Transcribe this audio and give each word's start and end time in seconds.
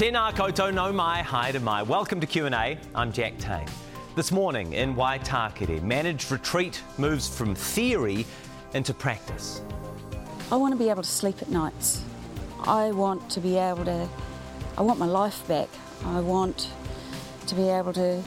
Tēnā 0.00 0.32
koutou 0.32 0.72
nau 0.72 0.94
mai, 0.94 1.20
haere 1.20 1.60
mai. 1.60 1.82
Welcome 1.82 2.20
to 2.20 2.26
Q&A. 2.26 2.78
I'm 2.94 3.12
Jack 3.12 3.36
Tame. 3.36 3.66
This 4.16 4.32
morning 4.32 4.72
in 4.72 4.94
Waitakere, 4.94 5.82
managed 5.82 6.32
retreat 6.32 6.82
moves 6.96 7.28
from 7.28 7.54
theory 7.54 8.24
into 8.72 8.94
practice. 8.94 9.60
I 10.50 10.56
want 10.56 10.72
to 10.72 10.78
be 10.78 10.88
able 10.88 11.02
to 11.02 11.08
sleep 11.08 11.42
at 11.42 11.50
nights. 11.50 12.02
I 12.60 12.92
want 12.92 13.28
to 13.32 13.40
be 13.40 13.58
able 13.58 13.84
to, 13.84 14.08
I 14.78 14.80
want 14.80 14.98
my 14.98 15.04
life 15.04 15.46
back. 15.46 15.68
I 16.06 16.20
want 16.20 16.70
to 17.48 17.54
be 17.54 17.68
able 17.68 17.92
to 17.92 18.22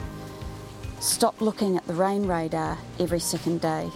stop 1.00 1.40
looking 1.40 1.76
at 1.76 1.84
the 1.88 1.94
rain 1.94 2.24
radar 2.24 2.78
every 3.00 3.18
second 3.18 3.60
day. 3.60 3.90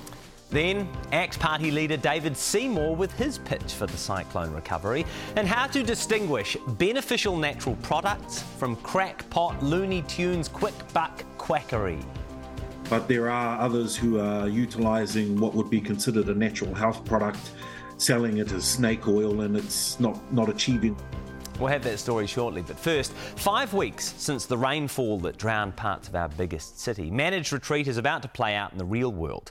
Then, 0.50 0.88
ACT 1.12 1.38
Party 1.38 1.70
leader 1.70 1.96
David 1.96 2.36
Seymour 2.36 2.96
with 2.96 3.12
his 3.12 3.38
pitch 3.38 3.74
for 3.74 3.86
the 3.86 3.96
cyclone 3.96 4.50
recovery 4.52 5.04
and 5.36 5.46
how 5.46 5.66
to 5.66 5.82
distinguish 5.82 6.56
beneficial 6.78 7.36
natural 7.36 7.76
products 7.76 8.42
from 8.58 8.76
crackpot 8.76 9.62
Looney 9.62 10.02
Tunes 10.02 10.48
quick 10.48 10.74
buck 10.94 11.22
quackery. 11.36 12.00
But 12.88 13.08
there 13.08 13.28
are 13.28 13.60
others 13.60 13.94
who 13.94 14.18
are 14.18 14.48
utilising 14.48 15.38
what 15.38 15.54
would 15.54 15.68
be 15.68 15.80
considered 15.80 16.28
a 16.28 16.34
natural 16.34 16.74
health 16.74 17.04
product, 17.04 17.50
selling 17.98 18.38
it 18.38 18.50
as 18.52 18.64
snake 18.64 19.06
oil, 19.06 19.42
and 19.42 19.54
it's 19.54 20.00
not, 20.00 20.32
not 20.32 20.48
achieving 20.48 20.96
We'll 21.58 21.68
have 21.68 21.82
that 21.84 21.98
story 21.98 22.28
shortly, 22.28 22.62
but 22.62 22.78
first, 22.78 23.12
five 23.12 23.74
weeks 23.74 24.14
since 24.16 24.46
the 24.46 24.56
rainfall 24.56 25.18
that 25.20 25.38
drowned 25.38 25.74
parts 25.74 26.06
of 26.06 26.14
our 26.14 26.28
biggest 26.28 26.78
city, 26.78 27.10
managed 27.10 27.52
retreat 27.52 27.88
is 27.88 27.96
about 27.96 28.22
to 28.22 28.28
play 28.28 28.54
out 28.54 28.70
in 28.70 28.78
the 28.78 28.84
real 28.84 29.10
world. 29.10 29.50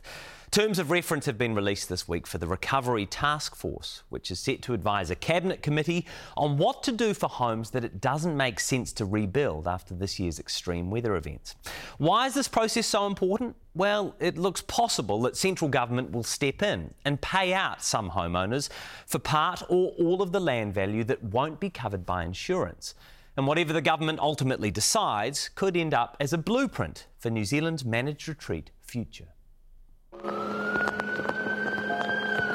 Terms 0.49 0.79
of 0.79 0.91
reference 0.91 1.25
have 1.25 1.37
been 1.37 1.53
released 1.53 1.89
this 1.89 2.07
week 2.07 2.25
for 2.25 2.37
the 2.37 2.47
Recovery 2.47 3.05
Task 3.05 3.53
Force, 3.53 4.03
which 4.07 4.31
is 4.31 4.39
set 4.39 4.61
to 4.61 4.73
advise 4.73 5.11
a 5.11 5.15
Cabinet 5.15 5.61
committee 5.61 6.05
on 6.37 6.57
what 6.57 6.83
to 6.83 6.93
do 6.93 7.13
for 7.13 7.27
homes 7.27 7.71
that 7.71 7.83
it 7.83 7.99
doesn't 7.99 8.35
make 8.35 8.61
sense 8.61 8.93
to 8.93 9.05
rebuild 9.05 9.67
after 9.67 9.93
this 9.93 10.19
year's 10.19 10.39
extreme 10.39 10.89
weather 10.89 11.17
events. 11.17 11.55
Why 11.97 12.27
is 12.27 12.33
this 12.33 12.47
process 12.47 12.87
so 12.87 13.05
important? 13.07 13.57
Well, 13.75 14.15
it 14.21 14.37
looks 14.37 14.61
possible 14.61 15.21
that 15.23 15.35
central 15.35 15.69
government 15.69 16.11
will 16.11 16.23
step 16.23 16.63
in 16.63 16.93
and 17.03 17.21
pay 17.21 17.53
out 17.53 17.83
some 17.83 18.11
homeowners 18.11 18.69
for 19.05 19.19
part 19.19 19.61
or 19.67 19.91
all 19.99 20.21
of 20.21 20.31
the 20.31 20.39
land 20.39 20.73
value 20.73 21.03
that 21.03 21.21
won't 21.21 21.59
be 21.59 21.69
covered 21.69 22.05
by 22.05 22.23
insurance. 22.23 22.95
And 23.35 23.45
whatever 23.45 23.73
the 23.73 23.81
government 23.81 24.19
ultimately 24.19 24.71
decides 24.71 25.49
could 25.49 25.75
end 25.75 25.93
up 25.93 26.15
as 26.21 26.31
a 26.31 26.37
blueprint 26.37 27.05
for 27.19 27.29
New 27.29 27.43
Zealand's 27.43 27.83
managed 27.83 28.29
retreat 28.29 28.71
future. 28.81 29.27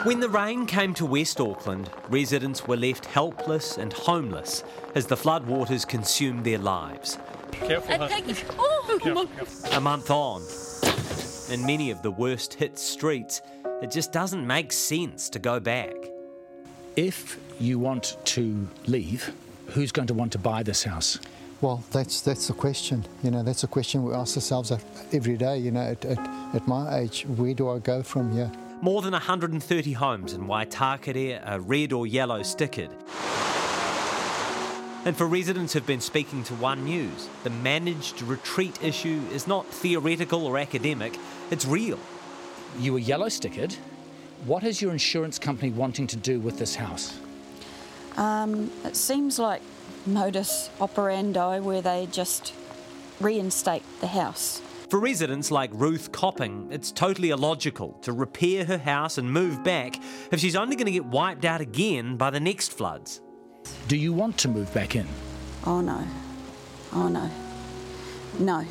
When 0.05 0.19
the 0.19 0.29
rain 0.29 0.67
came 0.67 0.95
to 0.95 1.07
West 1.07 1.41
Auckland, 1.41 1.89
residents 2.09 2.67
were 2.67 2.77
left 2.77 3.07
helpless 3.07 3.79
and 3.79 3.93
homeless 3.93 4.65
as 4.95 5.07
the 5.07 5.15
floodwaters 5.17 5.87
consumed 5.87 6.45
their 6.45 6.59
lives. 6.59 7.19
Careful, 7.53 7.99
huh? 7.99 8.09
Oh, 8.59 8.99
Careful, 9.01 9.27
careful. 9.27 9.73
A 9.73 9.81
month 9.81 10.11
on, 10.11 10.43
in 11.51 11.65
many 11.65 11.91
of 11.91 12.03
the 12.03 12.11
worst 12.11 12.55
hit 12.55 12.79
streets, 12.79 13.43
it 13.81 13.91
just 13.91 14.13
doesn't 14.13 14.45
make 14.47 14.73
sense 14.73 15.31
to 15.31 15.39
go 15.39 15.61
back. 15.61 15.95
If 16.97 17.39
you 17.61 17.79
want 17.79 18.17
to 18.25 18.69
leave, 18.87 19.33
who's 19.69 19.93
going 19.93 20.09
to 20.09 20.15
want 20.15 20.33
to 20.33 20.39
buy 20.39 20.63
this 20.63 20.83
house? 20.83 21.19
Well, 21.63 21.85
that's 21.93 22.23
that's 22.23 22.49
the 22.49 22.55
question. 22.55 23.05
You 23.23 23.31
know, 23.31 23.45
that's 23.45 23.63
a 23.63 23.69
question 23.69 24.03
we 24.03 24.13
ask 24.15 24.37
ourselves 24.37 24.73
every 25.13 25.37
day. 25.37 25.59
You 25.59 25.71
know, 25.71 25.81
at, 25.81 26.05
at, 26.05 26.19
at 26.57 26.67
my 26.67 26.99
age, 26.99 27.23
where 27.23 27.55
do 27.55 27.71
I 27.71 27.79
go 27.79 28.03
from 28.03 28.33
here? 28.33 28.51
More 28.81 29.01
than 29.01 29.13
130 29.13 29.93
homes 29.93 30.33
in 30.33 30.49
Waitakere 30.49 31.41
are 31.49 31.61
red 31.61 31.93
or 31.93 32.05
yellow 32.05 32.41
stickered. 32.41 32.91
And 35.05 35.17
for 35.17 35.29
residents 35.29 35.73
who've 35.73 35.87
been 35.87 36.01
speaking 36.01 36.43
to 36.45 36.55
One 36.55 36.85
News, 36.85 37.29
the 37.45 37.51
managed 37.51 38.23
retreat 38.23 38.83
issue 38.83 39.23
is 39.33 39.47
not 39.47 39.65
theoretical 39.67 40.45
or 40.47 40.59
academic, 40.59 41.17
it's 41.53 41.65
real. 41.65 41.99
You 42.81 42.95
were 42.95 42.99
yellow 42.99 43.27
stickered. 43.27 43.77
What 44.47 44.65
is 44.65 44.83
your 44.83 44.91
insurance 44.91 45.39
company 45.39 45.71
wanting 45.71 46.09
to 46.09 46.17
do 46.17 46.41
with 46.41 46.59
this 46.59 46.75
house? 46.75 47.17
Um, 48.17 48.71
it 48.85 48.97
seems 48.97 49.39
like 49.39 49.63
modus 50.07 50.71
operandi 50.81 51.61
where 51.61 51.83
they 51.83 52.07
just 52.11 52.55
reinstate 53.21 53.83
the 54.01 54.09
house. 54.09 54.61
For 54.91 54.99
residents 54.99 55.51
like 55.51 55.71
Ruth 55.73 56.13
Copping, 56.13 56.69
it's 56.71 56.93
totally 56.93 57.31
illogical 57.31 57.93
to 58.03 58.13
repair 58.13 58.65
her 58.67 58.77
house 58.77 59.17
and 59.17 59.33
move 59.33 59.65
back 59.65 59.97
if 60.31 60.39
she's 60.39 60.55
only 60.55 60.77
going 60.77 60.87
to 60.87 60.93
get 60.93 61.07
wiped 61.07 61.47
out 61.47 61.63
again 61.63 62.17
by 62.17 62.29
the 62.29 62.41
next 62.41 62.73
floods. 62.73 63.23
Do 63.89 63.97
you 63.97 64.13
want 64.13 64.37
to 64.39 64.49
move 64.49 64.73
back 64.75 64.95
in? 64.95 65.07
Oh 65.65 65.81
no. 65.81 66.07
Oh 66.93 67.09
no. 67.09 67.31
No. 68.39 68.67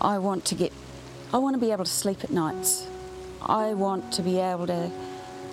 I 0.00 0.18
want 0.18 0.44
to 0.46 0.54
get 0.54 0.72
I 1.32 1.38
want 1.38 1.54
to 1.54 1.60
be 1.60 1.70
able 1.70 1.84
to 1.84 1.90
sleep 1.90 2.24
at 2.24 2.30
nights. 2.30 2.86
I 3.40 3.74
want 3.74 4.12
to 4.14 4.22
be 4.22 4.38
able 4.38 4.66
to 4.66 4.90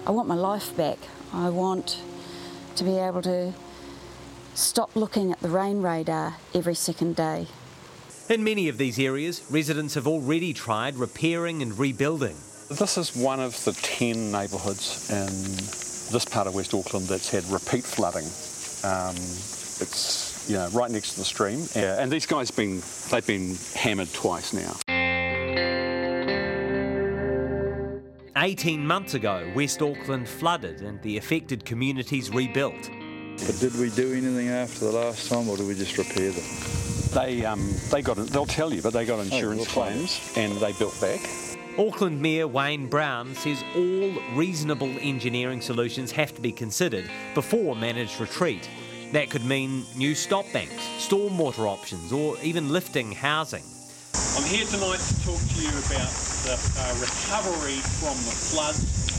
I 0.08 0.12
want 0.12 0.28
my 0.28 0.35
life 0.35 0.75
back. 0.75 0.97
I 1.34 1.50
want 1.50 2.02
to 2.78 2.84
be 2.84 2.97
able 2.97 3.22
to 3.22 3.53
stop 4.56 4.96
looking 4.96 5.31
at 5.31 5.40
the 5.40 5.50
rain 5.50 5.81
radar 5.81 6.36
every 6.53 6.75
second 6.75 7.16
day. 7.16 7.47
In 8.30 8.44
many 8.44 8.69
of 8.69 8.78
these 8.78 9.00
areas, 9.00 9.46
residents 9.52 9.96
have 9.96 10.08
already 10.08 10.53
tried 10.53 10.96
repairing 10.96 11.62
and 11.62 11.78
rebuilding. 11.78 12.36
This 12.69 12.97
is 12.97 13.16
one 13.16 13.40
of 13.40 13.62
the 13.66 13.74
10 13.74 14.31
neighbourhoods 14.31 15.09
in 15.09 15.28
this 16.14 16.25
part 16.25 16.47
of 16.47 16.56
West 16.56 16.74
Auckland 16.74 17.08
that's 17.08 17.30
had 17.30 17.44
repeat 17.46 17.84
flooding. 17.84 18.25
Um, 18.84 19.16
it's 19.16 20.47
you 20.50 20.56
know 20.56 20.70
right 20.70 20.91
next 20.91 21.14
to 21.14 21.20
the 21.20 21.25
stream, 21.25 21.66
yeah, 21.75 22.02
and 22.02 22.12
these 22.12 22.25
guys 22.25 22.52
been 22.52 22.81
they've 23.12 23.25
been 23.25 23.56
hammered 23.75 24.12
twice 24.14 24.53
now. 24.53 24.75
18 28.35 28.85
months 28.85 29.14
ago, 29.14 29.50
West 29.56 29.81
Auckland 29.81 30.28
flooded 30.28 30.81
and 30.81 31.02
the 31.02 31.18
affected 31.18 31.64
communities 31.64 32.30
rebuilt. 32.30 32.90
But 33.38 33.59
did 33.59 33.75
we 33.77 33.89
do 33.89 34.13
anything 34.13 34.49
after 34.49 34.85
the 34.85 34.91
last 34.91 35.29
time, 35.29 35.49
or 35.49 35.57
did 35.57 35.67
we 35.67 35.75
just 35.75 35.97
repair 35.97 36.31
them? 36.31 36.44
They 37.13 37.45
um, 37.45 37.73
they 37.91 38.01
got 38.01 38.17
they'll 38.17 38.45
tell 38.45 38.73
you, 38.73 38.81
but 38.81 38.94
they 38.94 39.05
got 39.05 39.19
insurance 39.19 39.57
we'll 39.57 39.85
find 39.85 39.95
claims 39.95 40.33
and 40.35 40.53
they 40.57 40.73
built 40.73 40.99
back. 40.99 41.19
Auckland 41.77 42.22
Mayor 42.22 42.47
Wayne 42.47 42.88
Brown 42.88 43.33
says 43.35 43.63
all 43.75 44.11
reasonable 44.35 44.93
engineering 44.99 45.59
solutions 45.59 46.11
have 46.11 46.33
to 46.35 46.41
be 46.41 46.51
considered 46.51 47.09
before 47.33 47.75
managed 47.75 48.19
retreat. 48.19 48.69
That 49.11 49.29
could 49.29 49.45
mean 49.45 49.83
new 49.95 50.16
stop 50.16 50.45
banks, 50.53 50.73
stormwater 50.97 51.67
options, 51.67 52.11
or 52.11 52.35
even 52.41 52.69
lifting 52.69 53.11
housing. 53.11 53.63
I'm 54.35 54.43
here 54.43 54.66
tonight 54.66 54.99
to 54.99 55.25
talk 55.25 55.39
to 55.39 55.61
you 55.61 55.69
about 55.69 56.09
the 56.45 56.57
uh, 56.77 56.95
recovery 56.99 57.77
from 58.01 58.17
the 58.25 58.33
floods. 58.33 59.12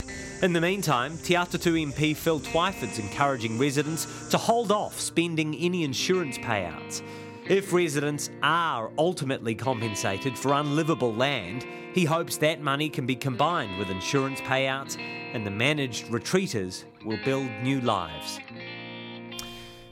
In 0.45 0.53
the 0.53 0.61
meantime, 0.61 1.17
Te 1.17 1.33
Atatu 1.33 1.73
MP 1.73 2.15
Phil 2.15 2.39
Twyford's 2.39 2.99
encouraging 2.99 3.57
residents 3.57 4.29
to 4.29 4.37
hold 4.37 4.71
off 4.71 4.99
spending 4.99 5.55
any 5.55 5.83
insurance 5.83 6.37
payouts. 6.37 7.01
If 7.47 7.73
residents 7.73 8.29
are 8.43 8.91
ultimately 8.95 9.55
compensated 9.55 10.37
for 10.37 10.53
unlivable 10.53 11.15
land, 11.15 11.65
he 11.95 12.05
hopes 12.05 12.37
that 12.37 12.61
money 12.61 12.89
can 12.89 13.07
be 13.07 13.15
combined 13.15 13.79
with 13.79 13.89
insurance 13.89 14.39
payouts 14.41 14.99
and 15.33 15.43
the 15.43 15.49
managed 15.49 16.09
retreaters 16.09 16.83
will 17.03 17.17
build 17.25 17.49
new 17.63 17.81
lives. 17.81 18.39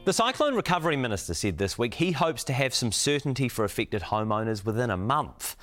The 0.06 0.13
Cyclone 0.13 0.53
Recovery 0.53 0.97
Minister 0.97 1.34
said 1.34 1.58
this 1.58 1.80
week 1.80 1.96
he 1.96 2.12
hopes 2.12 2.44
to 2.44 2.53
have 2.53 2.75
some 2.75 2.92
certainty 2.92 3.50
for 3.50 3.66
affected 3.66 4.03
homeowners 4.03 4.63
within 4.63 4.92
a 4.92 4.97
month. 4.97 5.56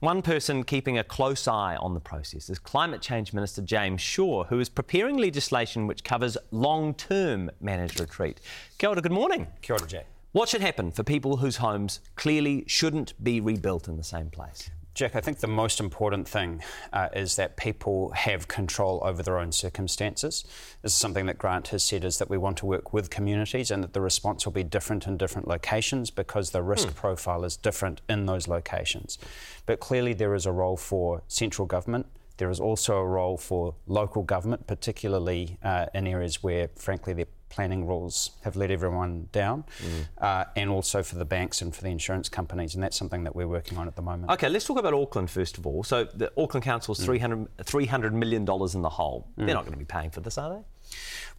One 0.00 0.20
person 0.20 0.62
keeping 0.62 0.98
a 0.98 1.04
close 1.04 1.48
eye 1.48 1.74
on 1.76 1.94
the 1.94 2.00
process 2.00 2.50
is 2.50 2.58
Climate 2.58 3.00
Change 3.00 3.32
Minister 3.32 3.62
James 3.62 4.02
Shaw, 4.02 4.44
who 4.44 4.60
is 4.60 4.68
preparing 4.68 5.16
legislation 5.16 5.86
which 5.86 6.04
covers 6.04 6.36
long 6.50 6.92
term 6.92 7.50
managed 7.62 7.98
retreat. 7.98 8.42
Kia 8.76 8.90
ora, 8.90 9.00
good 9.00 9.10
morning. 9.10 9.46
Kia 9.62 9.76
ora, 9.76 9.86
Jay. 9.86 10.04
What 10.32 10.50
should 10.50 10.60
happen 10.60 10.90
for 10.90 11.02
people 11.02 11.38
whose 11.38 11.56
homes 11.56 12.00
clearly 12.14 12.64
shouldn't 12.66 13.14
be 13.24 13.40
rebuilt 13.40 13.88
in 13.88 13.96
the 13.96 14.04
same 14.04 14.28
place? 14.28 14.68
Jack, 14.96 15.14
I 15.14 15.20
think 15.20 15.40
the 15.40 15.46
most 15.46 15.78
important 15.78 16.26
thing 16.26 16.62
uh, 16.90 17.10
is 17.14 17.36
that 17.36 17.58
people 17.58 18.12
have 18.12 18.48
control 18.48 19.02
over 19.04 19.22
their 19.22 19.38
own 19.38 19.52
circumstances. 19.52 20.42
This 20.80 20.92
is 20.92 20.98
something 20.98 21.26
that 21.26 21.36
Grant 21.36 21.68
has 21.68 21.84
said 21.84 22.02
is 22.02 22.16
that 22.16 22.30
we 22.30 22.38
want 22.38 22.56
to 22.56 22.66
work 22.66 22.94
with 22.94 23.10
communities 23.10 23.70
and 23.70 23.84
that 23.84 23.92
the 23.92 24.00
response 24.00 24.46
will 24.46 24.54
be 24.54 24.64
different 24.64 25.06
in 25.06 25.18
different 25.18 25.46
locations 25.46 26.10
because 26.10 26.50
the 26.50 26.62
risk 26.62 26.94
profile 26.94 27.44
is 27.44 27.58
different 27.58 28.00
in 28.08 28.24
those 28.24 28.48
locations. 28.48 29.18
But 29.66 29.80
clearly, 29.80 30.14
there 30.14 30.34
is 30.34 30.46
a 30.46 30.52
role 30.52 30.78
for 30.78 31.22
central 31.28 31.66
government. 31.66 32.06
There 32.38 32.48
is 32.48 32.58
also 32.58 32.96
a 32.96 33.06
role 33.06 33.36
for 33.36 33.74
local 33.86 34.22
government, 34.22 34.66
particularly 34.66 35.58
uh, 35.62 35.86
in 35.92 36.06
areas 36.06 36.42
where, 36.42 36.70
frankly, 36.74 37.12
there 37.12 37.26
planning 37.56 37.86
rules 37.86 38.32
have 38.42 38.54
let 38.54 38.70
everyone 38.70 39.28
down, 39.32 39.64
mm. 39.82 40.06
uh, 40.18 40.44
and 40.56 40.68
also 40.68 41.02
for 41.02 41.16
the 41.16 41.24
banks 41.24 41.62
and 41.62 41.74
for 41.74 41.82
the 41.82 41.88
insurance 41.88 42.28
companies, 42.28 42.74
and 42.74 42.84
that's 42.84 42.98
something 42.98 43.24
that 43.24 43.34
we're 43.34 43.48
working 43.48 43.78
on 43.78 43.88
at 43.88 43.96
the 43.96 44.02
moment. 44.02 44.30
Okay, 44.30 44.50
let's 44.50 44.66
talk 44.66 44.78
about 44.78 44.92
Auckland 44.92 45.30
first 45.30 45.56
of 45.56 45.66
all. 45.66 45.82
So 45.82 46.04
the 46.04 46.30
Auckland 46.36 46.64
Council 46.64 46.92
is 46.92 47.00
mm. 47.00 47.06
300, 47.06 47.56
$300 47.56 48.12
million 48.12 48.42
in 48.42 48.82
the 48.82 48.90
hole. 48.90 49.26
Mm. 49.38 49.46
They're 49.46 49.54
not 49.54 49.64
going 49.64 49.72
to 49.72 49.78
be 49.78 49.86
paying 49.86 50.10
for 50.10 50.20
this, 50.20 50.36
are 50.36 50.50
they? 50.54 50.60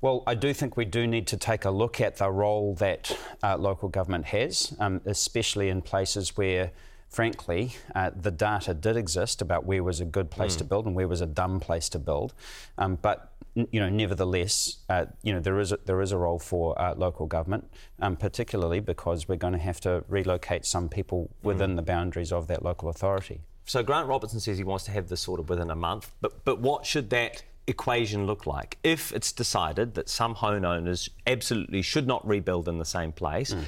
Well, 0.02 0.24
I 0.25 0.34
do 0.34 0.54
think 0.54 0.75
we 0.75 0.86
do 0.86 1.06
need 1.06 1.28
to 1.28 1.38
take 1.38 1.66
a 1.66 1.69
look 1.69 2.02
at 2.02 2.18
the 2.18 2.31
role 2.31 2.74
that 2.75 3.16
uh, 3.44 3.56
local 3.58 3.88
government 3.88 4.25
has, 4.25 4.75
um, 4.80 5.02
especially 5.06 5.69
in 5.69 5.84
places 5.84 6.36
where 6.36 6.72
frankly, 7.09 7.75
uh, 7.95 8.12
the 8.15 8.31
data 8.31 8.74
did 8.74 8.98
exist 8.98 9.42
about 9.42 9.65
where 9.65 9.83
was 9.83 10.00
a 10.00 10.06
good 10.06 10.30
place 10.30 10.56
mm. 10.56 10.59
to 10.59 10.63
build 10.63 10.86
and 10.86 10.95
where 10.95 11.07
was 11.07 11.21
a 11.21 11.25
dumb 11.25 11.59
place 11.59 11.89
to 11.89 12.00
build. 12.00 12.33
Um, 12.77 12.98
but 13.01 13.33
you 13.71 13.80
know, 13.80 13.89
nevertheless, 13.89 14.77
uh, 14.88 15.06
you 15.24 15.33
know, 15.33 15.39
there 15.39 15.59
is 15.59 15.71
a, 15.71 15.80
there 15.86 16.01
is 16.01 16.12
a 16.12 16.18
role 16.18 16.38
for 16.38 16.80
uh, 16.80 16.94
local 16.95 17.25
government, 17.25 17.68
um, 18.00 18.15
particularly 18.15 18.80
because 18.80 19.27
we're 19.27 19.36
going 19.36 19.54
to 19.54 19.59
have 19.59 19.80
to 19.81 20.04
relocate 20.07 20.65
some 20.65 20.89
people 20.89 21.30
within 21.42 21.71
mm. 21.74 21.77
the 21.77 21.81
boundaries 21.81 22.31
of 22.31 22.48
that 22.48 22.63
local 22.63 22.89
authority. 22.89 23.42
So 23.65 23.83
Grant 23.83 24.07
Robertson 24.07 24.39
says 24.39 24.57
he 24.57 24.63
wants 24.63 24.86
to 24.86 24.92
have 24.92 25.09
this 25.09 25.21
sorted 25.21 25.50
within 25.50 25.71
a 25.71 25.75
month, 25.75 26.12
but 26.21 26.45
but 26.45 26.59
what 26.59 26.86
should 26.86 27.09
that 27.09 27.44
equation 27.65 28.25
look 28.25 28.45
like 28.45 28.77
if 28.83 29.12
it's 29.12 29.31
decided 29.31 29.95
that 29.95 30.07
some 30.07 30.36
homeowners 30.36 31.09
absolutely 31.25 31.81
should 31.81 32.07
not 32.07 32.25
rebuild 32.25 32.68
in 32.68 32.77
the 32.77 32.86
same 32.86 33.12
place? 33.12 33.54
Mm. 33.54 33.63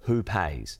Who 0.00 0.22
pays? 0.22 0.78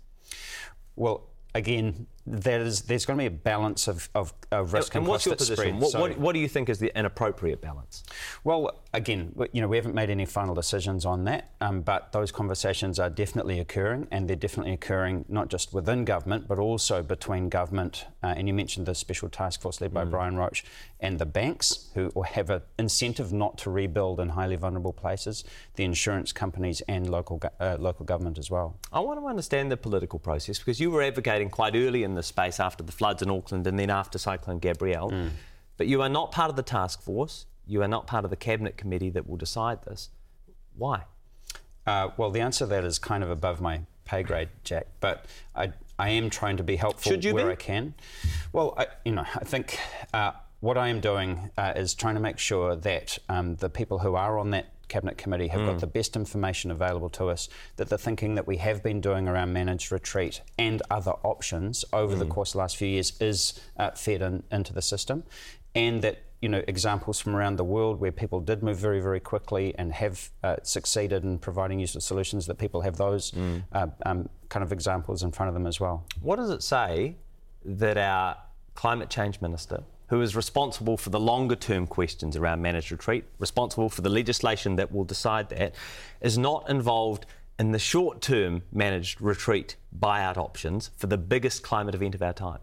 Well, 0.96 1.27
again, 1.58 2.06
there 2.30 2.60
is, 2.60 2.82
there's 2.82 3.06
going 3.06 3.18
to 3.18 3.22
be 3.22 3.26
a 3.26 3.30
balance 3.30 3.88
of, 3.88 4.08
of, 4.14 4.32
of 4.52 4.72
risk 4.72 4.94
and, 4.94 5.02
and 5.02 5.08
what's 5.08 5.26
your 5.26 5.36
position? 5.36 5.78
What, 5.78 5.94
what, 5.94 6.18
what, 6.18 6.32
do 6.32 6.38
you 6.38 6.48
think 6.48 6.68
is 6.68 6.78
the 6.78 6.96
an 6.96 7.06
appropriate 7.06 7.60
balance? 7.60 8.04
Well, 8.44 8.82
again, 8.92 9.34
you 9.52 9.60
know, 9.60 9.68
we 9.68 9.76
haven't 9.76 9.94
made 9.94 10.10
any 10.10 10.24
final 10.24 10.54
decisions 10.54 11.04
on 11.04 11.24
that, 11.24 11.52
um, 11.60 11.80
but 11.80 12.12
those 12.12 12.30
conversations 12.30 12.98
are 12.98 13.10
definitely 13.10 13.60
occurring, 13.60 14.08
and 14.10 14.28
they're 14.28 14.36
definitely 14.36 14.72
occurring 14.72 15.24
not 15.28 15.48
just 15.48 15.72
within 15.72 16.04
government, 16.04 16.48
but 16.48 16.58
also 16.58 17.02
between 17.02 17.48
government. 17.48 18.06
Uh, 18.22 18.34
and 18.36 18.48
you 18.48 18.54
mentioned 18.54 18.86
the 18.86 18.94
special 18.94 19.28
task 19.28 19.60
force 19.60 19.80
led 19.80 19.92
by 19.92 20.04
mm. 20.04 20.10
Brian 20.10 20.36
Roche 20.36 20.64
and 21.00 21.18
the 21.18 21.26
banks, 21.26 21.90
who 21.94 22.10
have 22.22 22.50
an 22.50 22.62
incentive 22.78 23.32
not 23.32 23.56
to 23.58 23.70
rebuild 23.70 24.18
in 24.18 24.30
highly 24.30 24.56
vulnerable 24.56 24.92
places, 24.92 25.44
the 25.76 25.84
insurance 25.84 26.32
companies, 26.32 26.80
and 26.88 27.08
local 27.08 27.40
uh, 27.60 27.76
local 27.78 28.04
government 28.04 28.38
as 28.38 28.50
well. 28.50 28.76
I 28.92 29.00
want 29.00 29.20
to 29.20 29.26
understand 29.26 29.70
the 29.70 29.76
political 29.76 30.18
process 30.18 30.58
because 30.58 30.80
you 30.80 30.90
were 30.90 31.02
advocating 31.02 31.50
quite 31.50 31.76
early 31.76 32.02
in 32.02 32.14
the 32.18 32.22
space 32.22 32.60
after 32.60 32.84
the 32.84 32.92
floods 32.92 33.22
in 33.22 33.30
Auckland 33.30 33.66
and 33.66 33.78
then 33.78 33.88
after 33.88 34.18
Cyclone 34.18 34.58
Gabrielle. 34.58 35.10
Mm. 35.10 35.30
But 35.78 35.86
you 35.86 36.02
are 36.02 36.08
not 36.08 36.32
part 36.32 36.50
of 36.50 36.56
the 36.56 36.62
task 36.62 37.00
force. 37.00 37.46
You 37.66 37.82
are 37.82 37.88
not 37.88 38.06
part 38.06 38.24
of 38.24 38.30
the 38.30 38.36
cabinet 38.36 38.76
committee 38.76 39.10
that 39.10 39.28
will 39.28 39.36
decide 39.36 39.84
this. 39.84 40.10
Why? 40.76 41.04
Uh, 41.86 42.10
well, 42.16 42.30
the 42.30 42.40
answer 42.40 42.64
to 42.64 42.66
that 42.66 42.84
is 42.84 42.98
kind 42.98 43.22
of 43.24 43.30
above 43.30 43.60
my 43.60 43.82
pay 44.04 44.22
grade, 44.22 44.48
Jack. 44.64 44.88
But 45.00 45.24
I, 45.54 45.72
I 45.98 46.10
am 46.10 46.28
trying 46.30 46.56
to 46.58 46.62
be 46.62 46.76
helpful 46.76 47.12
where 47.12 47.46
be? 47.46 47.52
I 47.52 47.54
can. 47.54 47.94
Well, 48.52 48.74
I, 48.76 48.86
you 49.04 49.12
know, 49.12 49.24
I 49.34 49.44
think 49.44 49.78
uh, 50.12 50.32
what 50.60 50.76
I 50.76 50.88
am 50.88 51.00
doing 51.00 51.50
uh, 51.56 51.74
is 51.76 51.94
trying 51.94 52.14
to 52.14 52.20
make 52.20 52.38
sure 52.38 52.74
that 52.74 53.18
um, 53.28 53.56
the 53.56 53.70
people 53.70 54.00
who 54.00 54.14
are 54.16 54.38
on 54.38 54.50
that 54.50 54.66
Cabinet 54.88 55.18
Committee 55.18 55.48
have 55.48 55.60
mm. 55.60 55.66
got 55.66 55.80
the 55.80 55.86
best 55.86 56.16
information 56.16 56.70
available 56.70 57.08
to 57.10 57.28
us, 57.28 57.48
that 57.76 57.88
the 57.88 57.98
thinking 57.98 58.34
that 58.34 58.46
we 58.46 58.56
have 58.56 58.82
been 58.82 59.00
doing 59.00 59.28
around 59.28 59.52
managed 59.52 59.92
retreat 59.92 60.40
and 60.58 60.82
other 60.90 61.12
options 61.22 61.84
over 61.92 62.14
mm. 62.14 62.18
the 62.18 62.26
course 62.26 62.50
of 62.50 62.52
the 62.54 62.58
last 62.58 62.76
few 62.76 62.88
years 62.88 63.20
is 63.20 63.60
uh, 63.78 63.90
fed 63.90 64.22
in, 64.22 64.42
into 64.50 64.72
the 64.72 64.82
system, 64.82 65.24
and 65.74 66.02
that 66.02 66.22
you 66.40 66.48
know 66.48 66.62
examples 66.68 67.20
from 67.20 67.34
around 67.34 67.56
the 67.56 67.64
world 67.64 68.00
where 68.00 68.12
people 68.12 68.40
did 68.40 68.62
move 68.62 68.78
very 68.78 69.00
very 69.00 69.20
quickly 69.20 69.74
and 69.76 69.92
have 69.92 70.30
uh, 70.44 70.56
succeeded 70.62 71.24
in 71.24 71.38
providing 71.38 71.80
useful 71.80 72.00
solutions 72.00 72.46
that 72.46 72.58
people 72.58 72.80
have 72.80 72.96
those 72.96 73.32
mm. 73.32 73.62
uh, 73.72 73.88
um, 74.06 74.28
kind 74.48 74.62
of 74.62 74.72
examples 74.72 75.22
in 75.22 75.32
front 75.32 75.48
of 75.48 75.54
them 75.54 75.66
as 75.66 75.80
well. 75.80 76.04
What 76.20 76.36
does 76.36 76.50
it 76.50 76.62
say 76.62 77.16
that 77.64 77.96
our 77.96 78.36
climate 78.74 79.10
change 79.10 79.40
minister 79.40 79.82
who 80.08 80.20
is 80.20 80.34
responsible 80.34 80.96
for 80.96 81.10
the 81.10 81.20
longer 81.20 81.56
term 81.56 81.86
questions 81.86 82.36
around 82.36 82.62
managed 82.62 82.90
retreat, 82.90 83.24
responsible 83.38 83.88
for 83.88 84.02
the 84.02 84.08
legislation 84.08 84.76
that 84.76 84.92
will 84.92 85.04
decide 85.04 85.48
that, 85.50 85.74
is 86.20 86.36
not 86.36 86.68
involved 86.68 87.26
in 87.58 87.72
the 87.72 87.78
short 87.78 88.20
term 88.20 88.62
managed 88.72 89.20
retreat 89.20 89.76
buyout 89.98 90.36
options 90.36 90.90
for 90.96 91.06
the 91.06 91.18
biggest 91.18 91.62
climate 91.62 91.94
event 91.94 92.14
of 92.14 92.22
our 92.22 92.32
time? 92.32 92.60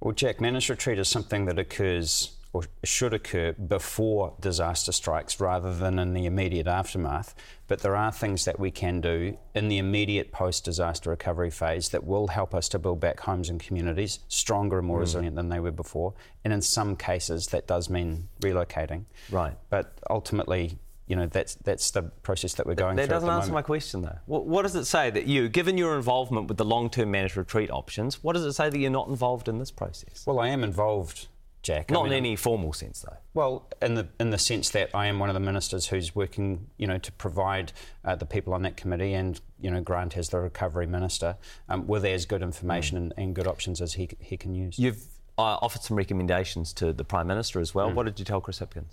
Well, 0.00 0.12
Jack, 0.12 0.40
managed 0.40 0.70
retreat 0.70 0.98
is 0.98 1.08
something 1.08 1.46
that 1.46 1.58
occurs 1.58 2.32
or 2.52 2.64
should 2.84 3.12
occur 3.12 3.52
before 3.52 4.34
disaster 4.40 4.92
strikes 4.92 5.40
rather 5.40 5.74
than 5.74 5.98
in 5.98 6.14
the 6.14 6.24
immediate 6.24 6.68
aftermath. 6.68 7.34
But 7.66 7.80
there 7.80 7.96
are 7.96 8.12
things 8.12 8.44
that 8.44 8.60
we 8.60 8.70
can 8.70 9.00
do 9.00 9.38
in 9.54 9.68
the 9.68 9.78
immediate 9.78 10.32
post 10.32 10.64
disaster 10.64 11.10
recovery 11.10 11.50
phase 11.50 11.88
that 11.90 12.04
will 12.04 12.28
help 12.28 12.54
us 12.54 12.68
to 12.70 12.78
build 12.78 13.00
back 13.00 13.20
homes 13.20 13.48
and 13.48 13.58
communities 13.58 14.18
stronger 14.28 14.78
and 14.78 14.86
more 14.86 14.98
mm. 14.98 15.02
resilient 15.02 15.36
than 15.36 15.48
they 15.48 15.60
were 15.60 15.72
before. 15.72 16.14
And 16.44 16.52
in 16.52 16.60
some 16.60 16.96
cases, 16.96 17.46
that 17.48 17.66
does 17.66 17.88
mean 17.88 18.28
relocating. 18.40 19.04
Right. 19.30 19.56
But 19.70 19.98
ultimately, 20.10 20.78
you 21.06 21.16
know 21.16 21.26
that's 21.26 21.56
that's 21.56 21.90
the 21.90 22.02
process 22.02 22.54
that 22.54 22.66
we're 22.66 22.74
going 22.74 22.96
that, 22.96 23.02
that 23.02 23.08
through. 23.08 23.20
That 23.20 23.26
doesn't 23.26 23.28
answer 23.28 23.52
moment. 23.52 23.54
my 23.54 23.62
question 23.62 24.02
though. 24.02 24.18
What, 24.26 24.46
what, 24.46 24.62
does 24.62 24.74
it 24.74 24.86
say 24.86 25.10
that 25.10 25.26
you, 25.26 25.48
given 25.48 25.76
your 25.76 25.96
involvement 25.96 26.48
with 26.48 26.56
the 26.56 26.64
long-term 26.64 27.10
managed 27.10 27.36
retreat 27.36 27.70
options, 27.70 28.22
what 28.22 28.32
does 28.32 28.44
it 28.44 28.54
say 28.54 28.70
that 28.70 28.78
you're 28.78 28.90
not 28.90 29.08
involved 29.08 29.48
in 29.48 29.58
this 29.58 29.70
process? 29.70 30.24
Well, 30.26 30.40
I 30.40 30.48
am 30.48 30.64
involved 30.64 31.28
Jack. 31.64 31.90
Not 31.90 32.00
I 32.00 32.02
mean, 32.04 32.12
in 32.12 32.18
any 32.18 32.36
formal 32.36 32.72
sense, 32.72 33.00
though. 33.00 33.16
Well, 33.32 33.66
in 33.82 33.94
the 33.94 34.06
in 34.20 34.30
the 34.30 34.38
sense 34.38 34.70
that 34.70 34.90
I 34.94 35.06
am 35.06 35.18
one 35.18 35.30
of 35.30 35.34
the 35.34 35.40
ministers 35.40 35.86
who's 35.86 36.14
working, 36.14 36.66
you 36.76 36.86
know, 36.86 36.98
to 36.98 37.10
provide 37.12 37.72
uh, 38.04 38.14
the 38.14 38.26
people 38.26 38.52
on 38.52 38.62
that 38.62 38.76
committee, 38.76 39.14
and 39.14 39.40
you 39.58 39.70
know, 39.70 39.80
Grant 39.80 40.16
as 40.16 40.28
the 40.28 40.38
recovery 40.38 40.86
minister, 40.86 41.36
um, 41.68 41.86
with 41.86 42.04
as 42.04 42.26
good 42.26 42.42
information 42.42 42.98
mm. 42.98 43.00
and, 43.02 43.14
and, 43.16 43.34
good 43.34 43.46
options 43.46 43.80
as 43.80 43.94
he 43.94 44.10
he 44.20 44.36
can 44.36 44.54
use. 44.54 44.78
You've 44.78 45.04
uh, 45.36 45.58
offered 45.60 45.82
some 45.82 45.96
recommendations 45.96 46.72
to 46.74 46.92
the 46.92 47.04
Prime 47.04 47.26
Minister 47.26 47.60
as 47.60 47.74
well. 47.74 47.90
Mm. 47.90 47.94
What 47.94 48.06
did 48.06 48.18
you 48.18 48.24
tell 48.24 48.40
Chris 48.40 48.60
Hipkins? 48.60 48.86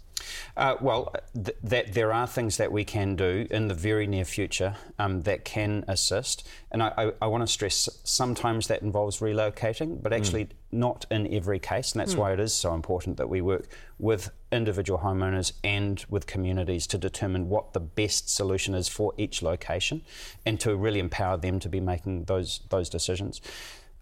Uh, 0.58 0.76
well, 0.82 1.14
th- 1.34 1.58
that 1.64 1.94
there 1.94 2.14
are 2.14 2.28
things 2.28 2.58
that 2.58 2.72
we 2.72 2.84
can 2.84 3.16
do 3.16 3.48
in 3.50 3.68
the 3.68 3.74
very 3.74 4.08
near 4.08 4.26
future 4.26 4.76
um, 5.00 5.22
that 5.22 5.46
can 5.46 5.84
assist. 5.88 6.48
And 6.72 6.84
I, 6.84 6.94
I, 6.98 7.12
I 7.24 7.28
want 7.28 7.42
to 7.42 7.48
stress 7.48 7.90
sometimes 8.04 8.68
that 8.68 8.82
involves 8.82 9.20
relocating, 9.20 10.02
but 10.02 10.14
actually 10.14 10.46
mm. 10.46 10.52
not 10.72 11.06
in 11.12 11.32
every 11.34 11.60
case. 11.60 11.92
And 11.92 12.00
that's 12.00 12.16
mm. 12.16 12.20
why 12.20 12.34
it 12.34 12.40
is 12.40 12.54
so 12.54 12.74
important 12.74 13.18
that 13.18 13.30
we 13.30 13.42
work 13.42 13.68
with 14.00 14.32
individual 14.52 15.00
homeowners 15.00 15.54
and 15.64 16.04
with 16.10 16.28
communities 16.28 16.88
to 16.88 16.98
determine 16.98 17.50
what 17.50 17.74
the 17.74 17.80
best 17.80 18.30
solution 18.30 18.74
is 18.74 18.88
for 18.88 19.14
each 19.18 19.42
location 19.42 20.02
and 20.46 20.60
to 20.60 20.76
really 20.76 21.00
empower 21.00 21.38
them 21.38 21.60
to 21.60 21.70
be 21.70 21.80
making 21.80 22.26
those, 22.26 22.62
those 22.70 22.90
decisions. 22.90 23.42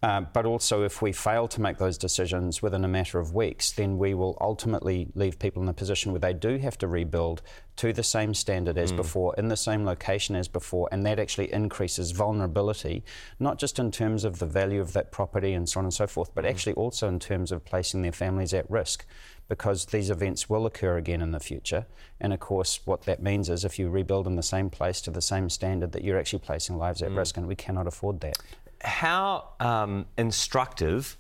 Uh, 0.01 0.22
but 0.22 0.46
also, 0.46 0.84
if 0.84 1.01
we 1.01 1.12
fail 1.12 1.46
to 1.46 1.60
make 1.60 1.78
those 1.78 1.98
decisions 1.98 2.62
within 2.62 2.86
a 2.86 2.88
matter 2.88 3.19
of 3.19 3.34
weeks, 3.34 3.72
then 3.72 3.98
we 3.98 4.13
will 4.13 4.38
ultimately 4.40 5.10
leave 5.13 5.38
people 5.38 5.62
in 5.62 5.68
a 5.68 5.74
position 5.74 6.13
where 6.13 6.22
they 6.22 6.32
do 6.32 6.58
have 6.58 6.77
to 6.77 6.88
rebuild 6.88 7.41
to 7.75 7.91
the 7.91 8.03
same 8.03 8.34
standard 8.34 8.77
as 8.77 8.94
mm. 8.94 8.98
before, 8.98 9.36
in 9.38 9.50
the 9.50 9.58
same 9.58 9.86
location 9.86 10.38
as 10.38 10.48
before, 10.48 10.88
and 10.91 11.06
that 11.06 11.20
actually 11.20 11.51
increases 11.51 12.12
vulnerability, 12.12 13.03
not 13.39 13.60
just 13.60 13.77
in 13.77 13.91
terms 13.91 14.24
of 14.24 14.39
the 14.39 14.46
value 14.46 14.79
of 14.79 14.94
that 14.94 15.12
property 15.12 15.53
and 15.53 15.68
so 15.68 15.79
on 15.79 15.86
and 15.86 15.94
so 15.94 16.08
forth, 16.08 16.34
but 16.34 16.46
mm. 16.46 16.50
actually 16.50 16.74
also 16.74 17.10
in 17.10 17.20
terms 17.20 17.51
of 17.51 17.65
placing 17.65 18.01
their 18.01 18.13
families 18.13 18.53
at 18.53 18.70
risk. 18.72 19.06
Because 19.50 19.88
these 19.88 20.12
events 20.12 20.48
will 20.48 20.68
occur 20.68 20.98
again 20.98 21.24
in 21.24 21.32
the 21.32 21.39
future. 21.39 21.88
And 22.22 22.32
of 22.34 22.39
course, 22.39 22.82
what 22.86 23.01
that 23.06 23.20
means 23.20 23.50
is 23.50 23.65
if 23.65 23.79
you 23.79 23.89
rebuild 23.89 24.27
in 24.27 24.36
the 24.36 24.44
same 24.44 24.70
place 24.70 25.01
to 25.01 25.10
the 25.10 25.24
same 25.24 25.50
standard, 25.50 25.91
that 25.94 26.03
you're 26.03 26.20
actually 26.20 26.39
placing 26.39 26.77
lives 26.77 27.01
at 27.01 27.10
mm. 27.10 27.18
risk, 27.18 27.36
and 27.36 27.48
we 27.48 27.56
cannot 27.56 27.88
afford 27.88 28.22
that 28.22 28.38
how 28.81 29.50
um, 29.59 30.05
instructive 30.17 31.17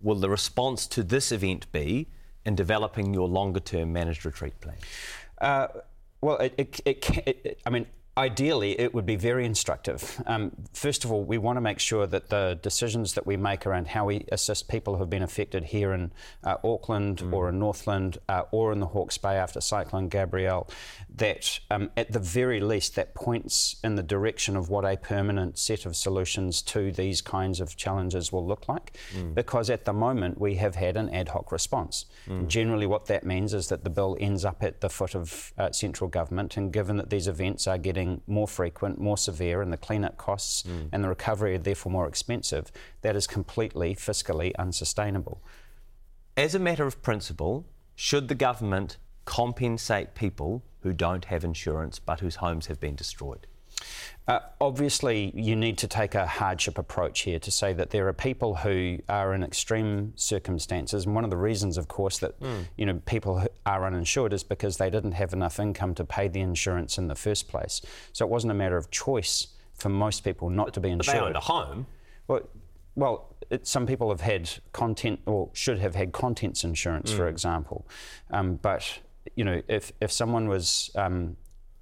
will 0.00 0.16
the 0.16 0.30
response 0.30 0.86
to 0.88 1.02
this 1.02 1.32
event 1.32 1.70
be 1.72 2.08
in 2.44 2.54
developing 2.54 3.12
your 3.12 3.28
longer 3.28 3.60
term 3.60 3.92
managed 3.92 4.24
retreat 4.24 4.60
plan? 4.60 4.76
Uh, 5.40 5.68
well, 6.20 6.38
it, 6.38 6.80
it, 6.84 7.10
it, 7.26 7.60
I 7.66 7.70
mean, 7.70 7.86
Ideally, 8.18 8.80
it 8.80 8.94
would 8.94 9.04
be 9.04 9.16
very 9.16 9.44
instructive. 9.44 10.22
Um, 10.26 10.52
first 10.72 11.04
of 11.04 11.12
all, 11.12 11.22
we 11.22 11.36
want 11.36 11.58
to 11.58 11.60
make 11.60 11.78
sure 11.78 12.06
that 12.06 12.30
the 12.30 12.58
decisions 12.62 13.12
that 13.12 13.26
we 13.26 13.36
make 13.36 13.66
around 13.66 13.88
how 13.88 14.06
we 14.06 14.24
assist 14.32 14.68
people 14.68 14.94
who 14.94 15.00
have 15.00 15.10
been 15.10 15.22
affected 15.22 15.64
here 15.64 15.92
in 15.92 16.12
uh, 16.42 16.56
Auckland 16.64 17.18
mm. 17.18 17.30
or 17.34 17.50
in 17.50 17.58
Northland 17.58 18.16
uh, 18.30 18.44
or 18.52 18.72
in 18.72 18.80
the 18.80 18.86
Hawke's 18.86 19.18
Bay 19.18 19.36
after 19.36 19.60
Cyclone 19.60 20.08
Gabrielle, 20.08 20.66
that 21.14 21.60
um, 21.70 21.90
at 21.94 22.10
the 22.10 22.18
very 22.18 22.58
least 22.58 22.94
that 22.94 23.14
points 23.14 23.76
in 23.84 23.96
the 23.96 24.02
direction 24.02 24.56
of 24.56 24.70
what 24.70 24.86
a 24.86 24.96
permanent 24.96 25.58
set 25.58 25.84
of 25.84 25.94
solutions 25.94 26.62
to 26.62 26.90
these 26.92 27.20
kinds 27.20 27.60
of 27.60 27.76
challenges 27.76 28.32
will 28.32 28.46
look 28.46 28.66
like. 28.66 28.96
Mm. 29.14 29.34
Because 29.34 29.68
at 29.68 29.84
the 29.84 29.92
moment 29.92 30.40
we 30.40 30.54
have 30.54 30.74
had 30.74 30.96
an 30.96 31.10
ad 31.10 31.28
hoc 31.28 31.52
response. 31.52 32.06
Mm. 32.26 32.48
Generally, 32.48 32.86
what 32.86 33.04
that 33.06 33.26
means 33.26 33.52
is 33.52 33.68
that 33.68 33.84
the 33.84 33.90
bill 33.90 34.16
ends 34.18 34.42
up 34.42 34.62
at 34.62 34.80
the 34.80 34.88
foot 34.88 35.14
of 35.14 35.52
uh, 35.58 35.70
central 35.70 36.08
government, 36.08 36.56
and 36.56 36.72
given 36.72 36.96
that 36.96 37.10
these 37.10 37.28
events 37.28 37.66
are 37.66 37.76
getting 37.76 38.05
more 38.26 38.48
frequent, 38.48 39.00
more 39.00 39.18
severe, 39.18 39.62
and 39.62 39.72
the 39.72 39.76
cleanup 39.76 40.16
costs 40.16 40.62
mm. 40.62 40.88
and 40.92 41.02
the 41.02 41.08
recovery 41.08 41.54
are 41.54 41.58
therefore 41.58 41.92
more 41.92 42.08
expensive, 42.08 42.72
that 43.02 43.16
is 43.16 43.26
completely 43.26 43.94
fiscally 43.94 44.52
unsustainable. 44.58 45.42
As 46.36 46.54
a 46.54 46.58
matter 46.58 46.86
of 46.86 47.02
principle, 47.02 47.66
should 47.94 48.28
the 48.28 48.34
government 48.34 48.98
compensate 49.24 50.14
people 50.14 50.62
who 50.80 50.92
don't 50.92 51.26
have 51.26 51.44
insurance 51.44 51.98
but 51.98 52.20
whose 52.20 52.36
homes 52.36 52.66
have 52.66 52.78
been 52.78 52.94
destroyed? 52.94 53.46
Uh, 54.28 54.40
obviously, 54.60 55.30
you 55.36 55.54
need 55.54 55.78
to 55.78 55.86
take 55.86 56.16
a 56.16 56.26
hardship 56.26 56.78
approach 56.78 57.20
here 57.20 57.38
to 57.38 57.50
say 57.50 57.72
that 57.72 57.90
there 57.90 58.08
are 58.08 58.12
people 58.12 58.56
who 58.56 58.98
are 59.08 59.32
in 59.34 59.44
extreme 59.44 60.12
circumstances, 60.16 61.06
and 61.06 61.14
one 61.14 61.22
of 61.22 61.30
the 61.30 61.36
reasons, 61.36 61.78
of 61.78 61.86
course, 61.86 62.18
that 62.18 62.38
mm. 62.40 62.64
you 62.76 62.84
know 62.86 63.00
people 63.06 63.46
are 63.64 63.86
uninsured 63.86 64.32
is 64.32 64.42
because 64.42 64.78
they 64.78 64.90
didn't 64.90 65.12
have 65.12 65.32
enough 65.32 65.60
income 65.60 65.94
to 65.94 66.04
pay 66.04 66.26
the 66.26 66.40
insurance 66.40 66.98
in 66.98 67.06
the 67.06 67.14
first 67.14 67.46
place. 67.46 67.80
So 68.12 68.26
it 68.26 68.28
wasn't 68.28 68.50
a 68.50 68.54
matter 68.54 68.76
of 68.76 68.90
choice 68.90 69.48
for 69.74 69.90
most 69.90 70.24
people 70.24 70.50
not 70.50 70.74
to 70.74 70.80
be 70.80 70.90
insured. 70.90 71.14
But 71.14 71.20
they 71.20 71.26
owned 71.26 71.36
a 71.36 71.40
home. 71.40 71.86
Well, 72.26 72.48
well, 72.96 73.36
it, 73.50 73.66
some 73.66 73.86
people 73.86 74.08
have 74.08 74.22
had 74.22 74.50
content 74.72 75.20
or 75.26 75.50
should 75.52 75.78
have 75.78 75.94
had 75.94 76.10
contents 76.12 76.64
insurance, 76.64 77.12
mm. 77.12 77.16
for 77.16 77.28
example. 77.28 77.86
Um, 78.32 78.56
but 78.56 78.98
you 79.36 79.44
know, 79.44 79.62
if 79.68 79.92
if 80.00 80.10
someone 80.10 80.48
was 80.48 80.90
um, 80.96 81.36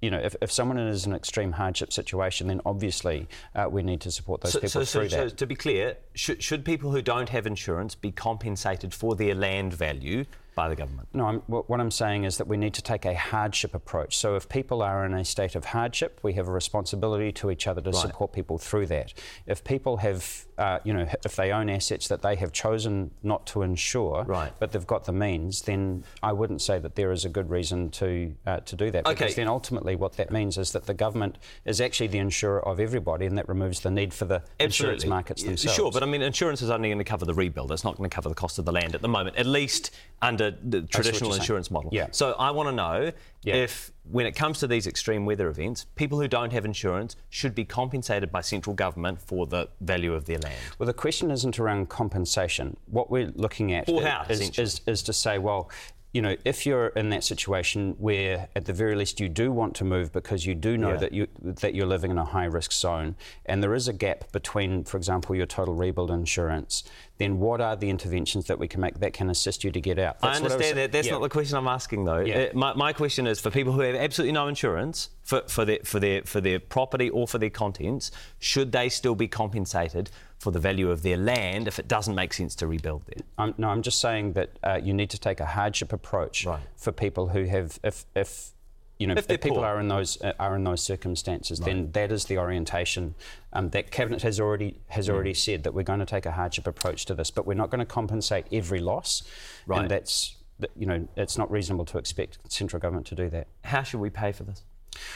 you 0.05 0.11
know, 0.11 0.19
if, 0.19 0.35
if 0.39 0.51
someone 0.51 0.77
is 0.77 1.07
in 1.07 1.13
an 1.13 1.15
extreme 1.15 1.51
hardship 1.53 1.91
situation, 1.91 2.47
then 2.47 2.61
obviously 2.63 3.27
uh, 3.55 3.67
we 3.67 3.81
need 3.81 4.01
to 4.01 4.11
support 4.11 4.41
those 4.41 4.53
so, 4.53 4.59
people 4.59 4.85
so, 4.85 4.85
through 4.85 5.09
so, 5.09 5.17
that. 5.17 5.29
So, 5.31 5.35
to 5.35 5.47
be 5.47 5.55
clear, 5.55 5.97
should, 6.13 6.43
should 6.43 6.63
people 6.63 6.91
who 6.91 7.01
don't 7.01 7.29
have 7.29 7.47
insurance 7.47 7.95
be 7.95 8.11
compensated 8.11 8.93
for 8.93 9.15
their 9.15 9.33
land 9.33 9.73
value 9.73 10.25
by 10.55 10.69
the 10.69 10.75
government. 10.75 11.09
No, 11.13 11.25
I'm, 11.25 11.39
what 11.41 11.79
I'm 11.79 11.91
saying 11.91 12.23
is 12.23 12.37
that 12.37 12.47
we 12.47 12.57
need 12.57 12.73
to 12.75 12.81
take 12.81 13.05
a 13.05 13.13
hardship 13.13 13.75
approach. 13.75 14.17
So 14.17 14.35
if 14.35 14.47
people 14.47 14.81
are 14.81 15.05
in 15.05 15.13
a 15.13 15.25
state 15.25 15.55
of 15.55 15.65
hardship, 15.65 16.19
we 16.23 16.33
have 16.33 16.47
a 16.47 16.51
responsibility 16.51 17.31
to 17.33 17.51
each 17.51 17.67
other 17.67 17.81
to 17.81 17.91
right. 17.91 18.01
support 18.01 18.31
people 18.31 18.57
through 18.57 18.87
that. 18.87 19.13
If 19.45 19.63
people 19.63 19.97
have, 19.97 20.45
uh, 20.57 20.79
you 20.85 20.93
know, 20.93 21.07
if 21.25 21.35
they 21.35 21.51
own 21.51 21.69
assets 21.69 22.07
that 22.07 22.21
they 22.21 22.35
have 22.37 22.53
chosen 22.53 23.11
not 23.21 23.45
to 23.47 23.61
insure, 23.61 24.23
right. 24.23 24.53
but 24.59 24.71
they've 24.71 24.87
got 24.87 25.05
the 25.05 25.11
means, 25.11 25.61
then 25.63 26.05
I 26.23 26.31
wouldn't 26.31 26.61
say 26.61 26.79
that 26.79 26.95
there 26.95 27.11
is 27.11 27.25
a 27.25 27.29
good 27.29 27.49
reason 27.49 27.89
to 27.91 28.33
uh, 28.47 28.59
to 28.61 28.75
do 28.75 28.89
that. 28.91 29.05
Okay. 29.05 29.13
Because 29.13 29.35
then 29.35 29.47
ultimately 29.49 29.95
what 29.95 30.13
that 30.13 30.31
means 30.31 30.57
is 30.57 30.71
that 30.71 30.85
the 30.85 30.93
government 30.93 31.37
is 31.65 31.81
actually 31.81 32.07
the 32.07 32.19
insurer 32.19 32.65
of 32.65 32.79
everybody, 32.79 33.25
and 33.25 33.37
that 33.37 33.49
removes 33.49 33.81
the 33.81 33.91
need 33.91 34.13
for 34.13 34.25
the 34.25 34.41
Absolutely. 34.59 34.63
insurance 34.65 35.05
markets 35.05 35.43
themselves. 35.43 35.75
Sure, 35.75 35.91
but 35.91 36.01
I 36.01 36.05
mean, 36.05 36.21
insurance 36.21 36.61
is 36.61 36.69
only 36.69 36.89
going 36.89 36.99
to 36.99 37.03
cover 37.03 37.25
the 37.25 37.33
rebuild. 37.33 37.71
It's 37.73 37.83
not 37.83 37.97
going 37.97 38.09
to 38.09 38.15
cover 38.15 38.29
the 38.29 38.35
cost 38.35 38.57
of 38.57 38.65
the 38.65 38.71
land 38.71 38.95
at 38.95 39.01
the 39.01 39.09
moment, 39.09 39.35
at 39.35 39.45
least 39.45 39.91
under 40.21 40.44
the 40.51 40.81
traditional 40.81 41.33
insurance 41.33 41.71
model. 41.71 41.89
Yeah. 41.93 42.07
So 42.11 42.33
I 42.33 42.51
want 42.51 42.69
to 42.69 42.75
know 42.75 43.11
yeah. 43.43 43.55
if, 43.55 43.91
when 44.11 44.25
it 44.25 44.33
comes 44.33 44.59
to 44.59 44.67
these 44.67 44.87
extreme 44.87 45.25
weather 45.25 45.47
events, 45.47 45.85
people 45.95 46.19
who 46.19 46.27
don't 46.27 46.51
have 46.51 46.65
insurance 46.65 47.15
should 47.29 47.55
be 47.55 47.63
compensated 47.65 48.31
by 48.31 48.41
central 48.41 48.75
government 48.75 49.21
for 49.21 49.45
the 49.45 49.69
value 49.81 50.13
of 50.13 50.25
their 50.25 50.39
land. 50.39 50.55
Well, 50.77 50.87
the 50.87 50.93
question 50.93 51.31
isn't 51.31 51.59
around 51.59 51.89
compensation. 51.89 52.77
What 52.87 53.09
we're 53.09 53.31
looking 53.35 53.73
at 53.73 53.87
is, 54.29 54.57
is, 54.57 54.81
is 54.85 55.03
to 55.03 55.13
say, 55.13 55.37
well, 55.37 55.69
you 56.15 56.21
know, 56.21 56.37
if 56.45 56.65
you're 56.65 56.87
in 56.87 57.09
that 57.09 57.25
situation 57.25 57.93
where, 57.97 58.47
at 58.55 58.63
the 58.63 58.71
very 58.71 58.95
least, 58.95 59.19
you 59.19 59.27
do 59.27 59.51
want 59.51 59.75
to 59.75 59.83
move 59.83 60.13
because 60.13 60.45
you 60.45 60.55
do 60.55 60.77
know 60.77 60.91
yeah. 60.91 60.97
that 60.97 61.11
you 61.11 61.27
that 61.41 61.75
you're 61.75 61.85
living 61.85 62.09
in 62.09 62.17
a 62.17 62.23
high 62.23 62.45
risk 62.45 62.71
zone, 62.71 63.17
and 63.45 63.61
there 63.61 63.73
is 63.73 63.89
a 63.89 63.93
gap 63.93 64.31
between, 64.31 64.85
for 64.85 64.95
example, 64.95 65.35
your 65.35 65.45
total 65.45 65.73
rebuild 65.73 66.09
insurance, 66.09 66.85
then 67.17 67.37
what 67.39 67.59
are 67.59 67.75
the 67.75 67.89
interventions 67.89 68.45
that 68.45 68.57
we 68.57 68.65
can 68.65 68.79
make 68.79 68.97
that 69.01 69.11
can 69.11 69.29
assist 69.29 69.65
you 69.65 69.71
to 69.71 69.81
get 69.81 69.99
out? 69.99 70.21
That's 70.21 70.39
I 70.39 70.41
understand 70.41 70.79
I 70.79 70.83
that. 70.83 70.93
That's 70.93 71.07
yeah. 71.07 71.13
not 71.15 71.21
the 71.21 71.27
question 71.27 71.57
I'm 71.57 71.67
asking, 71.67 72.05
though. 72.05 72.21
Yeah. 72.21 72.37
Uh, 72.37 72.57
my, 72.57 72.73
my 72.75 72.93
question 72.93 73.27
is 73.27 73.41
for 73.41 73.51
people 73.51 73.73
who 73.73 73.81
have 73.81 73.95
absolutely 73.95 74.31
no 74.31 74.47
insurance 74.47 75.09
for, 75.21 75.41
for 75.49 75.65
their 75.65 75.79
for 75.83 75.99
their 75.99 76.21
for 76.21 76.39
their 76.39 76.61
property 76.61 77.09
or 77.09 77.27
for 77.27 77.39
their 77.39 77.49
contents, 77.49 78.09
should 78.39 78.71
they 78.71 78.87
still 78.87 79.15
be 79.15 79.27
compensated 79.27 80.11
for 80.45 80.51
the 80.51 80.59
value 80.59 80.91
of 80.91 81.01
their 81.01 81.17
land 81.17 81.67
if 81.67 81.79
it 81.79 81.87
doesn't 81.87 82.13
make 82.13 82.31
sense 82.31 82.53
to 82.53 82.67
rebuild 82.67 83.01
there. 83.07 83.53
No, 83.57 83.67
I'm 83.69 83.81
just 83.81 83.99
saying 83.99 84.33
that 84.33 84.51
uh, 84.61 84.79
you 84.81 84.93
need 84.93 85.09
to 85.09 85.19
take 85.19 85.39
a 85.39 85.45
hardship 85.47 85.91
approach 85.91 86.45
right. 86.45 86.59
for 86.77 86.91
people 86.91 87.29
who 87.29 87.45
have, 87.45 87.79
if, 87.83 88.05
if 88.15 88.51
you 88.99 89.07
know, 89.07 89.15
if, 89.17 89.27
if 89.27 89.41
people 89.41 89.57
poor. 89.57 89.65
are 89.65 89.79
in 89.79 89.87
those 89.87 90.21
uh, 90.21 90.33
are 90.39 90.55
in 90.55 90.63
those 90.63 90.83
circumstances, 90.83 91.59
right. 91.59 91.65
then 91.65 91.91
that 91.93 92.11
is 92.11 92.25
the 92.25 92.37
orientation 92.37 93.15
um, 93.53 93.71
that 93.71 93.89
cabinet 93.89 94.21
has 94.21 94.39
already 94.39 94.77
has 94.89 95.07
mm. 95.07 95.15
already 95.15 95.33
said 95.33 95.63
that 95.63 95.73
we're 95.73 95.81
going 95.81 95.99
to 95.99 96.05
take 96.05 96.27
a 96.27 96.31
hardship 96.31 96.67
approach 96.67 97.05
to 97.05 97.15
this, 97.15 97.31
but 97.31 97.47
we're 97.47 97.55
not 97.55 97.71
going 97.71 97.79
to 97.79 97.85
compensate 97.85 98.45
every 98.51 98.79
loss, 98.79 99.23
right. 99.65 99.81
and 99.81 99.89
that's 99.89 100.35
you 100.77 100.85
know 100.85 101.07
it's 101.17 101.39
not 101.39 101.49
reasonable 101.49 101.85
to 101.85 101.97
expect 101.97 102.37
central 102.47 102.79
government 102.79 103.07
to 103.07 103.15
do 103.15 103.31
that. 103.31 103.47
How 103.63 103.81
should 103.81 103.99
we 103.99 104.11
pay 104.11 104.31
for 104.31 104.43
this? 104.43 104.61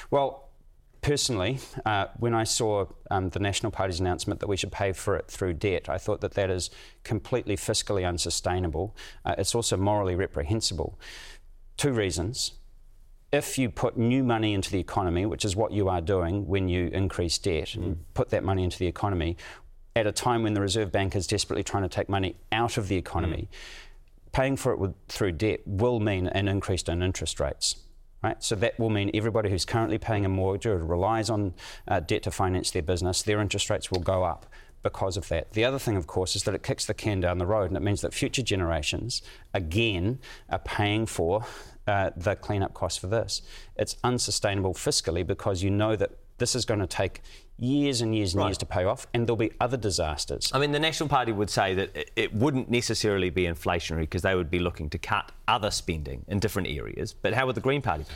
Well, 0.09 0.48
personally, 1.01 1.59
uh, 1.85 2.07
when 2.17 2.33
I 2.33 2.43
saw 2.43 2.85
um, 3.11 3.29
the 3.29 3.39
National 3.39 3.71
Party's 3.71 3.99
announcement 3.99 4.39
that 4.39 4.47
we 4.47 4.57
should 4.57 4.71
pay 4.71 4.91
for 4.91 5.15
it 5.15 5.27
through 5.27 5.53
debt, 5.53 5.89
I 5.89 5.97
thought 5.97 6.21
that 6.21 6.33
that 6.33 6.49
is 6.49 6.69
completely 7.03 7.55
fiscally 7.55 8.07
unsustainable. 8.07 8.95
Uh, 9.25 9.35
it's 9.37 9.55
also 9.55 9.77
morally 9.77 10.15
reprehensible. 10.15 10.99
Two 11.77 11.93
reasons. 11.93 12.53
If 13.31 13.57
you 13.57 13.69
put 13.69 13.97
new 13.97 14.23
money 14.23 14.53
into 14.53 14.71
the 14.71 14.79
economy, 14.79 15.25
which 15.25 15.45
is 15.45 15.55
what 15.55 15.71
you 15.71 15.87
are 15.87 16.01
doing 16.01 16.47
when 16.47 16.67
you 16.67 16.87
increase 16.87 17.37
debt, 17.37 17.69
mm. 17.69 17.95
put 18.13 18.29
that 18.29 18.43
money 18.43 18.63
into 18.63 18.79
the 18.79 18.87
economy 18.87 19.37
at 19.95 20.07
a 20.07 20.11
time 20.11 20.43
when 20.43 20.53
the 20.53 20.61
Reserve 20.61 20.91
Bank 20.91 21.15
is 21.15 21.27
desperately 21.27 21.63
trying 21.63 21.83
to 21.83 21.89
take 21.89 22.09
money 22.09 22.35
out 22.51 22.77
of 22.77 22.87
the 22.87 22.97
economy, 22.97 23.49
mm. 23.51 24.31
paying 24.31 24.57
for 24.57 24.71
it 24.73 24.79
with, 24.79 24.95
through 25.07 25.33
debt 25.33 25.61
will 25.65 25.99
mean 25.99 26.27
an 26.27 26.47
increase 26.47 26.83
in 26.83 27.03
interest 27.03 27.39
rates. 27.39 27.75
Right? 28.21 28.43
So 28.43 28.55
that 28.55 28.77
will 28.77 28.89
mean 28.89 29.11
everybody 29.13 29.49
who's 29.49 29.63
currently 29.63 29.97
paying 29.97 30.25
a 30.25 30.29
mortgage 30.29 30.65
or 30.65 30.77
relies 30.77 31.29
on 31.29 31.53
uh, 31.87 32.01
debt 32.01 32.23
to 32.23 32.31
finance 32.31 32.71
their 32.71 32.81
business, 32.81 33.21
their 33.21 33.39
interest 33.39 33.69
rates 33.69 33.91
will 33.91 34.01
go 34.01 34.23
up 34.23 34.45
because 34.83 35.17
of 35.17 35.27
that. 35.29 35.53
The 35.53 35.65
other 35.65 35.79
thing, 35.79 35.95
of 35.95 36.07
course, 36.07 36.35
is 36.35 36.43
that 36.43 36.55
it 36.55 36.63
kicks 36.63 36.85
the 36.85 36.93
can 36.93 37.19
down 37.19 37.37
the 37.37 37.45
road, 37.45 37.69
and 37.69 37.77
it 37.77 37.81
means 37.81 38.01
that 38.01 38.13
future 38.13 38.41
generations, 38.41 39.21
again, 39.53 40.19
are 40.49 40.59
paying 40.59 41.05
for 41.05 41.45
uh, 41.87 42.11
the 42.15 42.35
cleanup 42.35 42.73
costs 42.73 42.99
for 42.99 43.07
this. 43.07 43.41
It's 43.75 43.95
unsustainable 44.03 44.73
fiscally 44.73 45.25
because 45.25 45.63
you 45.63 45.69
know 45.69 45.95
that 45.95 46.11
this 46.39 46.55
is 46.55 46.65
going 46.65 46.79
to 46.79 46.87
take 46.87 47.21
years 47.57 48.01
and 48.01 48.15
years 48.15 48.33
and 48.33 48.41
right. 48.41 48.49
years 48.49 48.57
to 48.59 48.65
pay 48.65 48.85
off, 48.85 49.05
and 49.13 49.27
there'll 49.27 49.37
be 49.37 49.51
other 49.59 49.77
disasters. 49.77 50.49
I 50.53 50.59
mean, 50.59 50.71
the 50.71 50.79
National 50.79 51.09
Party 51.09 51.31
would 51.31 51.49
say 51.49 51.73
that 51.75 52.09
it 52.15 52.33
wouldn't 52.33 52.69
necessarily 52.69 53.29
be 53.29 53.43
inflationary 53.43 54.01
because 54.01 54.21
they 54.21 54.35
would 54.35 54.49
be 54.49 54.59
looking 54.59 54.89
to 54.91 54.97
cut 54.97 55.31
other 55.47 55.71
spending 55.71 56.25
in 56.27 56.39
different 56.39 56.69
areas. 56.69 57.13
But 57.13 57.33
how 57.33 57.45
would 57.47 57.55
the 57.55 57.61
Green 57.61 57.81
Party 57.81 58.05
pay? 58.05 58.15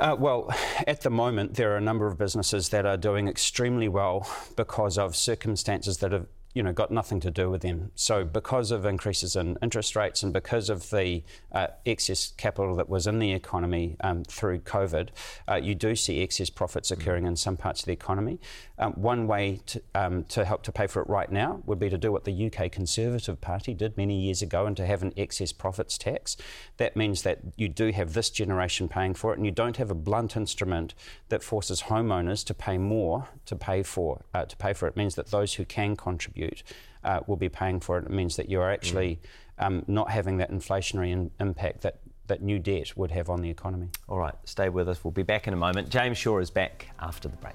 Uh, 0.00 0.16
well, 0.18 0.52
at 0.86 1.02
the 1.02 1.10
moment, 1.10 1.54
there 1.54 1.72
are 1.72 1.76
a 1.76 1.82
number 1.82 2.06
of 2.06 2.18
businesses 2.18 2.70
that 2.70 2.86
are 2.86 2.96
doing 2.96 3.28
extremely 3.28 3.88
well 3.88 4.28
because 4.56 4.98
of 4.98 5.14
circumstances 5.14 5.98
that 5.98 6.12
have 6.12 6.26
you 6.54 6.62
know, 6.62 6.72
got 6.72 6.90
nothing 6.90 7.20
to 7.20 7.30
do 7.30 7.50
with 7.50 7.62
them. 7.62 7.90
So, 7.94 8.24
because 8.24 8.70
of 8.70 8.84
increases 8.86 9.36
in 9.36 9.58
interest 9.62 9.96
rates 9.96 10.22
and 10.22 10.32
because 10.32 10.70
of 10.70 10.90
the 10.90 11.22
uh, 11.50 11.68
excess 11.84 12.32
capital 12.36 12.76
that 12.76 12.88
was 12.88 13.06
in 13.06 13.18
the 13.18 13.32
economy 13.32 13.96
um, 14.02 14.24
through 14.24 14.60
COVID, 14.60 15.08
uh, 15.48 15.56
you 15.56 15.74
do 15.74 15.96
see 15.96 16.20
excess 16.20 16.50
profits 16.50 16.90
mm. 16.90 16.98
occurring 16.98 17.26
in 17.26 17.36
some 17.36 17.56
parts 17.56 17.80
of 17.80 17.86
the 17.86 17.92
economy. 17.92 18.38
Um, 18.78 18.92
one 18.92 19.26
way 19.26 19.60
to, 19.66 19.82
um, 19.94 20.24
to, 20.24 20.44
help 20.44 20.62
to 20.64 20.72
pay 20.72 20.86
for 20.86 21.02
it 21.02 21.08
right 21.08 21.30
now 21.30 21.62
would 21.66 21.78
be 21.78 21.88
to 21.88 21.98
do 21.98 22.12
what 22.12 22.24
the 22.24 22.46
UK 22.46 22.70
Conservative 22.70 23.40
Party 23.40 23.74
did 23.74 23.96
many 23.96 24.20
years 24.20 24.42
ago 24.42 24.66
and 24.66 24.76
to 24.76 24.86
have 24.86 25.02
an 25.02 25.12
excess 25.16 25.52
profits 25.52 25.98
tax. 25.98 26.36
That 26.76 26.96
means 26.96 27.22
that 27.22 27.40
you 27.56 27.68
do 27.68 27.92
have 27.92 28.12
this 28.12 28.30
generation 28.30 28.88
paying 28.88 29.14
for 29.14 29.32
it, 29.32 29.38
and 29.38 29.46
you 29.46 29.52
don't 29.52 29.76
have 29.78 29.90
a 29.90 29.94
blunt 29.94 30.36
instrument 30.36 30.94
that 31.28 31.42
forces 31.42 31.82
homeowners 31.82 32.44
to 32.46 32.54
pay 32.54 32.78
more 32.78 33.28
to 33.46 33.56
pay 33.56 33.82
for 33.82 34.24
uh, 34.34 34.44
to 34.44 34.56
pay 34.56 34.72
for 34.72 34.86
it. 34.86 34.92
it. 34.92 34.96
Means 34.96 35.14
that 35.16 35.30
those 35.30 35.54
who 35.54 35.64
can 35.64 35.96
contribute 35.96 36.41
contribute 36.42 36.62
uh, 37.04 37.20
will 37.26 37.36
be 37.36 37.48
paying 37.48 37.80
for 37.80 37.98
it. 37.98 38.04
It 38.04 38.10
means 38.10 38.36
that 38.36 38.48
you 38.48 38.60
are 38.60 38.70
actually 38.70 39.18
mm. 39.58 39.66
um, 39.66 39.84
not 39.86 40.10
having 40.10 40.38
that 40.38 40.50
inflationary 40.50 41.10
in, 41.10 41.30
impact 41.40 41.82
that 41.82 41.98
that 42.28 42.40
new 42.40 42.58
debt 42.58 42.96
would 42.96 43.10
have 43.10 43.28
on 43.28 43.42
the 43.42 43.50
economy. 43.50 43.88
All 44.08 44.18
right, 44.18 44.34
stay 44.44 44.68
with 44.68 44.88
us. 44.88 45.02
We'll 45.02 45.10
be 45.10 45.24
back 45.24 45.48
in 45.48 45.54
a 45.54 45.56
moment. 45.56 45.88
James 45.90 46.16
Shaw 46.16 46.38
is 46.38 46.50
back 46.50 46.86
after 47.00 47.28
the 47.28 47.36
break. 47.36 47.54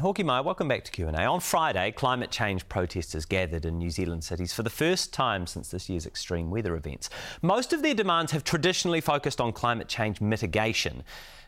Hawkie 0.00 0.24
Mai, 0.24 0.40
welcome 0.40 0.68
back 0.68 0.84
to 0.84 0.92
Q&A. 0.92 1.24
On 1.24 1.40
Friday, 1.40 1.90
climate 1.90 2.30
change 2.30 2.68
protesters 2.68 3.24
gathered 3.24 3.64
in 3.64 3.78
New 3.78 3.90
Zealand 3.90 4.22
cities 4.22 4.52
for 4.52 4.62
the 4.62 4.70
first 4.70 5.12
time 5.12 5.44
since 5.44 5.70
this 5.70 5.88
year's 5.88 6.06
extreme 6.06 6.50
weather 6.50 6.76
events. 6.76 7.10
Most 7.42 7.72
of 7.72 7.82
their 7.82 7.94
demands 7.94 8.30
have 8.30 8.44
traditionally 8.44 9.00
focused 9.00 9.40
on 9.40 9.52
climate 9.52 9.88
change 9.88 10.20
mitigation, 10.20 11.02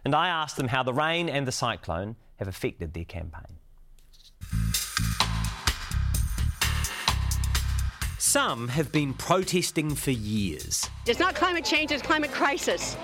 and 0.04 0.16
I 0.16 0.28
asked 0.28 0.56
them 0.56 0.66
how 0.66 0.82
the 0.82 0.92
rain 0.92 1.28
and 1.28 1.46
the 1.46 1.52
cyclone 1.52 2.16
have 2.36 2.48
affected 2.48 2.92
their 2.92 3.04
campaign. 3.04 3.58
Some 8.18 8.66
have 8.68 8.90
been 8.90 9.14
protesting 9.14 9.94
for 9.94 10.10
years. 10.10 10.90
It's 11.06 11.20
not 11.20 11.36
climate 11.36 11.64
change, 11.64 11.92
it's 11.92 12.02
climate 12.02 12.32
crisis. 12.32 12.96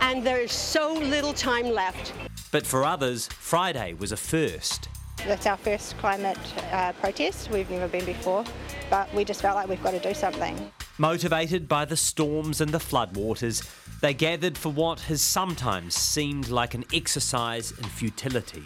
And 0.00 0.24
there's 0.24 0.52
so 0.52 0.92
little 0.92 1.32
time 1.32 1.68
left. 1.70 2.12
But 2.50 2.66
for 2.66 2.84
others, 2.84 3.26
Friday 3.26 3.94
was 3.94 4.12
a 4.12 4.16
first. 4.16 4.88
That's 5.26 5.46
our 5.46 5.56
first 5.56 5.98
climate 5.98 6.38
uh, 6.72 6.92
protest. 6.92 7.50
We've 7.50 7.68
never 7.70 7.88
been 7.88 8.04
before, 8.04 8.44
but 8.88 9.12
we 9.12 9.24
just 9.24 9.42
felt 9.42 9.56
like 9.56 9.68
we've 9.68 9.82
got 9.82 9.90
to 9.90 9.98
do 9.98 10.14
something. 10.14 10.70
Motivated 10.96 11.68
by 11.68 11.84
the 11.84 11.96
storms 11.96 12.60
and 12.60 12.70
the 12.70 12.78
floodwaters, 12.78 13.68
they 14.00 14.14
gathered 14.14 14.56
for 14.56 14.70
what 14.70 15.00
has 15.00 15.20
sometimes 15.20 15.94
seemed 15.94 16.48
like 16.48 16.74
an 16.74 16.84
exercise 16.92 17.72
in 17.72 17.84
futility. 17.84 18.62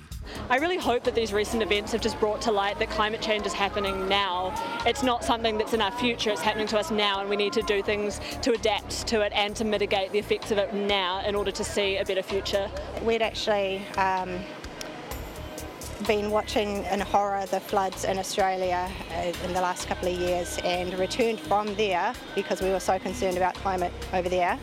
I 0.50 0.58
really 0.58 0.76
hope 0.76 1.04
that 1.04 1.14
these 1.14 1.32
recent 1.32 1.62
events 1.62 1.92
have 1.92 2.00
just 2.00 2.20
brought 2.20 2.42
to 2.42 2.52
light 2.52 2.78
that 2.78 2.90
climate 2.90 3.22
change 3.22 3.46
is 3.46 3.52
happening 3.52 4.08
now. 4.08 4.54
It's 4.86 5.02
not 5.02 5.24
something 5.24 5.56
that's 5.56 5.72
in 5.72 5.80
our 5.80 5.90
future, 5.92 6.30
it's 6.30 6.42
happening 6.42 6.66
to 6.68 6.78
us 6.78 6.90
now, 6.90 7.20
and 7.20 7.30
we 7.30 7.36
need 7.36 7.52
to 7.54 7.62
do 7.62 7.82
things 7.82 8.20
to 8.42 8.52
adapt 8.52 9.06
to 9.08 9.22
it 9.22 9.32
and 9.34 9.56
to 9.56 9.64
mitigate 9.64 10.12
the 10.12 10.18
effects 10.18 10.50
of 10.50 10.58
it 10.58 10.74
now 10.74 11.24
in 11.26 11.34
order 11.34 11.50
to 11.50 11.64
see 11.64 11.96
a 11.96 12.04
better 12.04 12.22
future. 12.22 12.70
We'd 13.02 13.22
actually 13.22 13.82
um, 13.96 14.38
been 16.06 16.30
watching 16.30 16.84
in 16.84 17.00
horror 17.00 17.46
the 17.46 17.60
floods 17.60 18.04
in 18.04 18.18
Australia 18.18 18.90
uh, 19.12 19.32
in 19.44 19.54
the 19.54 19.60
last 19.60 19.88
couple 19.88 20.08
of 20.08 20.18
years 20.18 20.58
and 20.62 20.92
returned 20.98 21.40
from 21.40 21.74
there 21.76 22.12
because 22.34 22.60
we 22.60 22.70
were 22.70 22.80
so 22.80 22.98
concerned 22.98 23.38
about 23.38 23.54
climate 23.54 23.92
over 24.12 24.28
there 24.28 24.58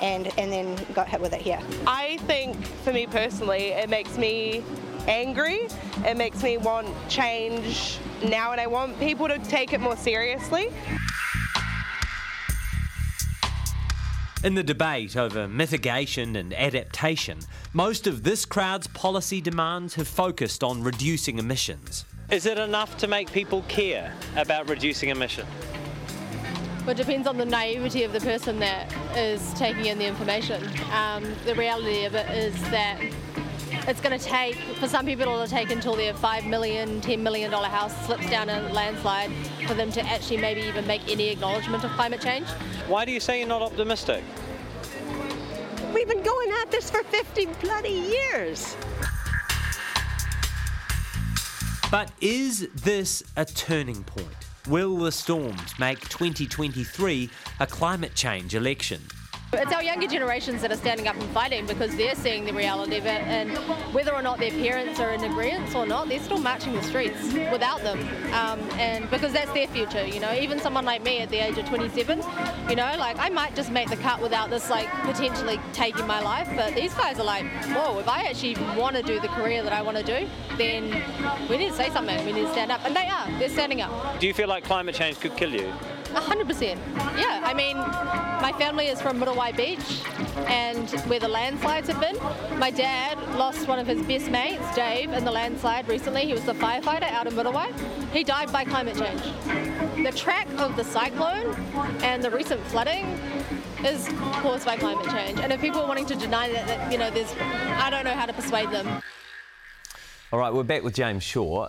and, 0.00 0.28
and 0.38 0.52
then 0.52 0.78
got 0.94 1.08
hit 1.08 1.20
with 1.20 1.32
it 1.32 1.40
here. 1.40 1.60
I 1.86 2.16
think 2.26 2.64
for 2.84 2.92
me 2.92 3.06
personally, 3.06 3.68
it 3.68 3.88
makes 3.88 4.16
me 4.16 4.64
angry. 5.06 5.68
It 6.04 6.16
makes 6.16 6.42
me 6.42 6.56
want 6.56 6.88
change 7.08 7.98
now 8.24 8.52
and 8.52 8.60
I 8.60 8.66
want 8.66 8.98
people 8.98 9.28
to 9.28 9.38
take 9.38 9.72
it 9.72 9.80
more 9.80 9.96
seriously. 9.96 10.70
In 14.42 14.54
the 14.54 14.62
debate 14.62 15.18
over 15.18 15.46
mitigation 15.46 16.36
and 16.36 16.54
adaptation, 16.54 17.40
most 17.74 18.06
of 18.06 18.22
this 18.22 18.46
crowd's 18.46 18.86
policy 18.86 19.42
demands 19.42 19.94
have 19.96 20.08
focused 20.08 20.64
on 20.64 20.82
reducing 20.82 21.38
emissions. 21.38 22.06
Is 22.30 22.46
it 22.46 22.56
enough 22.56 22.96
to 22.98 23.06
make 23.06 23.30
people 23.32 23.62
care 23.68 24.14
about 24.36 24.70
reducing 24.70 25.10
emissions? 25.10 25.48
Well, 26.80 26.90
it 26.90 26.96
depends 26.96 27.26
on 27.28 27.36
the 27.36 27.44
naivety 27.44 28.04
of 28.04 28.12
the 28.12 28.20
person 28.20 28.58
that 28.60 28.90
is 29.14 29.52
taking 29.54 29.84
in 29.84 29.98
the 29.98 30.06
information. 30.06 30.66
Um, 30.92 31.24
the 31.44 31.54
reality 31.54 32.06
of 32.06 32.14
it 32.14 32.28
is 32.30 32.54
that 32.70 32.98
it's 33.86 34.00
going 34.00 34.18
to 34.18 34.24
take, 34.24 34.56
for 34.56 34.88
some 34.88 35.04
people, 35.04 35.24
it'll 35.24 35.46
take 35.46 35.70
until 35.70 35.94
their 35.94 36.14
$5 36.14 36.48
million, 36.48 37.02
$10 37.02 37.18
million 37.20 37.52
house 37.52 38.06
slips 38.06 38.28
down 38.30 38.48
a 38.48 38.62
landslide 38.72 39.30
for 39.66 39.74
them 39.74 39.92
to 39.92 40.00
actually 40.02 40.38
maybe 40.38 40.62
even 40.62 40.86
make 40.86 41.06
any 41.06 41.28
acknowledgement 41.28 41.84
of 41.84 41.90
climate 41.92 42.20
change. 42.22 42.48
Why 42.88 43.04
do 43.04 43.12
you 43.12 43.20
say 43.20 43.38
you're 43.38 43.48
not 43.48 43.62
optimistic? 43.62 44.24
We've 45.94 46.08
been 46.08 46.22
going 46.22 46.50
at 46.62 46.70
this 46.70 46.90
for 46.90 47.02
50 47.02 47.46
bloody 47.60 48.16
years. 48.32 48.74
But 51.90 52.10
is 52.20 52.68
this 52.74 53.22
a 53.36 53.44
turning 53.44 54.02
point? 54.04 54.49
Will 54.68 54.98
the 54.98 55.10
storms 55.10 55.78
make 55.78 56.00
2023 56.10 57.30
a 57.60 57.66
climate 57.66 58.14
change 58.14 58.54
election? 58.54 59.00
It's 59.52 59.72
our 59.72 59.82
younger 59.82 60.06
generations 60.06 60.62
that 60.62 60.70
are 60.70 60.76
standing 60.76 61.08
up 61.08 61.16
and 61.16 61.28
fighting 61.30 61.66
because 61.66 61.96
they're 61.96 62.14
seeing 62.14 62.44
the 62.44 62.52
reality 62.52 62.96
of 62.98 63.04
it, 63.04 63.20
and 63.22 63.50
whether 63.92 64.14
or 64.14 64.22
not 64.22 64.38
their 64.38 64.52
parents 64.52 65.00
are 65.00 65.10
in 65.10 65.24
agreement 65.24 65.74
or 65.74 65.84
not, 65.86 66.08
they're 66.08 66.20
still 66.20 66.38
marching 66.38 66.72
the 66.72 66.82
streets 66.84 67.20
without 67.50 67.82
them, 67.82 67.98
um, 68.32 68.60
and 68.78 69.10
because 69.10 69.32
that's 69.32 69.52
their 69.52 69.66
future. 69.66 70.06
You 70.06 70.20
know, 70.20 70.32
even 70.34 70.60
someone 70.60 70.84
like 70.84 71.02
me 71.02 71.18
at 71.18 71.30
the 71.30 71.38
age 71.38 71.58
of 71.58 71.66
27, 71.66 72.22
you 72.68 72.76
know, 72.76 72.94
like 72.96 73.18
I 73.18 73.28
might 73.28 73.56
just 73.56 73.72
make 73.72 73.90
the 73.90 73.96
cut 73.96 74.22
without 74.22 74.50
this 74.50 74.70
like 74.70 74.88
potentially 75.02 75.58
taking 75.72 76.06
my 76.06 76.20
life, 76.20 76.48
but 76.54 76.76
these 76.76 76.94
guys 76.94 77.18
are 77.18 77.24
like, 77.24 77.44
whoa, 77.74 77.98
if 77.98 78.08
I 78.08 78.22
actually 78.26 78.54
want 78.78 78.94
to 78.94 79.02
do 79.02 79.18
the 79.18 79.28
career 79.28 79.64
that 79.64 79.72
I 79.72 79.82
want 79.82 79.96
to 79.96 80.04
do, 80.04 80.28
then 80.58 80.84
we 81.48 81.56
need 81.56 81.70
to 81.70 81.76
say 81.76 81.90
something. 81.90 82.24
We 82.24 82.32
need 82.32 82.42
to 82.46 82.52
stand 82.52 82.70
up, 82.70 82.84
and 82.84 82.94
they 82.94 83.08
are. 83.08 83.26
They're 83.40 83.48
standing 83.48 83.80
up. 83.80 84.20
Do 84.20 84.28
you 84.28 84.34
feel 84.34 84.48
like 84.48 84.62
climate 84.62 84.94
change 84.94 85.18
could 85.18 85.36
kill 85.36 85.50
you? 85.50 85.72
Hundred 86.12 86.46
percent. 86.46 86.80
Yeah, 87.16 87.40
I 87.44 87.54
mean, 87.54 87.76
my 87.76 88.52
family 88.58 88.86
is 88.88 89.00
from 89.00 89.20
Muriwai 89.20 89.56
Beach, 89.56 90.02
and 90.46 90.88
where 91.08 91.20
the 91.20 91.28
landslides 91.28 91.88
have 91.88 92.00
been. 92.00 92.16
My 92.58 92.70
dad 92.70 93.18
lost 93.36 93.68
one 93.68 93.78
of 93.78 93.86
his 93.86 94.02
best 94.06 94.30
mates, 94.30 94.64
Dave, 94.74 95.12
in 95.12 95.24
the 95.24 95.30
landslide 95.30 95.88
recently. 95.88 96.26
He 96.26 96.32
was 96.32 96.44
the 96.44 96.54
firefighter 96.54 97.10
out 97.10 97.26
of 97.26 97.34
Muriwai. 97.34 97.72
He 98.12 98.24
died 98.24 98.52
by 98.52 98.64
climate 98.64 98.96
change. 98.96 99.22
The 100.04 100.12
track 100.16 100.48
of 100.58 100.76
the 100.76 100.84
cyclone 100.84 101.54
and 102.02 102.22
the 102.22 102.30
recent 102.30 102.60
flooding 102.66 103.06
is 103.84 104.08
caused 104.42 104.66
by 104.66 104.76
climate 104.76 105.08
change. 105.10 105.38
And 105.40 105.52
if 105.52 105.60
people 105.60 105.80
are 105.80 105.88
wanting 105.88 106.06
to 106.06 106.14
deny 106.14 106.50
that, 106.52 106.66
that 106.66 106.92
you 106.92 106.98
know, 106.98 107.10
there's, 107.10 107.32
I 107.38 107.88
don't 107.90 108.04
know 108.04 108.14
how 108.14 108.26
to 108.26 108.32
persuade 108.32 108.70
them. 108.70 109.02
All 110.32 110.38
right, 110.38 110.52
we're 110.52 110.62
back 110.62 110.82
with 110.82 110.94
James 110.94 111.22
Shaw. 111.22 111.68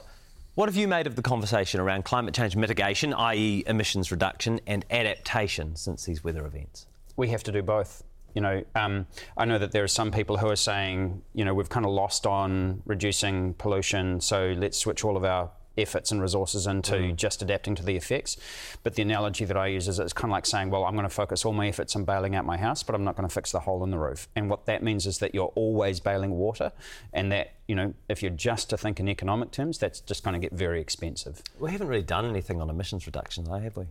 What 0.53 0.67
have 0.67 0.75
you 0.75 0.89
made 0.89 1.08
of 1.08 1.15
the 1.15 1.22
conversation 1.22 1.79
around 1.79 2.03
climate 2.03 2.34
change 2.34 2.58
mitigation, 2.58 3.13
i.e., 3.13 3.63
emissions 3.67 4.12
reduction, 4.12 4.60
and 4.67 4.84
adaptation 4.91 5.78
since 5.78 6.04
these 6.04 6.26
weather 6.26 6.45
events? 6.45 6.88
We 7.15 7.30
have 7.30 7.41
to 7.43 7.54
do 7.54 7.62
both. 7.62 8.04
You 8.36 8.41
know, 8.41 8.63
um, 8.76 9.08
I 9.38 9.45
know 9.45 9.58
that 9.58 9.71
there 9.71 9.86
are 9.86 9.88
some 9.88 10.12
people 10.12 10.36
who 10.36 10.49
are 10.49 10.58
saying, 10.58 11.21
you 11.34 11.45
know, 11.45 11.54
we've 11.54 11.69
kind 11.69 11.86
of 11.86 11.93
lost 11.93 12.28
on 12.28 12.82
reducing 12.86 13.54
pollution, 13.54 14.19
so 14.19 14.54
let's 14.58 14.78
switch 14.78 15.06
all 15.06 15.15
of 15.15 15.23
our 15.23 15.52
efforts 15.78 16.12
and 16.12 16.21
resources 16.21 16.67
into 16.67 16.95
mm. 16.95 17.15
just 17.15 17.41
adapting 17.41 17.76
to 17.76 17.84
the 17.84 17.95
effects. 17.95 18.38
But 18.84 18.95
the 18.95 19.02
analogy 19.02 19.45
that 19.45 19.56
I 19.56 19.67
use 19.67 19.88
is 19.88 19.99
it's 19.99 20.13
kind 20.13 20.32
of 20.32 20.34
like 20.34 20.45
saying, 20.45 20.69
well, 20.69 20.84
I'm 20.84 20.95
going 20.95 21.08
to 21.08 21.10
focus 21.10 21.45
all 21.45 21.54
my 21.54 21.67
efforts 21.67 21.95
on 21.95 22.04
bailing 22.04 22.36
out 22.36 22.45
my 22.45 22.58
house, 22.58 22.84
but 22.84 22.93
I'm 22.93 23.04
not 23.04 23.15
going 23.15 23.28
to 23.28 23.34
fix 23.34 23.52
the 23.52 23.62
hole 23.62 23.84
in 23.84 23.91
the 23.91 23.99
roof. 23.99 24.28
And 24.36 24.49
what 24.49 24.65
that 24.65 24.84
means 24.84 25.06
is 25.06 25.19
that 25.19 25.34
you're 25.34 25.54
always 25.56 25.99
bailing 25.99 26.32
water, 26.32 26.71
and 27.13 27.32
that, 27.32 27.54
you 27.71 27.75
know, 27.75 27.93
if 28.10 28.21
you're 28.21 28.31
just 28.31 28.69
to 28.69 28.77
think 28.77 28.99
in 28.99 29.07
economic 29.07 29.49
terms, 29.51 29.77
that's 29.77 30.01
just 30.01 30.25
going 30.25 30.34
to 30.34 30.39
get 30.39 30.51
very 30.51 30.81
expensive. 30.81 31.41
We 31.57 31.71
haven't 31.71 31.88
really 31.88 32.03
done 32.03 32.25
anything 32.25 32.60
on 32.60 32.69
emissions 32.69 33.05
reductions, 33.05 33.47
though, 33.47 33.60
have 33.60 33.77
we? 33.77 33.86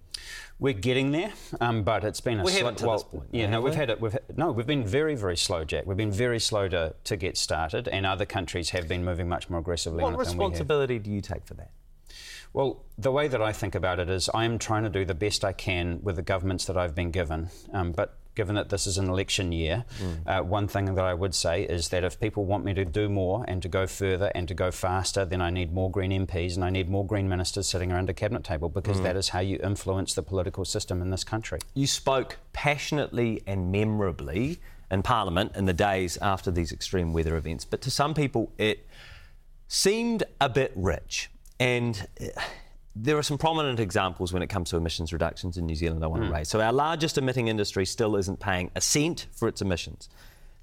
We're 0.59 0.75
getting 0.75 1.13
there, 1.13 1.33
um, 1.63 1.83
but 1.83 2.05
it's 2.05 2.21
been 2.21 2.41
a 2.41 2.45
we 2.45 2.51
slow. 2.51 2.59
haven't 2.59 2.77
to 2.81 2.87
well, 2.87 2.99
this 2.99 3.05
point. 3.05 3.29
Yeah, 3.33 3.49
no, 3.49 3.63
we? 3.63 3.71
we've 3.71 3.79
had 3.79 3.89
it. 3.89 3.99
We've 3.99 4.13
had, 4.13 4.37
no, 4.37 4.53
we've 4.53 4.67
been 4.67 4.87
very, 4.87 5.15
very 5.15 5.39
slow, 5.39 5.65
Jack. 5.65 5.87
We've 5.87 5.97
been 5.97 6.13
very 6.13 6.41
slow 6.41 6.69
to, 6.69 6.95
to 7.05 7.17
get 7.17 7.39
started, 7.39 7.89
and 7.89 8.05
other 8.05 8.27
countries 8.27 8.69
have 8.69 8.87
been 8.87 9.03
moving 9.03 9.31
much 9.31 9.49
more 9.49 9.61
aggressively 9.61 10.03
what 10.03 10.13
on 10.13 10.21
it 10.21 10.25
than 10.27 10.37
we 10.37 10.45
have. 10.45 10.51
responsibility 10.51 10.99
do 10.99 11.11
you 11.11 11.23
take 11.23 11.47
for 11.47 11.55
that? 11.55 11.71
Well, 12.53 12.85
the 12.99 13.11
way 13.11 13.29
that 13.29 13.41
I 13.41 13.55
think 13.55 13.75
about 13.75 13.99
it 13.99 14.11
is 14.11 14.29
I'm 14.35 14.59
trying 14.59 14.83
to 14.83 14.91
do 14.91 15.07
the 15.07 15.15
best 15.15 15.43
I 15.43 15.55
can 15.55 16.01
with 16.03 16.17
the 16.17 16.23
governments 16.23 16.67
that 16.67 16.77
I've 16.77 16.95
been 16.95 17.13
given. 17.13 17.49
Um, 17.73 17.93
but 17.93 18.19
given 18.41 18.55
that 18.61 18.69
this 18.75 18.87
is 18.87 18.97
an 19.03 19.09
election 19.15 19.47
year, 19.53 19.77
Mm. 20.03 20.17
uh, 20.27 20.43
one 20.59 20.67
thing 20.75 20.87
that 20.97 21.05
I 21.05 21.15
would 21.23 21.35
say 21.35 21.57
is 21.79 21.83
that 21.93 22.03
if 22.05 22.15
people 22.27 22.43
want 22.53 22.63
me 22.65 22.73
to 22.75 22.85
do 23.01 23.05
more 23.23 23.45
and 23.51 23.59
to 23.65 23.69
go 23.69 23.87
further 23.87 24.29
and 24.35 24.45
to 24.49 24.55
go 24.65 24.71
faster, 24.71 25.23
then 25.33 25.41
I 25.49 25.51
need 25.59 25.73
more 25.73 25.91
Green 25.97 26.13
MPs 26.27 26.53
and 26.57 26.65
I 26.65 26.71
need 26.71 26.89
more 26.97 27.05
Green 27.13 27.29
ministers 27.35 27.67
sitting 27.73 27.91
around 27.93 28.09
a 28.09 28.15
cabinet 28.23 28.45
table 28.53 28.69
because 28.79 28.99
Mm. 28.99 29.03
that 29.07 29.17
is 29.17 29.29
how 29.35 29.41
you 29.51 29.59
influence 29.73 30.11
the 30.15 30.23
political 30.33 30.65
system 30.65 30.97
in 31.05 31.11
this 31.11 31.25
country. 31.33 31.59
You 31.75 31.87
spoke 31.87 32.31
passionately 32.53 33.31
and 33.47 33.71
memorably 33.71 34.59
in 34.91 35.03
Parliament 35.03 35.53
in 35.55 35.65
the 35.67 35.79
days 35.91 36.13
after 36.35 36.51
these 36.51 36.73
extreme 36.73 37.13
weather 37.13 37.37
events, 37.37 37.65
but 37.73 37.81
to 37.83 37.91
some 37.91 38.13
people 38.15 38.43
it 38.71 38.79
seemed 39.69 40.23
a 40.41 40.49
bit 40.49 40.73
rich. 40.75 41.31
And 41.59 41.95
uh, 42.21 42.41
there 43.03 43.17
are 43.17 43.23
some 43.23 43.39
prominent 43.39 43.81
examples 43.81 44.33
when 44.33 44.43
it 44.43 44.49
comes 44.49 44.71
to 44.71 44.77
emissions 44.77 45.13
reductions 45.13 45.57
in 45.57 45.67
New 45.67 45.75
Zealand 45.75 46.05
I 46.05 46.07
want 46.07 46.23
Mm. 46.23 46.27
to 46.29 46.33
raise. 46.33 46.49
So, 46.49 46.61
our 46.61 46.73
largest 46.73 47.17
emitting 47.19 47.49
industry 47.49 47.87
still 47.87 48.17
isn't 48.17 48.41
paying 48.41 48.71
a 48.75 48.81
cent 48.81 49.27
for 49.33 49.49
its 49.49 49.63
emissions. 49.63 50.09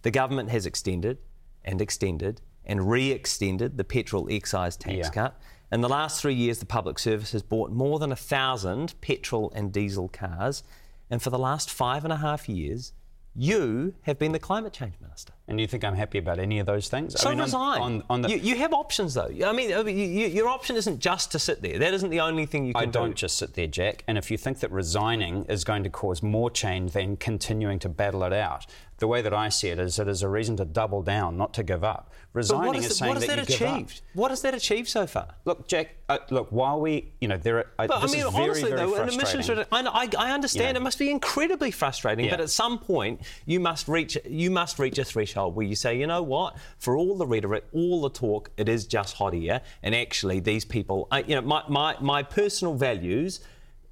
The 0.03 0.11
government 0.11 0.49
has 0.49 0.65
extended 0.65 1.17
and 1.65 1.81
extended 1.81 2.41
and 2.65 2.89
re 2.89 3.11
extended 3.11 3.77
the 3.77 3.83
petrol 3.83 4.27
excise 4.29 4.75
tax 4.77 4.95
Yeah. 4.95 5.09
cut. 5.09 5.39
In 5.71 5.81
the 5.81 5.89
last 5.89 6.21
three 6.21 6.33
years, 6.33 6.59
the 6.59 6.65
public 6.65 6.99
service 6.99 7.31
has 7.31 7.41
bought 7.43 7.71
more 7.71 7.97
than 7.99 8.11
a 8.11 8.15
thousand 8.15 8.93
petrol 9.01 9.51
and 9.55 9.71
diesel 9.71 10.07
cars. 10.07 10.63
And 11.09 11.21
for 11.21 11.29
the 11.29 11.39
last 11.39 11.69
five 11.71 12.03
and 12.03 12.13
a 12.13 12.17
half 12.17 12.47
years, 12.49 12.93
you 13.39 13.93
have 14.01 14.17
been 14.17 14.31
the 14.31 14.39
climate 14.39 14.73
change 14.73 14.95
minister. 14.99 15.31
And 15.47 15.61
you 15.61 15.67
think 15.67 15.83
I'm 15.83 15.93
happy 15.93 16.17
about 16.17 16.39
any 16.39 16.57
of 16.57 16.65
those 16.65 16.89
things? 16.89 17.19
So 17.21 17.29
I 17.29 17.33
mean, 17.33 17.43
was 17.43 17.53
on, 17.53 17.77
I. 17.77 17.79
On, 17.79 18.03
on 18.09 18.21
the, 18.23 18.31
you, 18.31 18.37
you 18.37 18.55
have 18.57 18.73
options, 18.73 19.13
though. 19.13 19.29
I 19.45 19.51
mean, 19.53 19.69
you, 19.69 19.85
you, 19.85 20.27
your 20.27 20.49
option 20.49 20.75
isn't 20.75 20.99
just 20.99 21.31
to 21.33 21.39
sit 21.39 21.61
there. 21.61 21.77
That 21.77 21.93
isn't 21.93 22.09
the 22.09 22.19
only 22.19 22.47
thing 22.47 22.65
you 22.65 22.73
can 22.73 22.83
do. 22.83 22.89
I 22.89 22.91
don't 22.91 23.11
do. 23.11 23.15
just 23.15 23.37
sit 23.37 23.53
there, 23.53 23.67
Jack. 23.67 24.03
And 24.07 24.17
if 24.17 24.31
you 24.31 24.37
think 24.37 24.59
that 24.61 24.71
resigning 24.71 25.45
is 25.45 25.63
going 25.63 25.83
to 25.83 25.89
cause 25.91 26.23
more 26.23 26.49
change 26.49 26.93
than 26.93 27.15
continuing 27.15 27.77
to 27.79 27.89
battle 27.89 28.23
it 28.23 28.33
out, 28.33 28.65
the 28.99 29.07
way 29.07 29.21
that 29.21 29.33
I 29.33 29.49
see 29.49 29.69
it 29.69 29.79
is 29.79 29.99
it 29.99 30.07
is 30.07 30.23
a 30.23 30.29
reason 30.29 30.57
to 30.57 30.65
double 30.65 31.03
down, 31.03 31.37
not 31.37 31.53
to 31.55 31.63
give 31.63 31.83
up. 31.83 32.11
Resigning 32.33 32.81
is, 32.81 32.91
is, 32.91 32.97
saying 32.97 33.09
what 33.09 33.17
has 33.17 33.27
that, 33.27 33.35
that, 33.35 33.49
you 33.49 33.57
give 33.57 33.67
up. 33.67 33.75
achieved? 33.75 34.01
What 34.13 34.31
has 34.31 34.41
that 34.41 34.53
achieved 34.55 34.87
so 34.87 35.05
far? 35.05 35.35
Look, 35.45 35.67
Jack. 35.67 35.95
Uh, 36.09 36.19
look, 36.29 36.51
while 36.51 36.79
we, 36.79 37.11
you 37.19 37.27
know, 37.27 37.37
there. 37.37 37.57
Are, 37.57 37.67
I- 37.79 37.87
But 37.87 38.01
this 38.01 38.13
I 38.13 38.23
mean, 38.23 38.31
very, 38.31 38.43
honestly, 38.45 38.69
very 38.69 38.75
though, 38.77 38.95
an 38.95 39.09
redu- 39.09 39.65
I, 39.71 40.07
I, 40.17 40.27
I 40.29 40.31
understand 40.31 40.77
it 40.77 40.79
must 40.81 40.97
be 40.97 41.11
incredibly 41.11 41.69
frustrating, 41.69 42.25
Yeah. 42.25 42.31
but 42.31 42.41
at 42.41 42.49
some 42.49 42.79
point 42.79 43.21
you 43.45 43.59
must 43.59 43.87
reach 43.87 44.17
you 44.25 44.49
must 44.49 44.79
reach 44.79 44.97
a 44.97 45.03
threshold 45.03 45.55
where 45.55 45.65
you 45.65 45.75
say, 45.75 45.99
you 45.99 46.07
know 46.07 46.23
what, 46.23 46.57
for 46.79 46.95
all 46.95 47.17
the 47.17 47.27
rhetoric, 47.27 47.65
all 47.73 48.01
the 48.01 48.09
talk, 48.09 48.49
it 48.57 48.69
is 48.69 48.87
just 48.87 49.15
hot 49.15 49.35
air, 49.35 49.61
and 49.83 49.93
actually 49.93 50.39
these 50.39 50.65
people, 50.65 51.07
I, 51.11 51.19
you 51.19 51.35
know, 51.35 51.41
my, 51.41 51.63
my, 51.67 51.95
my 51.99 52.23
personal 52.23 52.73
values 52.73 53.41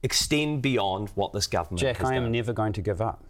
extend 0.03 0.61
beyond 0.61 1.09
what 1.15 1.33
this 1.33 1.47
government 1.47 1.81
Jack, 1.81 2.03
I 2.03 2.15
am 2.15 2.31
never 2.31 2.53
going 2.53 2.73
to 2.73 2.81
give 2.81 3.01
up. 3.01 3.23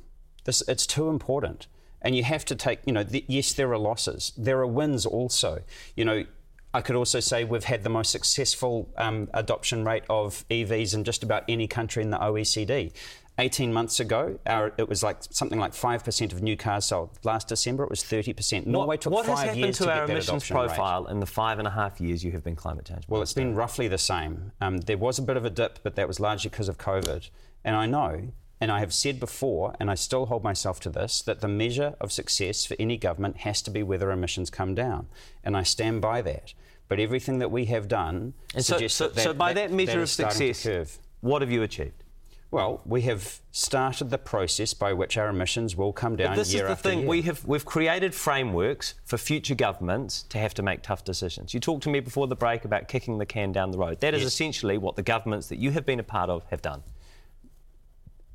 This, 0.46 0.64
it's 0.68 0.88
too 0.88 1.10
important. 1.10 1.68
And 2.02 2.16
you 2.16 2.24
have 2.24 2.46
to 2.46 2.56
take, 2.56 2.80
you 2.86 2.94
know, 2.94 3.04
th- 3.04 3.26
yes, 3.28 3.54
there 3.54 3.72
are 3.72 3.78
losses. 3.78 4.32
There 4.38 4.60
are 4.60 4.68
wins 4.68 5.06
also. 5.06 5.64
You 5.96 6.06
know, 6.06 6.26
I 6.74 6.82
could 6.82 6.96
also 6.96 7.20
say 7.20 7.44
we've 7.44 7.64
had 7.64 7.84
the 7.84 7.90
most 7.90 8.12
successful 8.12 8.90
um, 8.98 9.30
adoption 9.34 9.86
rate 9.86 10.04
of 10.10 10.46
EVs 10.50 10.94
in 10.94 11.04
just 11.04 11.24
about 11.24 11.44
any 11.48 11.68
country 11.68 12.04
in 12.04 12.10
the 12.10 12.18
OECD. 12.18 12.92
18 13.38 13.74
months 13.74 14.00
ago, 14.00 14.40
our, 14.46 14.74
it 14.78 14.88
was 14.88 15.04
like 15.04 15.18
something 15.30 15.60
like 15.60 15.74
5% 15.74 16.34
of 16.34 16.42
new 16.42 16.56
cars 16.56 16.86
sold. 16.86 17.18
Last 17.24 17.48
December, 17.48 17.84
it 17.84 17.90
was 17.90 18.02
30%. 18.02 18.66
Norway 18.66 18.88
what, 18.88 19.02
took 19.02 19.14
what 19.14 19.26
five 19.26 19.38
has 19.38 19.46
happened 19.46 19.64
years 19.64 19.78
to, 19.78 19.84
to 19.86 19.90
our 19.90 19.96
get 19.96 20.08
that 20.08 20.12
emissions 20.14 20.30
adoption 20.30 20.56
rate. 20.56 20.68
profile 20.68 21.06
in 21.08 21.20
the 21.20 21.26
five 21.26 21.60
and 21.60 21.68
a 21.68 21.72
half 21.72 22.00
years 22.00 22.24
you 22.24 22.32
have 22.32 22.44
been 22.44 22.56
climate 22.56 22.86
change? 22.86 23.04
Well, 23.08 23.22
it's 23.22 23.34
been 23.34 23.56
roughly 23.56 23.88
the 23.88 23.98
same. 23.98 24.52
Um, 24.62 24.78
there 24.78 24.98
was 24.98 25.20
a 25.20 25.22
bit 25.22 25.38
of 25.38 25.44
a 25.44 25.50
dip, 25.50 25.80
but 25.84 25.96
that 25.96 26.08
was 26.08 26.20
largely 26.20 26.50
because 26.50 26.70
of 26.70 26.78
COVID. 26.78 27.30
And 27.64 27.76
I 27.76 27.86
know, 27.88 28.32
and 28.62 28.72
I 28.72 28.80
have 28.80 28.94
said 28.94 29.20
before, 29.20 29.76
and 29.80 29.92
I 29.92 29.96
still 29.96 30.28
hold 30.28 30.44
myself 30.44 30.80
to 30.82 30.90
this, 30.90 31.22
that 31.24 31.42
the 31.42 31.48
measure 31.48 31.96
of 32.00 32.12
success 32.12 32.66
for 32.66 32.76
any 32.80 32.98
government 32.98 33.38
has 33.38 33.62
to 33.64 33.72
be 33.72 33.84
whether 33.84 34.12
emissions 34.12 34.50
come 34.50 34.74
down. 34.74 35.08
And 35.44 35.58
I 35.58 35.64
stand 35.64 36.02
by 36.02 36.22
that. 36.22 36.54
But 36.88 37.00
everything 37.00 37.40
that 37.40 37.52
we 37.52 37.66
have 37.66 37.88
done 37.88 38.34
And 38.54 38.64
so, 38.64 38.76
suggests 38.76 38.98
so, 38.98 39.08
that, 39.08 39.16
that 39.16 39.24
so 39.24 39.34
by 39.34 39.54
that, 39.54 39.72
measure 39.72 39.98
of 39.98 40.04
is 40.04 40.12
starting 40.12 40.40
to 40.40 40.54
success, 40.54 41.00
what 41.22 41.42
have 41.42 41.52
you 41.52 41.64
achieved? 41.64 42.04
Well, 42.52 42.80
we 42.86 43.02
have 43.02 43.40
started 43.52 44.12
the 44.12 44.18
process 44.20 44.74
by 44.74 44.94
which 44.94 45.18
our 45.18 45.28
emissions 45.28 45.76
will 45.76 45.92
come 45.92 46.16
down 46.16 46.30
But 46.30 46.36
this 46.38 46.54
year 46.54 46.68
is 46.68 46.70
the 46.70 46.76
thing. 46.76 47.00
year. 47.00 47.08
We 47.10 47.22
have 47.24 47.44
we've 47.44 47.66
created 47.66 48.14
frameworks 48.14 48.94
for 49.04 49.18
future 49.18 49.56
governments 49.56 50.24
to 50.30 50.38
have 50.38 50.54
to 50.54 50.64
make 50.64 50.82
tough 50.82 51.04
decisions. 51.04 51.54
You 51.54 51.60
talked 51.60 51.84
to 51.84 51.90
me 51.90 52.00
before 52.00 52.28
the 52.28 52.36
break 52.36 52.64
about 52.64 52.88
kicking 52.88 53.18
the 53.18 53.26
can 53.26 53.52
down 53.52 53.72
the 53.72 53.78
road. 53.78 54.00
That 54.00 54.14
is 54.14 54.22
Yes. 54.22 54.34
essentially 54.34 54.78
what 54.78 54.96
the 54.96 55.02
governments 55.02 55.50
that 55.50 55.58
you 55.58 55.72
have 55.72 55.86
been 55.86 56.00
a 56.00 56.04
part 56.04 56.30
of 56.30 56.46
have 56.50 56.62
done. 56.62 56.84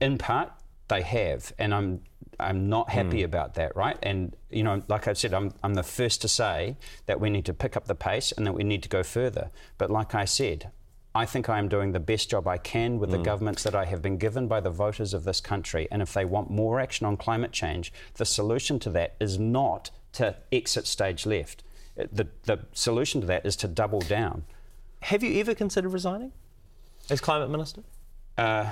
In 0.01 0.19
part 0.19 0.53
they 0.89 1.03
have 1.03 1.53
and 1.59 1.75
i'm 1.75 2.01
i'm 2.39 2.69
not 2.69 2.91
happy 2.91 3.21
hmm. 3.21 3.25
about 3.25 3.55
that 3.55 3.75
right 3.77 3.99
and 4.03 4.35
you 4.51 4.63
know 4.63 4.83
like 4.89 5.07
i 5.07 5.13
said 5.13 5.35
I'm, 5.35 5.53
I'm 5.63 5.75
the 5.75 5.83
first 5.83 6.21
to 6.23 6.29
say 6.29 6.77
that 7.07 7.21
we 7.21 7.31
need 7.31 7.45
to 7.47 7.55
pick 7.55 7.77
up 7.77 7.87
the 7.87 7.95
pace 7.95 8.33
and 8.33 8.47
that 8.47 8.53
we 8.53 8.65
need 8.65 8.83
to 8.83 8.89
go 8.89 9.03
further 9.03 9.51
but 9.79 9.91
like 9.91 10.15
i 10.15 10.25
said 10.25 10.71
I 11.13 11.27
think 11.27 11.49
I 11.49 11.59
am 11.59 11.69
doing 11.69 11.91
the 11.91 12.01
best 12.01 12.31
job 12.31 12.47
I 12.47 12.57
can 12.57 13.01
with 13.01 13.11
the 13.11 13.17
hmm. 13.17 13.25
governments 13.25 13.65
that 13.65 13.75
I 13.75 13.85
have 13.85 14.01
been 14.01 14.17
given 14.17 14.47
by 14.47 14.61
the 14.61 14.71
voters 14.71 15.13
of 15.13 15.25
this 15.25 15.41
country. 15.41 15.89
And 15.91 16.03
if 16.03 16.15
they 16.15 16.25
want 16.25 16.51
more 16.51 16.79
action 16.79 17.05
on 17.05 17.17
climate 17.17 17.51
change, 17.51 17.93
the 18.15 18.25
solution 18.25 18.79
to 18.81 18.91
that 18.91 19.17
is 19.19 19.37
not 19.37 19.91
to 20.13 20.37
exit 20.53 20.87
stage 20.87 21.27
left. 21.27 21.65
Uh, 21.99 22.05
the, 22.13 22.29
the 22.45 22.61
solution 22.73 23.21
to 23.23 23.27
that 23.27 23.45
is 23.45 23.57
to 23.57 23.69
double 23.69 24.01
down. 24.01 24.45
Have 25.03 25.23
you 25.25 25.41
ever 25.41 25.55
considered 25.55 25.89
resigning 25.89 26.33
as 27.09 27.21
climate 27.21 27.51
minister? 27.51 27.83
Uh, 28.39 28.71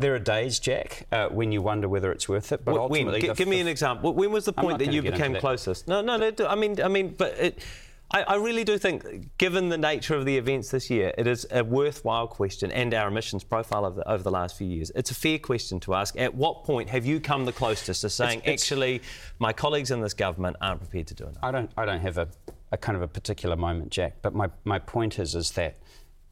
there 0.00 0.14
are 0.14 0.18
days, 0.18 0.58
Jack, 0.58 1.06
uh, 1.12 1.28
when 1.28 1.52
you 1.52 1.60
wonder 1.60 1.88
whether 1.88 2.10
it's 2.10 2.28
worth 2.28 2.52
it. 2.52 2.64
But 2.64 2.72
when? 2.72 2.80
ultimately, 2.80 3.20
the- 3.20 3.34
give 3.34 3.48
me 3.48 3.60
an 3.60 3.68
example. 3.68 4.14
When 4.14 4.32
was 4.32 4.46
the 4.46 4.52
point 4.52 4.78
that 4.78 4.92
you 4.92 5.02
became 5.02 5.34
closest? 5.36 5.86
No, 5.86 6.00
no, 6.00 6.16
no. 6.16 6.32
I 6.46 6.54
mean, 6.54 6.80
I 6.82 6.88
mean, 6.88 7.14
but 7.16 7.38
it, 7.38 7.62
I, 8.10 8.22
I 8.22 8.34
really 8.36 8.64
do 8.64 8.78
think, 8.78 9.36
given 9.36 9.68
the 9.68 9.76
nature 9.78 10.14
of 10.16 10.24
the 10.24 10.36
events 10.36 10.70
this 10.70 10.88
year, 10.90 11.12
it 11.18 11.26
is 11.26 11.46
a 11.50 11.62
worthwhile 11.62 12.26
question, 12.26 12.72
and 12.72 12.92
our 12.94 13.08
emissions 13.08 13.44
profile 13.44 13.84
of 13.84 13.94
the, 13.96 14.10
over 14.10 14.22
the 14.22 14.30
last 14.30 14.56
few 14.56 14.66
years. 14.66 14.90
It's 14.94 15.10
a 15.10 15.14
fair 15.14 15.38
question 15.38 15.78
to 15.80 15.94
ask. 15.94 16.18
At 16.18 16.34
what 16.34 16.64
point 16.64 16.88
have 16.88 17.04
you 17.04 17.20
come 17.20 17.44
the 17.44 17.52
closest 17.52 18.00
to 18.00 18.08
saying, 18.08 18.40
it's- 18.40 18.62
actually, 18.62 19.02
my 19.38 19.52
colleagues 19.52 19.90
in 19.90 20.00
this 20.00 20.14
government 20.14 20.56
aren't 20.62 20.80
prepared 20.80 21.08
to 21.08 21.14
do 21.14 21.24
enough? 21.24 21.38
I 21.42 21.50
don't. 21.52 21.70
I 21.76 21.84
don't 21.84 22.00
have 22.00 22.16
a, 22.16 22.28
a 22.72 22.78
kind 22.78 22.96
of 22.96 23.02
a 23.02 23.08
particular 23.08 23.54
moment, 23.54 23.90
Jack. 23.90 24.14
But 24.22 24.34
my, 24.34 24.48
my 24.64 24.78
point 24.78 25.18
is 25.18 25.34
is 25.34 25.50
that 25.52 25.76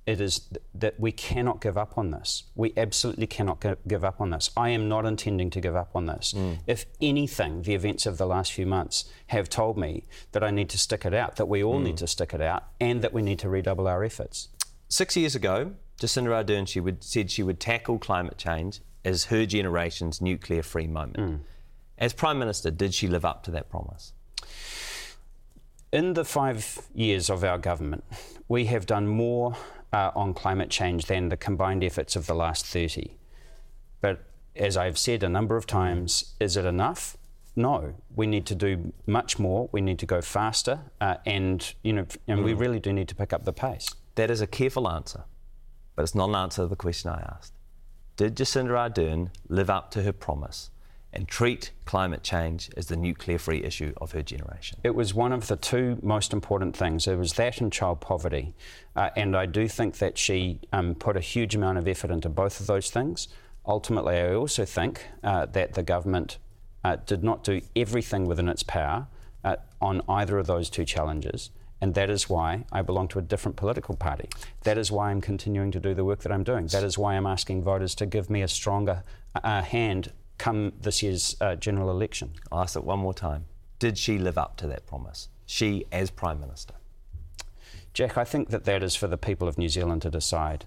it 0.08 0.22
is 0.22 0.38
th- 0.38 0.62
that 0.74 0.98
we 0.98 1.12
cannot 1.12 1.60
give 1.60 1.76
up 1.76 1.98
on 1.98 2.10
this. 2.12 2.44
We 2.54 2.72
absolutely 2.78 3.26
cannot 3.26 3.60
gi- 3.60 3.74
give 3.86 4.04
up 4.06 4.22
on 4.22 4.30
this. 4.30 4.50
I 4.56 4.70
am 4.70 4.88
not 4.88 5.04
intending 5.04 5.50
to 5.50 5.60
give 5.60 5.76
up 5.76 5.90
on 5.94 6.06
this. 6.06 6.32
Mm. 6.34 6.60
If 6.66 6.86
anything, 7.02 7.60
the 7.60 7.74
events 7.74 8.06
of 8.06 8.16
the 8.16 8.26
last 8.26 8.54
few 8.54 8.64
months 8.64 9.04
have 9.26 9.50
told 9.50 9.76
me 9.76 10.04
that 10.32 10.42
I 10.42 10.50
need 10.50 10.70
to 10.70 10.78
stick 10.78 11.04
it 11.04 11.12
out. 11.12 11.36
That 11.36 11.44
we 11.44 11.62
all 11.62 11.78
need 11.78 11.96
mm. 11.96 11.98
to 11.98 12.06
stick 12.06 12.32
it 12.32 12.40
out, 12.40 12.64
and 12.80 13.02
that 13.02 13.12
we 13.12 13.20
need 13.20 13.38
to 13.40 13.50
redouble 13.50 13.86
our 13.86 14.02
efforts. 14.02 14.48
Six 14.88 15.14
years 15.14 15.34
ago, 15.34 15.72
Jacinda 16.00 16.30
Ardern 16.30 16.66
she 16.66 16.80
would, 16.80 17.04
said 17.04 17.30
she 17.30 17.42
would 17.42 17.60
tackle 17.60 17.98
climate 17.98 18.38
change 18.38 18.80
as 19.04 19.24
her 19.24 19.44
generation's 19.44 20.22
nuclear-free 20.22 20.86
moment. 20.86 21.18
Mm. 21.18 21.40
As 21.98 22.14
Prime 22.14 22.38
Minister, 22.38 22.70
did 22.70 22.94
she 22.94 23.08
live 23.08 23.26
up 23.26 23.42
to 23.42 23.50
that 23.50 23.68
promise? 23.68 24.14
In 25.92 26.14
the 26.14 26.24
five 26.24 26.80
years 26.94 27.28
of 27.28 27.44
our 27.44 27.58
government, 27.58 28.04
we 28.48 28.66
have 28.66 28.86
done 28.86 29.06
more 29.06 29.54
uh, 29.92 30.10
on 30.14 30.34
climate 30.34 30.70
change 30.70 31.06
than 31.06 31.28
the 31.28 31.36
combined 31.36 31.82
efforts 31.82 32.16
of 32.16 32.26
the 32.26 32.34
last 32.34 32.66
30. 32.66 33.16
But 34.00 34.24
as 34.56 34.76
I've 34.76 34.98
said 34.98 35.22
a 35.22 35.28
number 35.28 35.56
of 35.56 35.66
times, 35.66 36.34
is 36.40 36.56
it 36.56 36.64
enough? 36.64 37.16
No, 37.56 37.94
we 38.14 38.26
need 38.26 38.46
to 38.46 38.54
do 38.54 38.92
much 39.06 39.38
more. 39.38 39.68
We 39.72 39.80
need 39.80 39.98
to 39.98 40.06
go 40.06 40.20
faster, 40.20 40.80
uh, 41.00 41.16
and 41.26 41.74
you 41.82 41.92
know, 41.92 42.06
and 42.28 42.44
we 42.44 42.54
really 42.54 42.78
do 42.78 42.92
need 42.92 43.08
to 43.08 43.16
pick 43.16 43.32
up 43.32 43.44
the 43.44 43.52
pace. 43.52 43.88
That 44.14 44.30
is 44.30 44.40
a 44.40 44.46
careful 44.46 44.88
answer, 44.88 45.24
but 45.96 46.02
it's 46.02 46.14
not 46.14 46.28
an 46.28 46.36
answer 46.36 46.62
to 46.62 46.68
the 46.68 46.76
question 46.76 47.10
I 47.10 47.20
asked. 47.36 47.52
Did 48.16 48.36
Jacinda 48.36 48.70
Ardern 48.70 49.30
live 49.48 49.70
up 49.70 49.90
to 49.92 50.02
her 50.02 50.12
promise 50.12 50.70
and 51.12 51.26
treat 51.26 51.70
climate 51.84 52.22
change 52.22 52.70
as 52.76 52.86
the 52.86 52.96
nuclear 52.96 53.38
free 53.38 53.62
issue 53.64 53.92
of 53.98 54.12
her 54.12 54.22
generation? 54.22 54.78
It 54.84 54.94
was 54.94 55.14
one 55.14 55.32
of 55.32 55.46
the 55.46 55.56
two 55.56 55.98
most 56.02 56.32
important 56.32 56.76
things. 56.76 57.06
It 57.06 57.16
was 57.16 57.34
that 57.34 57.60
and 57.60 57.72
child 57.72 58.00
poverty. 58.00 58.54
Uh, 58.94 59.10
and 59.16 59.36
I 59.36 59.46
do 59.46 59.68
think 59.68 59.98
that 59.98 60.18
she 60.18 60.60
um, 60.72 60.94
put 60.94 61.16
a 61.16 61.20
huge 61.20 61.54
amount 61.54 61.78
of 61.78 61.88
effort 61.88 62.10
into 62.10 62.28
both 62.28 62.60
of 62.60 62.66
those 62.66 62.90
things. 62.90 63.28
Ultimately, 63.66 64.16
I 64.16 64.34
also 64.34 64.64
think 64.64 65.06
uh, 65.22 65.46
that 65.46 65.74
the 65.74 65.82
government 65.82 66.38
uh, 66.84 66.96
did 66.96 67.22
not 67.22 67.44
do 67.44 67.60
everything 67.74 68.26
within 68.26 68.48
its 68.48 68.62
power 68.62 69.06
uh, 69.44 69.56
on 69.80 70.02
either 70.08 70.38
of 70.38 70.46
those 70.46 70.70
two 70.70 70.84
challenges. 70.84 71.50
And 71.80 71.94
that 71.94 72.10
is 72.10 72.28
why 72.28 72.64
I 72.72 72.82
belong 72.82 73.08
to 73.08 73.18
a 73.18 73.22
different 73.22 73.56
political 73.56 73.94
party. 73.94 74.28
That 74.64 74.78
is 74.78 74.90
why 74.90 75.10
I'm 75.10 75.20
continuing 75.20 75.70
to 75.72 75.80
do 75.80 75.94
the 75.94 76.04
work 76.04 76.20
that 76.20 76.32
I'm 76.32 76.42
doing. 76.42 76.66
That 76.68 76.82
is 76.82 76.98
why 76.98 77.14
I'm 77.14 77.26
asking 77.26 77.62
voters 77.62 77.94
to 77.96 78.06
give 78.06 78.30
me 78.30 78.42
a 78.42 78.48
stronger 78.48 79.04
uh, 79.44 79.62
hand 79.62 80.12
come 80.38 80.72
this 80.80 81.02
year's 81.02 81.36
uh, 81.40 81.56
general 81.56 81.90
election. 81.90 82.32
I'll 82.50 82.62
ask 82.62 82.76
it 82.76 82.84
one 82.84 83.00
more 83.00 83.14
time. 83.14 83.46
Did 83.78 83.98
she 83.98 84.18
live 84.18 84.38
up 84.38 84.56
to 84.58 84.66
that 84.68 84.86
promise? 84.86 85.28
She 85.46 85.84
as 85.92 86.10
Prime 86.10 86.40
Minister? 86.40 86.74
Jack, 87.92 88.16
I 88.16 88.24
think 88.24 88.50
that 88.50 88.64
that 88.64 88.82
is 88.82 88.94
for 88.94 89.08
the 89.08 89.16
people 89.16 89.48
of 89.48 89.58
New 89.58 89.68
Zealand 89.68 90.02
to 90.02 90.10
decide. 90.10 90.66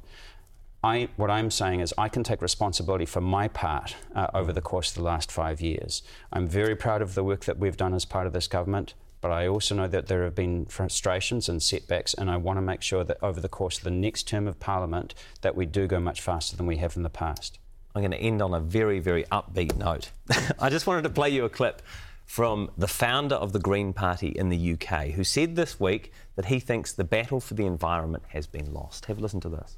I, 0.83 1.09
what 1.15 1.29
I'm 1.29 1.51
saying 1.51 1.79
is, 1.79 1.93
I 1.97 2.09
can 2.09 2.23
take 2.23 2.41
responsibility 2.41 3.05
for 3.05 3.21
my 3.21 3.47
part 3.47 3.95
uh, 4.15 4.27
over 4.33 4.51
the 4.51 4.61
course 4.61 4.89
of 4.89 4.95
the 4.95 5.03
last 5.03 5.31
five 5.31 5.61
years. 5.61 6.01
I'm 6.33 6.47
very 6.47 6.75
proud 6.75 7.01
of 7.01 7.13
the 7.13 7.23
work 7.23 7.45
that 7.45 7.59
we've 7.59 7.77
done 7.77 7.93
as 7.93 8.03
part 8.03 8.25
of 8.25 8.33
this 8.33 8.47
government, 8.47 8.95
but 9.21 9.31
I 9.31 9.47
also 9.47 9.75
know 9.75 9.87
that 9.87 10.07
there 10.07 10.23
have 10.23 10.33
been 10.33 10.65
frustrations 10.65 11.47
and 11.47 11.61
setbacks, 11.61 12.15
and 12.15 12.31
I 12.31 12.37
want 12.37 12.57
to 12.57 12.61
make 12.61 12.81
sure 12.81 13.03
that 13.03 13.19
over 13.21 13.39
the 13.39 13.47
course 13.47 13.77
of 13.77 13.83
the 13.83 13.91
next 13.91 14.27
term 14.27 14.47
of 14.47 14.59
Parliament, 14.59 15.13
that 15.41 15.55
we 15.55 15.67
do 15.67 15.85
go 15.85 15.99
much 15.99 16.19
faster 16.19 16.57
than 16.57 16.65
we 16.65 16.77
have 16.77 16.97
in 16.97 17.03
the 17.03 17.09
past. 17.09 17.59
I'm 17.93 18.01
going 18.01 18.11
to 18.11 18.17
end 18.17 18.41
on 18.41 18.53
a 18.53 18.59
very, 18.59 18.99
very 18.99 19.23
upbeat 19.25 19.75
note. 19.75 20.11
I 20.59 20.69
just 20.69 20.87
wanted 20.87 21.03
to 21.03 21.09
play 21.09 21.29
you 21.29 21.45
a 21.45 21.49
clip 21.49 21.81
from 22.25 22.71
the 22.77 22.87
founder 22.87 23.35
of 23.35 23.51
the 23.51 23.59
Green 23.59 23.91
Party 23.91 24.29
in 24.29 24.47
the 24.47 24.73
UK, 24.73 25.07
who 25.07 25.23
said 25.23 25.57
this 25.57 25.79
week 25.81 26.13
that 26.37 26.45
he 26.45 26.61
thinks 26.61 26.93
the 26.93 27.03
battle 27.03 27.41
for 27.41 27.55
the 27.55 27.65
environment 27.65 28.23
has 28.29 28.47
been 28.47 28.73
lost. 28.73 29.07
Have 29.07 29.17
a 29.17 29.21
listen 29.21 29.41
to 29.41 29.49
this. 29.49 29.77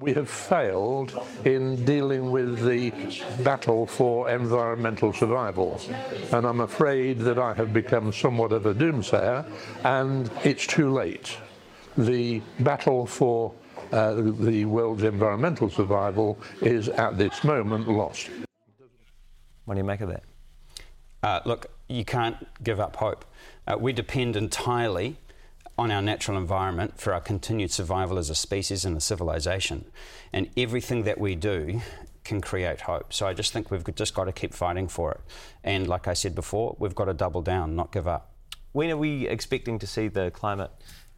We 0.00 0.14
have 0.14 0.30
failed 0.30 1.12
in 1.44 1.84
dealing 1.84 2.30
with 2.30 2.64
the 2.64 2.90
battle 3.44 3.86
for 3.86 4.30
environmental 4.30 5.12
survival. 5.12 5.78
And 6.32 6.46
I'm 6.46 6.60
afraid 6.60 7.18
that 7.18 7.38
I 7.38 7.52
have 7.52 7.74
become 7.74 8.10
somewhat 8.14 8.52
of 8.52 8.64
a 8.64 8.72
doomsayer, 8.72 9.44
and 9.84 10.30
it's 10.44 10.66
too 10.66 10.90
late. 10.90 11.36
The 11.98 12.40
battle 12.60 13.04
for 13.04 13.52
uh, 13.92 14.14
the 14.14 14.64
world's 14.64 15.02
environmental 15.02 15.68
survival 15.70 16.38
is 16.60 16.88
at 16.88 17.18
this 17.18 17.44
moment 17.44 17.88
lost. 17.88 18.30
What 19.64 19.74
do 19.74 19.78
you 19.78 19.84
make 19.84 20.00
of 20.00 20.08
that? 20.08 20.24
Uh, 21.22 21.40
look, 21.44 21.66
you 21.88 22.04
can't 22.04 22.36
give 22.64 22.80
up 22.80 22.96
hope. 22.96 23.24
Uh, 23.66 23.76
we 23.78 23.92
depend 23.92 24.34
entirely 24.34 25.16
on 25.78 25.90
our 25.90 26.02
natural 26.02 26.36
environment 26.36 26.98
for 27.00 27.14
our 27.14 27.20
continued 27.20 27.70
survival 27.70 28.18
as 28.18 28.28
a 28.28 28.34
species 28.34 28.84
and 28.84 28.96
a 28.96 29.00
civilization. 29.00 29.84
And 30.32 30.50
everything 30.56 31.04
that 31.04 31.18
we 31.18 31.34
do 31.34 31.80
can 32.24 32.40
create 32.40 32.82
hope. 32.82 33.12
So 33.12 33.26
I 33.26 33.34
just 33.34 33.52
think 33.52 33.70
we've 33.70 33.84
just 33.94 34.14
got 34.14 34.24
to 34.24 34.32
keep 34.32 34.52
fighting 34.54 34.88
for 34.88 35.12
it. 35.12 35.20
And 35.64 35.86
like 35.86 36.08
I 36.08 36.12
said 36.14 36.34
before, 36.34 36.76
we've 36.78 36.94
got 36.94 37.06
to 37.06 37.14
double 37.14 37.42
down, 37.42 37.76
not 37.76 37.92
give 37.92 38.06
up. 38.06 38.32
When 38.72 38.90
are 38.90 38.96
we 38.96 39.28
expecting 39.28 39.78
to 39.80 39.86
see 39.86 40.08
the 40.08 40.30
climate, 40.30 40.70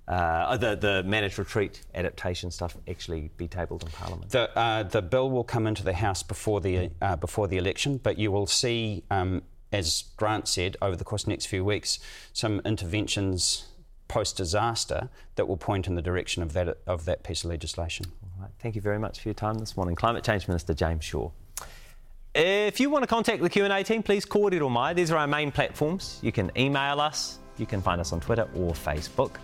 uh, 0.06 0.56
the, 0.56 0.76
the 0.76 1.02
managed 1.04 1.38
retreat 1.38 1.82
adaptation 1.94 2.50
stuff 2.50 2.76
actually 2.88 3.30
be 3.36 3.48
tabled 3.48 3.82
in 3.82 3.90
Parliament? 3.90 4.30
The, 4.30 4.56
uh, 4.56 4.82
the 4.82 5.02
bill 5.02 5.30
will 5.30 5.44
come 5.44 5.66
into 5.66 5.82
the 5.82 5.94
House 5.94 6.22
before 6.22 6.60
the, 6.60 6.90
uh, 7.00 7.16
before 7.16 7.48
the 7.48 7.56
election, 7.56 7.98
but 8.02 8.18
you 8.18 8.30
will 8.30 8.46
see, 8.46 9.04
um, 9.10 9.42
as 9.72 10.04
Grant 10.16 10.46
said, 10.48 10.76
over 10.82 10.96
the 10.96 11.04
course 11.04 11.22
of 11.22 11.26
the 11.26 11.32
next 11.32 11.46
few 11.46 11.64
weeks, 11.64 11.98
some 12.32 12.60
interventions 12.64 13.66
post 14.08 14.36
disaster 14.36 15.08
that 15.36 15.48
will 15.48 15.56
point 15.56 15.86
in 15.86 15.94
the 15.94 16.02
direction 16.02 16.42
of 16.42 16.52
that, 16.52 16.76
of 16.86 17.06
that 17.06 17.22
piece 17.22 17.42
of 17.42 17.50
legislation. 17.50 18.06
All 18.22 18.42
right, 18.42 18.50
thank 18.58 18.74
you 18.74 18.82
very 18.82 18.98
much 18.98 19.20
for 19.20 19.28
your 19.28 19.34
time 19.34 19.58
this 19.58 19.76
morning. 19.76 19.96
Climate 19.96 20.22
Change 20.22 20.46
Minister 20.48 20.74
James 20.74 21.04
Shaw. 21.04 21.30
If 22.34 22.80
you 22.80 22.90
want 22.90 23.04
to 23.04 23.06
contact 23.06 23.42
the 23.42 23.48
Q&A 23.48 23.82
team, 23.84 24.02
please 24.02 24.26
Kōrero 24.26 24.68
Mai. 24.70 24.92
These 24.92 25.12
are 25.12 25.16
our 25.16 25.26
main 25.26 25.52
platforms. 25.52 26.18
You 26.20 26.32
can 26.32 26.50
email 26.56 27.00
us, 27.00 27.38
You 27.56 27.66
can 27.66 27.80
find 27.80 28.00
us 28.00 28.12
on 28.12 28.20
Twitter 28.20 28.48
or 28.56 28.72
Facebook. 28.72 29.36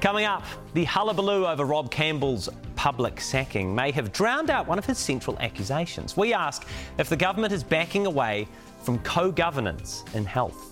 Coming 0.00 0.24
up, 0.24 0.44
the 0.74 0.84
hullabaloo 0.84 1.46
over 1.46 1.64
Rob 1.64 1.90
Campbell's 1.90 2.48
public 2.74 3.20
sacking 3.20 3.72
may 3.74 3.92
have 3.92 4.12
drowned 4.12 4.50
out 4.50 4.66
one 4.66 4.78
of 4.78 4.84
his 4.84 4.98
central 4.98 5.38
accusations. 5.38 6.16
We 6.16 6.32
ask 6.34 6.66
if 6.98 7.08
the 7.08 7.16
government 7.16 7.52
is 7.52 7.62
backing 7.62 8.06
away 8.06 8.48
from 8.82 8.98
co 9.00 9.30
governance 9.30 10.04
in 10.14 10.24
health. 10.24 10.71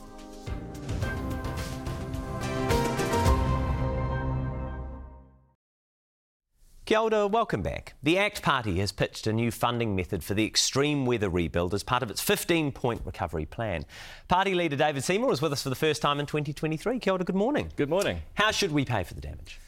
Kia 6.91 6.99
ora, 6.99 7.29
welcome 7.29 7.63
back. 7.63 7.95
The 8.03 8.19
ACT 8.19 8.43
Party 8.43 8.81
has 8.81 8.91
pitched 8.91 9.29
a 9.29 9.33
new 9.33 9.53
funding 9.53 9.95
method 9.95 10.25
for 10.25 10.35
the 10.35 10.45
extreme 10.45 11.07
weather 11.07 11.29
rebuild 11.29 11.73
as 11.73 11.85
part 11.85 12.03
of 12.03 12.11
its 12.11 12.21
15 12.21 12.73
point 12.73 13.03
recovery 13.05 13.47
plan. 13.47 13.87
Party 14.27 14.57
leader 14.57 14.75
David 14.75 15.05
Seymour 15.05 15.31
is 15.31 15.41
with 15.41 15.53
us 15.53 15.63
for 15.63 15.69
the 15.69 15.77
first 15.77 16.03
time 16.03 16.19
in 16.19 16.27
2023. 16.27 16.99
Kia 16.99 17.13
ora, 17.13 17.23
good 17.23 17.37
morning. 17.37 17.71
Good 17.77 17.91
morning. 17.91 18.23
How 18.35 18.51
should 18.51 18.73
we 18.73 18.85
pay 18.85 19.05
for 19.05 19.15
the 19.15 19.21
damage? 19.21 19.61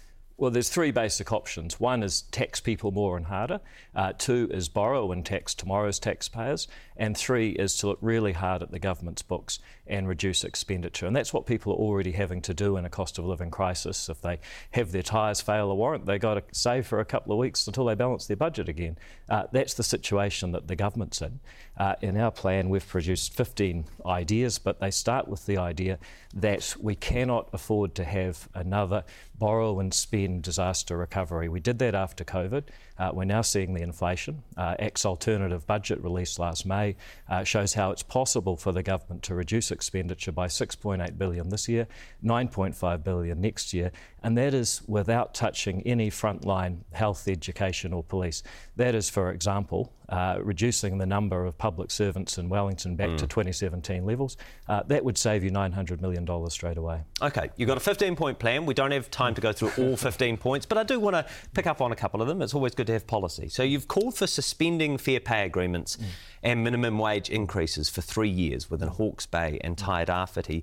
Well, 0.42 0.50
there's 0.50 0.70
three 0.70 0.90
basic 0.90 1.30
options. 1.30 1.78
One 1.78 2.02
is 2.02 2.22
tax 2.32 2.58
people 2.58 2.90
more 2.90 3.16
and 3.16 3.26
harder. 3.26 3.60
Uh, 3.94 4.12
two 4.18 4.50
is 4.52 4.68
borrow 4.68 5.12
and 5.12 5.24
tax 5.24 5.54
tomorrow's 5.54 6.00
taxpayers. 6.00 6.66
And 6.96 7.16
three 7.16 7.50
is 7.50 7.76
to 7.76 7.86
look 7.86 7.98
really 8.00 8.32
hard 8.32 8.60
at 8.60 8.72
the 8.72 8.80
government's 8.80 9.22
books 9.22 9.60
and 9.86 10.08
reduce 10.08 10.42
expenditure. 10.42 11.06
And 11.06 11.14
that's 11.14 11.32
what 11.32 11.46
people 11.46 11.72
are 11.72 11.76
already 11.76 12.10
having 12.10 12.40
to 12.42 12.54
do 12.54 12.76
in 12.76 12.84
a 12.84 12.90
cost 12.90 13.20
of 13.20 13.24
living 13.24 13.52
crisis. 13.52 14.08
If 14.08 14.20
they 14.20 14.40
have 14.72 14.90
their 14.90 15.04
tyres 15.04 15.40
fail 15.40 15.70
a 15.70 15.76
warrant, 15.76 16.06
they've 16.06 16.20
got 16.20 16.34
to 16.34 16.42
save 16.50 16.88
for 16.88 16.98
a 16.98 17.04
couple 17.04 17.32
of 17.32 17.38
weeks 17.38 17.64
until 17.68 17.84
they 17.84 17.94
balance 17.94 18.26
their 18.26 18.36
budget 18.36 18.68
again. 18.68 18.98
Uh, 19.28 19.44
that's 19.52 19.74
the 19.74 19.84
situation 19.84 20.50
that 20.52 20.66
the 20.66 20.74
government's 20.74 21.22
in. 21.22 21.38
Uh, 21.76 21.94
in 22.00 22.16
our 22.16 22.32
plan, 22.32 22.68
we've 22.68 22.86
produced 22.86 23.32
15 23.34 23.84
ideas, 24.06 24.58
but 24.58 24.80
they 24.80 24.90
start 24.90 25.28
with 25.28 25.46
the 25.46 25.56
idea 25.56 26.00
that 26.34 26.74
we 26.80 26.94
cannot 26.94 27.48
afford 27.52 27.94
to 27.94 28.04
have 28.04 28.48
another 28.54 29.04
borrow 29.38 29.80
and 29.80 29.92
spend 29.92 30.31
disaster 30.40 30.96
recovery. 30.96 31.48
We 31.48 31.60
did 31.60 31.78
that 31.80 31.94
after 31.94 32.24
COVID. 32.24 32.64
Uh, 32.98 33.10
we're 33.12 33.24
now 33.24 33.42
seeing 33.42 33.74
the 33.74 33.82
inflation. 33.82 34.42
Uh, 34.56 34.76
ACT's 34.78 35.04
alternative 35.04 35.66
budget 35.66 36.02
released 36.02 36.38
last 36.38 36.64
May 36.64 36.96
uh, 37.28 37.44
shows 37.44 37.74
how 37.74 37.90
it's 37.90 38.02
possible 38.02 38.56
for 38.56 38.72
the 38.72 38.82
government 38.82 39.22
to 39.24 39.34
reduce 39.34 39.70
expenditure 39.70 40.32
by 40.32 40.46
6.8 40.46 41.18
billion 41.18 41.48
this 41.48 41.68
year, 41.68 41.86
9.5 42.24 43.04
billion 43.04 43.40
next 43.40 43.72
year, 43.72 43.92
and 44.22 44.36
that 44.38 44.54
is 44.54 44.82
without 44.86 45.34
touching 45.34 45.82
any 45.82 46.10
frontline 46.10 46.78
health, 46.92 47.28
education, 47.28 47.92
or 47.92 48.02
police. 48.02 48.42
That 48.76 48.94
is, 48.94 49.10
for 49.10 49.30
example, 49.30 49.92
uh, 50.08 50.38
reducing 50.42 50.98
the 50.98 51.06
number 51.06 51.44
of 51.46 51.56
public 51.56 51.90
servants 51.90 52.36
in 52.36 52.48
Wellington 52.48 52.96
back 52.96 53.08
mm. 53.08 53.16
to 53.18 53.26
2017 53.26 54.04
levels. 54.04 54.36
Uh, 54.68 54.82
that 54.84 55.02
would 55.04 55.16
save 55.16 55.42
you 55.42 55.50
$900 55.50 56.00
million 56.00 56.50
straight 56.50 56.76
away. 56.76 57.00
Okay, 57.22 57.50
you've 57.56 57.66
got 57.66 57.78
a 57.78 57.80
15 57.80 58.14
point 58.14 58.38
plan. 58.38 58.66
We 58.66 58.74
don't 58.74 58.90
have 58.90 59.10
time 59.10 59.34
to 59.34 59.40
go 59.40 59.52
through 59.52 59.72
all 59.78 59.96
15 59.96 60.36
points, 60.36 60.66
but 60.66 60.76
I 60.76 60.82
do 60.82 61.00
want 61.00 61.16
to 61.16 61.24
pick 61.54 61.66
up 61.66 61.80
on 61.80 61.92
a 61.92 61.96
couple 61.96 62.20
of 62.20 62.28
them. 62.28 62.42
It's 62.42 62.54
always 62.54 62.74
good 62.74 62.88
to 62.88 62.92
have 62.92 63.06
policy. 63.06 63.48
So 63.48 63.62
you've 63.62 63.88
called 63.88 64.14
for 64.14 64.26
suspending 64.26 64.98
fair 64.98 65.20
pay 65.20 65.46
agreements 65.46 65.96
mm. 65.96 66.04
and 66.42 66.62
minimum 66.62 66.98
wage 66.98 67.30
increases 67.30 67.88
for 67.88 68.02
three 68.02 68.28
years 68.30 68.70
within 68.70 68.88
Hawke's 68.88 69.26
Bay 69.26 69.58
and 69.64 69.76
Tairawhiti 69.76 70.62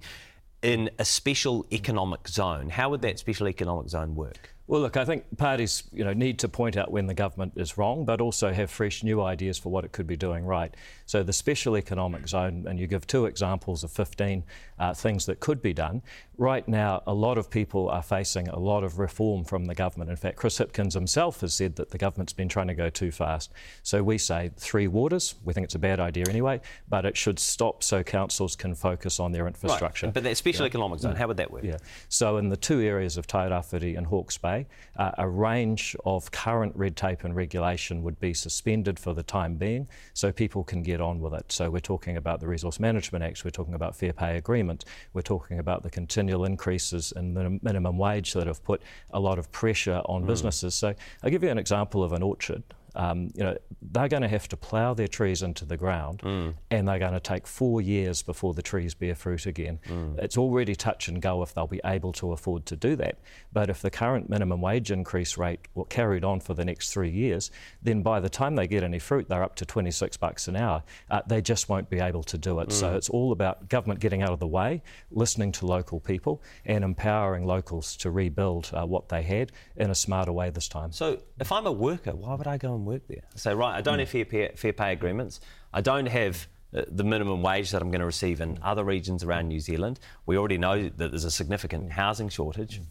in 0.62 0.90
a 1.00 1.06
special 1.06 1.66
economic 1.72 2.28
zone. 2.28 2.70
How 2.70 2.90
would 2.90 3.02
that 3.02 3.20
special 3.20 3.48
economic 3.48 3.90
zone 3.90 4.16
work? 4.16 4.56
Well, 4.70 4.82
look, 4.82 4.98
I 4.98 5.06
think 5.06 5.24
parties, 5.36 5.82
you 5.92 6.04
know, 6.04 6.14
need 6.14 6.38
to 6.40 6.48
point 6.48 6.78
out 6.78 6.92
when 6.92 7.08
the 7.08 7.16
government 7.16 7.54
is 7.56 7.76
wrong, 7.76 8.06
but 8.06 8.22
also 8.22 8.54
have 8.54 8.70
fresh 8.70 9.04
new 9.04 9.20
ideas 9.20 9.58
for 9.58 9.70
what 9.70 9.84
it 9.84 9.94
could 9.94 10.06
be 10.06 10.16
doing 10.16 10.46
right. 10.46 10.72
So 11.08 11.24
the 11.24 11.34
special 11.34 11.76
economic 11.76 12.28
zone, 12.28 12.68
and 12.70 12.80
you 12.80 12.86
give 12.86 13.08
two 13.08 13.26
examples 13.26 13.84
of 13.84 13.92
15 13.92 14.44
uh, 14.78 14.94
things 14.94 15.26
that 15.26 15.40
could 15.40 15.64
be 15.64 15.74
done. 15.74 16.04
Right 16.40 16.66
now, 16.70 17.04
a 17.06 17.14
lot 17.14 17.38
of 17.38 17.50
people 17.50 17.90
are 17.90 18.02
facing 18.02 18.48
a 18.48 18.58
lot 18.58 18.86
of 18.86 18.98
reform 18.98 19.44
from 19.44 19.66
the 19.66 19.76
government. 19.76 20.10
In 20.10 20.16
fact, 20.16 20.38
Chris 20.38 20.58
Hipkins 20.58 20.94
himself 20.94 21.42
has 21.42 21.54
said 21.54 21.76
that 21.76 21.90
the 21.90 21.98
government's 21.98 22.32
been 22.32 22.48
trying 22.48 22.68
to 22.68 22.74
go 22.74 22.90
too 22.90 23.12
fast. 23.12 23.52
So 23.84 24.02
we 24.02 24.18
say 24.18 24.50
three 24.56 24.88
waters. 24.88 25.36
We 25.44 25.54
think 25.54 25.66
it's 25.66 25.76
a 25.76 25.80
bad 25.80 26.00
idea 26.00 26.24
anyway, 26.30 26.62
but 26.88 27.06
it 27.06 27.18
should 27.18 27.40
stop 27.40 27.84
so 27.84 28.04
councils 28.04 28.56
can 28.56 28.74
focus 28.74 29.20
on 29.20 29.34
their 29.34 29.48
infrastructure. 29.48 30.08
Right. 30.08 30.14
But 30.14 30.24
that 30.24 30.38
special 30.38 30.64
yeah. 30.64 30.68
economic 30.68 31.02
zone, 31.02 31.18
how 31.18 31.28
would 31.28 31.36
that 31.36 31.52
work? 31.52 31.66
Yeah. 31.66 31.76
So 32.08 32.38
in 32.38 32.48
the 32.48 32.56
two 32.56 32.80
areas 32.80 33.18
of 33.18 33.28
Tairawhiti 33.28 33.98
and 33.98 34.08
Hawke's 34.08 34.38
Bay, 34.38 34.66
uh, 34.96 35.12
a 35.18 35.28
range 35.28 35.94
of 36.06 36.32
current 36.32 36.74
red 36.78 36.96
tape 36.96 37.26
and 37.26 37.36
regulation 37.36 38.02
would 38.04 38.18
be 38.22 38.34
suspended 38.34 38.98
for 38.98 39.14
the 39.14 39.24
time 39.24 39.56
being 39.56 39.90
so 40.14 40.32
people 40.32 40.64
can 40.64 40.84
get 40.84 41.02
on 41.02 41.20
with 41.20 41.34
it. 41.34 41.52
So 41.52 41.70
we're 41.70 41.82
talking 41.82 42.16
about 42.16 42.40
the 42.40 42.48
Resource 42.48 42.80
Management 42.80 43.26
Acts, 43.26 43.44
we're 43.44 43.52
talking 43.52 43.74
about 43.74 43.94
fair 43.94 44.14
pay 44.14 44.38
agreement, 44.38 44.86
we're 45.12 45.22
talking 45.22 45.60
about 45.60 45.84
the 45.84 45.90
continual 46.30 46.46
increases 46.46 47.12
in 47.16 47.34
the 47.34 47.60
minimum 47.64 47.98
wage 47.98 48.34
that 48.34 48.46
have 48.46 48.64
put 48.64 48.82
a 49.12 49.20
lot 49.20 49.40
of 49.40 49.52
pressure 49.52 50.02
on 50.06 50.24
mm. 50.24 50.28
businesses. 50.28 50.76
So 50.76 50.94
I'll 51.24 51.32
give 51.32 51.44
you 51.44 51.50
an 51.50 51.58
example 51.58 52.04
of 52.04 52.14
an 52.14 52.22
orchard 52.22 52.64
um, 53.00 53.30
you 53.34 53.44
know, 53.44 53.58
they're 53.82 54.10
going 54.10 54.24
to 54.24 54.28
have 54.28 54.50
to 54.50 54.58
plough 54.58 54.94
their 54.94 55.08
trees 55.08 55.42
into 55.42 55.64
the 55.64 55.78
ground 55.78 56.20
mm. 56.20 56.54
and 56.70 56.86
they're 56.86 57.00
going 57.00 57.14
to 57.14 57.22
take 57.22 57.48
four 57.48 57.80
years 57.80 58.22
before 58.22 58.54
the 58.54 58.62
trees 58.62 58.94
bear 58.94 59.16
fruit 59.16 59.46
again. 59.46 59.80
Mm. 59.88 60.20
It's 60.20 60.38
already 60.38 60.76
touch 60.76 61.08
and 61.08 61.22
go 61.22 61.42
if 61.42 61.54
they'll 61.54 61.66
be 61.66 61.80
able 61.86 62.12
to 62.14 62.34
afford 62.34 62.66
to 62.66 62.76
do 62.76 62.98
that. 62.98 63.20
But 63.54 63.70
if 63.70 63.82
the 63.82 63.90
current 63.90 64.30
minimum 64.30 64.60
wage 64.60 64.92
increase 64.92 65.38
rate 65.38 65.62
were 65.76 65.86
carried 65.86 66.26
on 66.26 66.42
for 66.42 66.54
the 66.54 66.66
next 66.66 66.92
three 66.92 67.10
years, 67.10 67.52
then 67.82 68.02
by 68.02 68.20
the 68.20 68.28
time 68.28 68.56
they 68.56 68.68
get 68.68 68.84
any 68.84 69.00
fruit, 69.00 69.30
they're 69.30 69.44
up 69.44 69.56
to 69.56 69.66
26 69.66 70.18
bucks 70.18 70.50
an 70.50 70.58
hour. 70.58 70.84
Uh, 71.10 71.22
they 71.26 71.42
just 71.42 71.70
won't 71.70 71.90
be 71.90 72.02
able 72.02 72.24
to 72.24 72.38
do 72.38 72.60
it. 72.60 72.68
Mm. 72.68 72.74
So 72.74 72.96
it's 72.98 73.10
all 73.10 73.32
about 73.32 73.70
government 73.70 74.02
getting 74.02 74.24
out 74.24 74.34
of 74.34 74.40
the 74.40 74.48
way, 74.48 74.84
listening 75.10 75.54
to 75.54 75.66
local 75.66 76.02
people, 76.02 76.44
and 76.66 76.84
empowering 76.84 77.46
locals 77.46 77.96
to 77.96 78.12
rebuild 78.12 78.70
uh, 78.74 78.86
what 78.86 79.08
they 79.08 79.22
had 79.22 79.54
in 79.78 79.90
a 79.90 79.96
smarter 79.96 80.34
way 80.34 80.50
this 80.50 80.68
time. 80.68 80.92
So 80.92 81.22
if 81.40 81.54
I'm 81.54 81.66
a 81.66 81.72
worker, 81.72 82.14
why 82.14 82.36
would 82.36 82.48
I 82.48 82.58
go 82.58 82.76
and 82.76 82.89
work 82.90 83.08
there. 83.08 83.24
Say, 83.36 83.54
right, 83.54 83.76
I 83.76 83.82
don't 83.82 83.98
mm. 83.98 84.02
have 84.02 84.10
fair 84.10 84.26
pay, 84.26 84.52
fair 84.56 84.74
pay 84.74 84.92
agreements. 84.92 85.40
I 85.74 85.82
don't 85.82 86.08
have 86.08 86.48
uh, 86.76 86.84
the 86.88 87.04
minimum 87.04 87.42
wage 87.42 87.72
that 87.72 87.82
I'm 87.82 87.90
going 87.90 88.02
to 88.02 88.06
receive 88.06 88.42
in 88.42 88.60
other 88.62 88.84
regions 88.84 89.24
around 89.24 89.48
New 89.48 89.60
Zealand. 89.60 90.00
We 90.26 90.38
already 90.38 90.58
know 90.58 90.90
that 90.90 91.12
there's 91.12 91.24
a 91.24 91.32
significant 91.32 91.92
housing 91.92 92.30
shortage. 92.30 92.82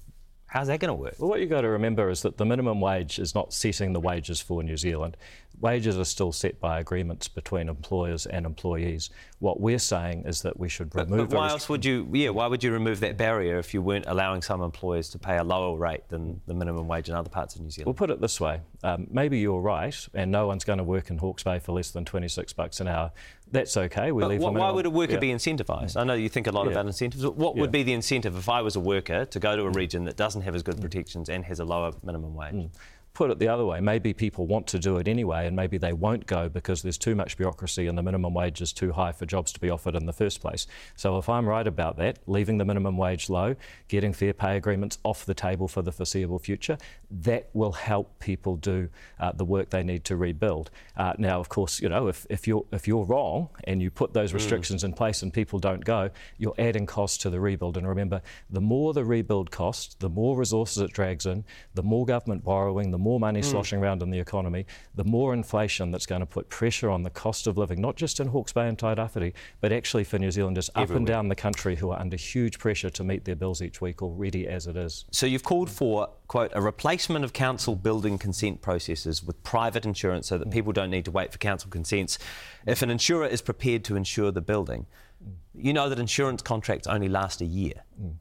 How's 0.47 0.69
that 0.69 0.81
going 0.81 0.89
to 0.89 0.95
work? 0.95 1.17
Well, 1.19 1.29
what 1.29 1.41
you've 1.41 1.51
got 1.51 1.61
to 1.61 1.69
remember 1.69 2.09
is 2.09 2.23
that 2.23 2.39
the 2.39 2.47
minimum 2.47 2.81
wage 2.81 3.19
is 3.19 3.35
not 3.35 3.53
setting 3.53 3.93
the 3.93 4.01
wages 4.01 4.41
for 4.41 4.63
New 4.63 4.79
Zealand. 4.79 5.17
Wages 5.61 5.99
are 5.99 6.05
still 6.05 6.31
set 6.31 6.61
by 6.61 6.79
agreements 6.79 7.27
between 7.27 7.69
employers 7.69 8.27
and 8.27 8.47
employees. 8.47 9.11
What 9.41 9.61
we're 9.61 9.81
saying 9.81 10.25
is 10.25 10.43
that 10.43 10.59
we 10.59 10.69
should 10.69 10.95
remove. 10.95 11.11
But, 11.11 11.31
but 11.31 11.37
why 11.37 11.49
else 11.49 11.69
would 11.69 11.85
you? 11.85 12.09
Yeah, 12.13 12.31
why 12.31 12.47
would 12.47 12.63
you 12.63 12.73
remove 12.73 13.01
that 13.01 13.17
barrier 13.17 13.59
if 13.59 13.75
you 13.75 13.83
weren't 13.83 14.07
allowing 14.07 14.43
some 14.43 14.63
employers 14.63 15.09
to 15.11 15.19
pay 15.19 15.37
a 15.37 15.45
lower 15.45 15.77
rate 15.77 16.09
than 16.09 16.41
the 16.47 16.55
minimum 16.55 16.87
wage 16.87 17.09
in 17.09 17.15
other 17.15 17.29
parts 17.29 17.57
of 17.57 17.63
New 17.63 17.71
Zealand? 17.71 17.87
We'll 17.87 17.95
put 17.95 18.11
it 18.11 18.21
this 18.21 18.41
way: 18.41 18.61
um, 18.85 19.09
maybe 19.11 19.39
you're 19.39 19.61
right, 19.61 19.97
and 20.15 20.31
no 20.31 20.47
one's 20.47 20.65
going 20.65 20.79
to 20.79 20.85
work 20.85 21.11
in 21.11 21.19
Hawke's 21.19 21.43
Bay 21.43 21.59
for 21.59 21.73
less 21.73 21.91
than 21.91 22.05
26 22.05 22.53
bucks 22.53 22.81
an 22.81 22.87
hour. 22.87 23.11
That's 23.51 23.77
okay. 23.77 24.13
We 24.13 24.23
but 24.23 24.29
leave. 24.29 24.41
What, 24.41 24.55
why 24.55 24.71
would 24.71 24.87
a 24.87 24.91
worker 24.91 25.15
yeah. 25.15 25.19
be 25.19 25.29
incentivised? 25.31 25.97
I 25.97 26.05
know 26.05 26.15
you 26.15 26.29
think 26.29 26.47
a 26.47 26.53
lot 26.53 26.67
yeah. 26.67 26.73
about 26.73 26.87
incentives. 26.87 27.27
What 27.27 27.57
yeah. 27.57 27.63
would 27.63 27.73
be 27.73 27.83
the 27.83 27.95
incentive 27.95 28.37
if 28.37 28.49
I 28.49 28.63
was 28.63 28.77
a 28.77 28.81
worker 28.81 29.25
to 29.25 29.41
go 29.41 29.57
to 29.57 29.63
a 29.65 29.71
region 29.71 30.05
that 30.05 30.17
doesn't 30.17 30.43
have 30.43 30.55
as 30.55 30.63
good 30.63 30.81
protections 30.81 31.29
and 31.29 31.45
has 31.45 31.59
a 31.59 31.65
lower 31.65 31.93
minimum 32.05 32.35
wage? 32.35 32.55
Mm 32.55 32.71
put 33.19 33.33
it 33.33 33.41
the 33.41 33.49
other 33.49 33.67
way, 33.67 33.81
maybe 33.81 34.13
people 34.13 34.47
want 34.47 34.65
to 34.69 34.79
do 34.79 34.97
it 34.99 35.09
anyway 35.09 35.45
and 35.45 35.57
maybe 35.57 35.77
they 35.77 35.93
won't 35.93 36.25
go 36.25 36.49
because 36.49 36.83
there's 36.83 36.97
too 36.97 37.17
much 37.17 37.37
bureaucracy 37.37 37.89
and 37.89 37.99
the 37.99 38.03
minimum 38.03 38.33
wage 38.33 38.61
is 38.61 38.73
too 38.73 38.93
high 38.93 39.11
for 39.11 39.27
jobs 39.27 39.53
to 39.53 39.59
be 39.59 39.69
offered 39.69 39.97
in 39.97 40.07
the 40.07 40.13
first 40.13 40.41
place. 40.41 40.69
So 40.95 41.19
if 41.19 41.29
I'm 41.29 41.45
right 41.45 41.67
about 41.67 41.97
that, 41.97 42.21
leaving 42.29 42.59
the 42.59 42.65
minimum 42.65 42.97
wage 42.97 43.29
low, 43.29 43.57
getting 43.89 44.13
fair 44.13 44.33
pay 44.33 44.57
agreements 44.57 44.99
off 45.03 45.27
the 45.27 45.35
table 45.35 45.67
for 45.67 45.83
the 45.83 45.91
foreseeable 45.91 46.39
future, 46.39 46.79
that 47.11 47.49
will 47.55 47.73
help 47.73 48.21
people 48.21 48.55
do 48.55 48.89
uh, 49.19 49.33
the 49.33 49.45
work 49.45 49.71
they 49.71 49.83
need 49.83 50.05
to 50.05 50.15
rebuild. 50.15 50.71
Uh, 50.97 51.15
now, 51.19 51.41
of 51.41 51.49
course, 51.49 51.81
you 51.81 51.89
know, 51.89 52.07
if, 52.07 52.25
if, 52.31 52.47
you're, 52.47 52.67
if 52.71 52.87
you're 52.87 53.05
wrong 53.05 53.49
and 53.65 53.83
you 53.83 53.91
put 53.91 54.13
those 54.13 54.31
mm. 54.31 54.35
restrictions 54.35 54.83
mm. 54.83 54.91
in 54.91 54.93
place 54.93 55.23
and 55.23 55.33
people 55.33 55.59
don't 55.59 55.85
go, 55.85 56.09
you're 56.37 56.55
adding 56.57 56.87
costs 56.87 57.19
to 57.19 57.31
the 57.31 57.41
rebuild. 57.41 57.77
And 57.77 57.89
remember, 57.89 58.23
the 58.49 58.61
more 58.61 58.93
the 58.95 59.05
rebuild 59.05 59.51
costs, 59.51 59.97
the 59.97 60.09
more 60.09 60.37
resources 60.37 60.81
it 60.81 60.93
drags 60.93 61.27
in, 61.27 61.45
the 61.75 61.83
more 61.83 62.07
government 62.07 62.45
borrowing, 62.45 62.93
the 62.93 62.99
more 62.99 63.08
more 63.09 63.19
money 63.19 63.41
mm. 63.41 63.45
sloshing 63.45 63.81
around 63.81 64.03
in 64.03 64.11
the 64.11 64.19
economy, 64.19 64.67
the 64.95 65.05
more 65.05 65.33
inflation 65.33 65.91
that's 65.91 66.05
going 66.05 66.21
to 66.21 66.27
put 66.27 66.51
pressure 66.51 66.91
on 66.91 67.03
the 67.03 67.11
cost 67.11 67.47
of 67.47 67.57
living, 67.57 67.81
not 67.81 67.97
just 67.97 68.21
in 68.21 68.29
Hawke's 68.29 68.53
Bay 68.53 68.69
and 68.69 68.77
Tairawhiti, 68.77 69.33
but 69.63 69.73
actually 69.73 70.05
for 70.05 70.19
New 70.19 70.31
Zealanders 70.31 70.69
Everywhere. 70.75 70.85
up 70.85 70.97
and 70.99 71.07
down 71.07 71.29
the 71.29 71.35
country 71.35 71.75
who 71.77 71.91
are 71.91 71.99
under 71.99 72.19
huge 72.19 72.59
pressure 72.59 72.91
to 72.91 73.03
meet 73.03 73.25
their 73.25 73.35
bills 73.35 73.63
each 73.63 73.81
week 73.81 74.03
already 74.03 74.47
as 74.47 74.67
it 74.67 74.77
is. 74.77 75.07
So 75.11 75.25
you've 75.25 75.43
called 75.43 75.71
for, 75.71 76.11
quote, 76.27 76.53
a 76.55 76.61
replacement 76.61 77.25
of 77.25 77.33
council 77.33 77.75
building 77.77 78.19
consent 78.19 78.61
processes 78.61 79.25
with 79.25 79.43
private 79.43 79.87
insurance 79.87 80.29
so 80.29 80.37
that 80.37 80.51
people 80.51 80.75
don't 80.75 80.91
need 80.91 81.07
to 81.07 81.11
wait 81.11 81.33
for 81.33 81.39
council 81.39 81.71
consents 81.71 82.19
if 82.67 82.83
an 82.83 82.91
insurer 82.91 83.27
is 83.27 83.41
prepared 83.41 83.85
to 83.85 83.97
insure 83.97 84.31
the 84.31 84.43
building. 84.43 84.85
Mm. 85.25 85.33
You 85.55 85.73
know 85.73 85.89
that 85.89 85.99
insurance 85.99 86.43
contracts 86.43 86.87
only 86.87 87.09
last 87.09 87.41
a 87.41 87.47
year. 87.47 87.85
Mm. 88.01 88.17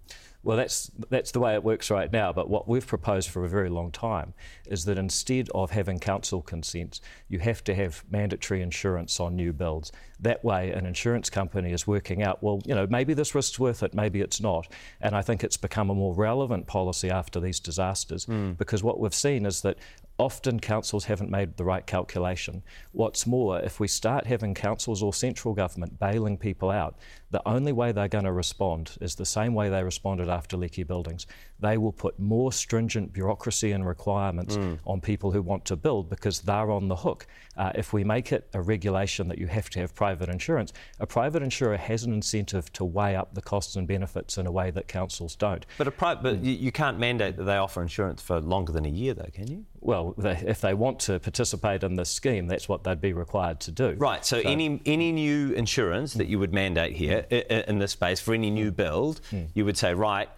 Well, 0.47 0.55
that's 0.55 0.89
that's 1.09 1.31
the 1.31 1.41
way 1.41 1.55
it 1.55 1.63
works 1.65 1.91
right 1.91 2.09
now. 2.09 2.31
But 2.31 2.49
what 2.49 2.69
we've 2.69 2.87
proposed 2.87 3.29
for 3.29 3.43
a 3.43 3.49
very 3.49 3.67
long 3.67 3.91
time 3.91 4.33
is 4.65 4.85
that 4.85 4.97
instead 4.97 5.49
of 5.53 5.71
having 5.71 5.99
council 5.99 6.41
consents, 6.41 7.01
you 7.27 7.39
have 7.39 7.65
to 7.65 7.75
have 7.75 8.05
mandatory 8.09 8.61
insurance 8.61 9.19
on 9.19 9.35
new 9.35 9.51
builds. 9.51 9.91
That 10.21 10.45
way, 10.45 10.71
an 10.71 10.85
insurance 10.85 11.29
company 11.29 11.73
is 11.73 11.85
working 11.85 12.23
out, 12.23 12.41
well, 12.41 12.61
you 12.65 12.73
know, 12.73 12.87
maybe 12.89 13.13
this 13.13 13.35
risk's 13.35 13.59
worth 13.59 13.83
it, 13.83 13.93
maybe 13.93 14.21
it's 14.21 14.39
not. 14.39 14.69
And 15.01 15.17
I 15.17 15.21
think 15.21 15.43
it's 15.43 15.57
become 15.57 15.89
a 15.89 15.95
more 15.95 16.15
relevant 16.15 16.65
policy 16.65 17.09
after 17.09 17.41
these 17.41 17.59
disasters 17.59 18.25
mm. 18.25 18.57
because 18.57 18.81
what 18.81 19.01
we've 19.01 19.13
seen 19.13 19.45
is 19.45 19.61
that 19.63 19.77
often 20.19 20.59
councils 20.59 21.05
haven't 21.05 21.29
made 21.29 21.57
the 21.57 21.63
right 21.63 21.85
calculation. 21.85 22.63
What's 22.91 23.27
more, 23.27 23.59
if 23.59 23.79
we 23.79 23.87
start 23.87 24.25
having 24.25 24.53
councils 24.53 25.03
or 25.03 25.13
central 25.13 25.53
government 25.53 25.99
bailing 25.99 26.37
people 26.37 26.71
out, 26.71 26.95
the 27.29 27.45
only 27.47 27.71
way 27.71 27.91
they're 27.91 28.07
going 28.07 28.23
to 28.23 28.31
respond 28.31 28.97
is 29.01 29.15
the 29.15 29.25
same 29.25 29.53
way 29.53 29.69
they 29.69 29.83
responded 29.83 30.29
after 30.29 30.55
leaky 30.55 30.83
buildings. 30.83 31.27
They 31.59 31.77
will 31.77 31.91
put 31.91 32.17
more 32.19 32.51
stringent 32.53 33.11
bureaucracy 33.11 33.73
and 33.73 33.85
requirements 33.85 34.55
mm. 34.55 34.79
on 34.85 35.01
people 35.01 35.31
who 35.31 35.41
want 35.41 35.65
to 35.65 35.75
build 35.75 36.09
because 36.09 36.39
they're 36.41 36.71
on 36.71 36.87
the 36.87 36.95
hook. 36.95 37.27
Uh, 37.57 37.71
if 37.75 37.91
we 37.91 38.03
make 38.03 38.31
it 38.31 38.47
a 38.53 38.61
regulation 38.61 39.27
that 39.27 39.37
you 39.37 39.47
have 39.47 39.69
to 39.71 39.79
have 39.79 39.93
private 39.93 40.29
insurance, 40.29 40.71
a 40.99 41.05
private 41.05 41.43
insurer 41.43 41.77
has 41.77 42.03
an 42.03 42.13
incentive 42.13 42.71
to 42.73 42.85
weigh 42.85 43.15
up 43.15 43.33
the 43.33 43.41
costs 43.41 43.75
and 43.75 43.87
benefits 43.87 44.37
in 44.37 44.47
a 44.47 44.51
way 44.51 44.71
that 44.71 44.87
councils 44.87 45.35
don't. 45.35 45.65
But, 45.77 45.87
a 45.87 45.91
pri- 45.91 46.15
but 46.15 46.41
mm. 46.41 46.59
you 46.59 46.71
can't 46.71 46.97
mandate 46.97 47.35
that 47.37 47.43
they 47.43 47.57
offer 47.57 47.81
insurance 47.81 48.21
for 48.21 48.39
longer 48.39 48.71
than 48.71 48.85
a 48.85 48.89
year, 48.89 49.13
though, 49.13 49.29
can 49.33 49.51
you? 49.51 49.65
Well, 49.79 50.15
they, 50.17 50.43
if 50.45 50.61
they 50.61 50.73
want 50.73 50.99
to 51.01 51.19
participate 51.19 51.83
in 51.83 51.95
this 51.95 52.09
scheme, 52.09 52.47
that's 52.47 52.67
what 52.67 52.83
they'd 52.83 53.01
be 53.01 53.13
required 53.13 53.59
to 53.61 53.71
do. 53.71 53.95
Right. 53.97 54.25
So, 54.25 54.41
so 54.41 54.49
any 54.49 54.81
any 54.85 55.11
new 55.11 55.51
insurance 55.51 56.13
that 56.15 56.27
you 56.27 56.39
would 56.39 56.53
mandate 56.53 56.95
here 56.95 57.19
in 57.29 57.79
this 57.79 57.91
space 57.91 58.19
for 58.19 58.33
any 58.33 58.49
new 58.49 58.71
build, 58.71 59.21
mm. 59.31 59.47
you 59.53 59.65
would 59.65 59.77
say, 59.77 59.93
right, 59.93 60.29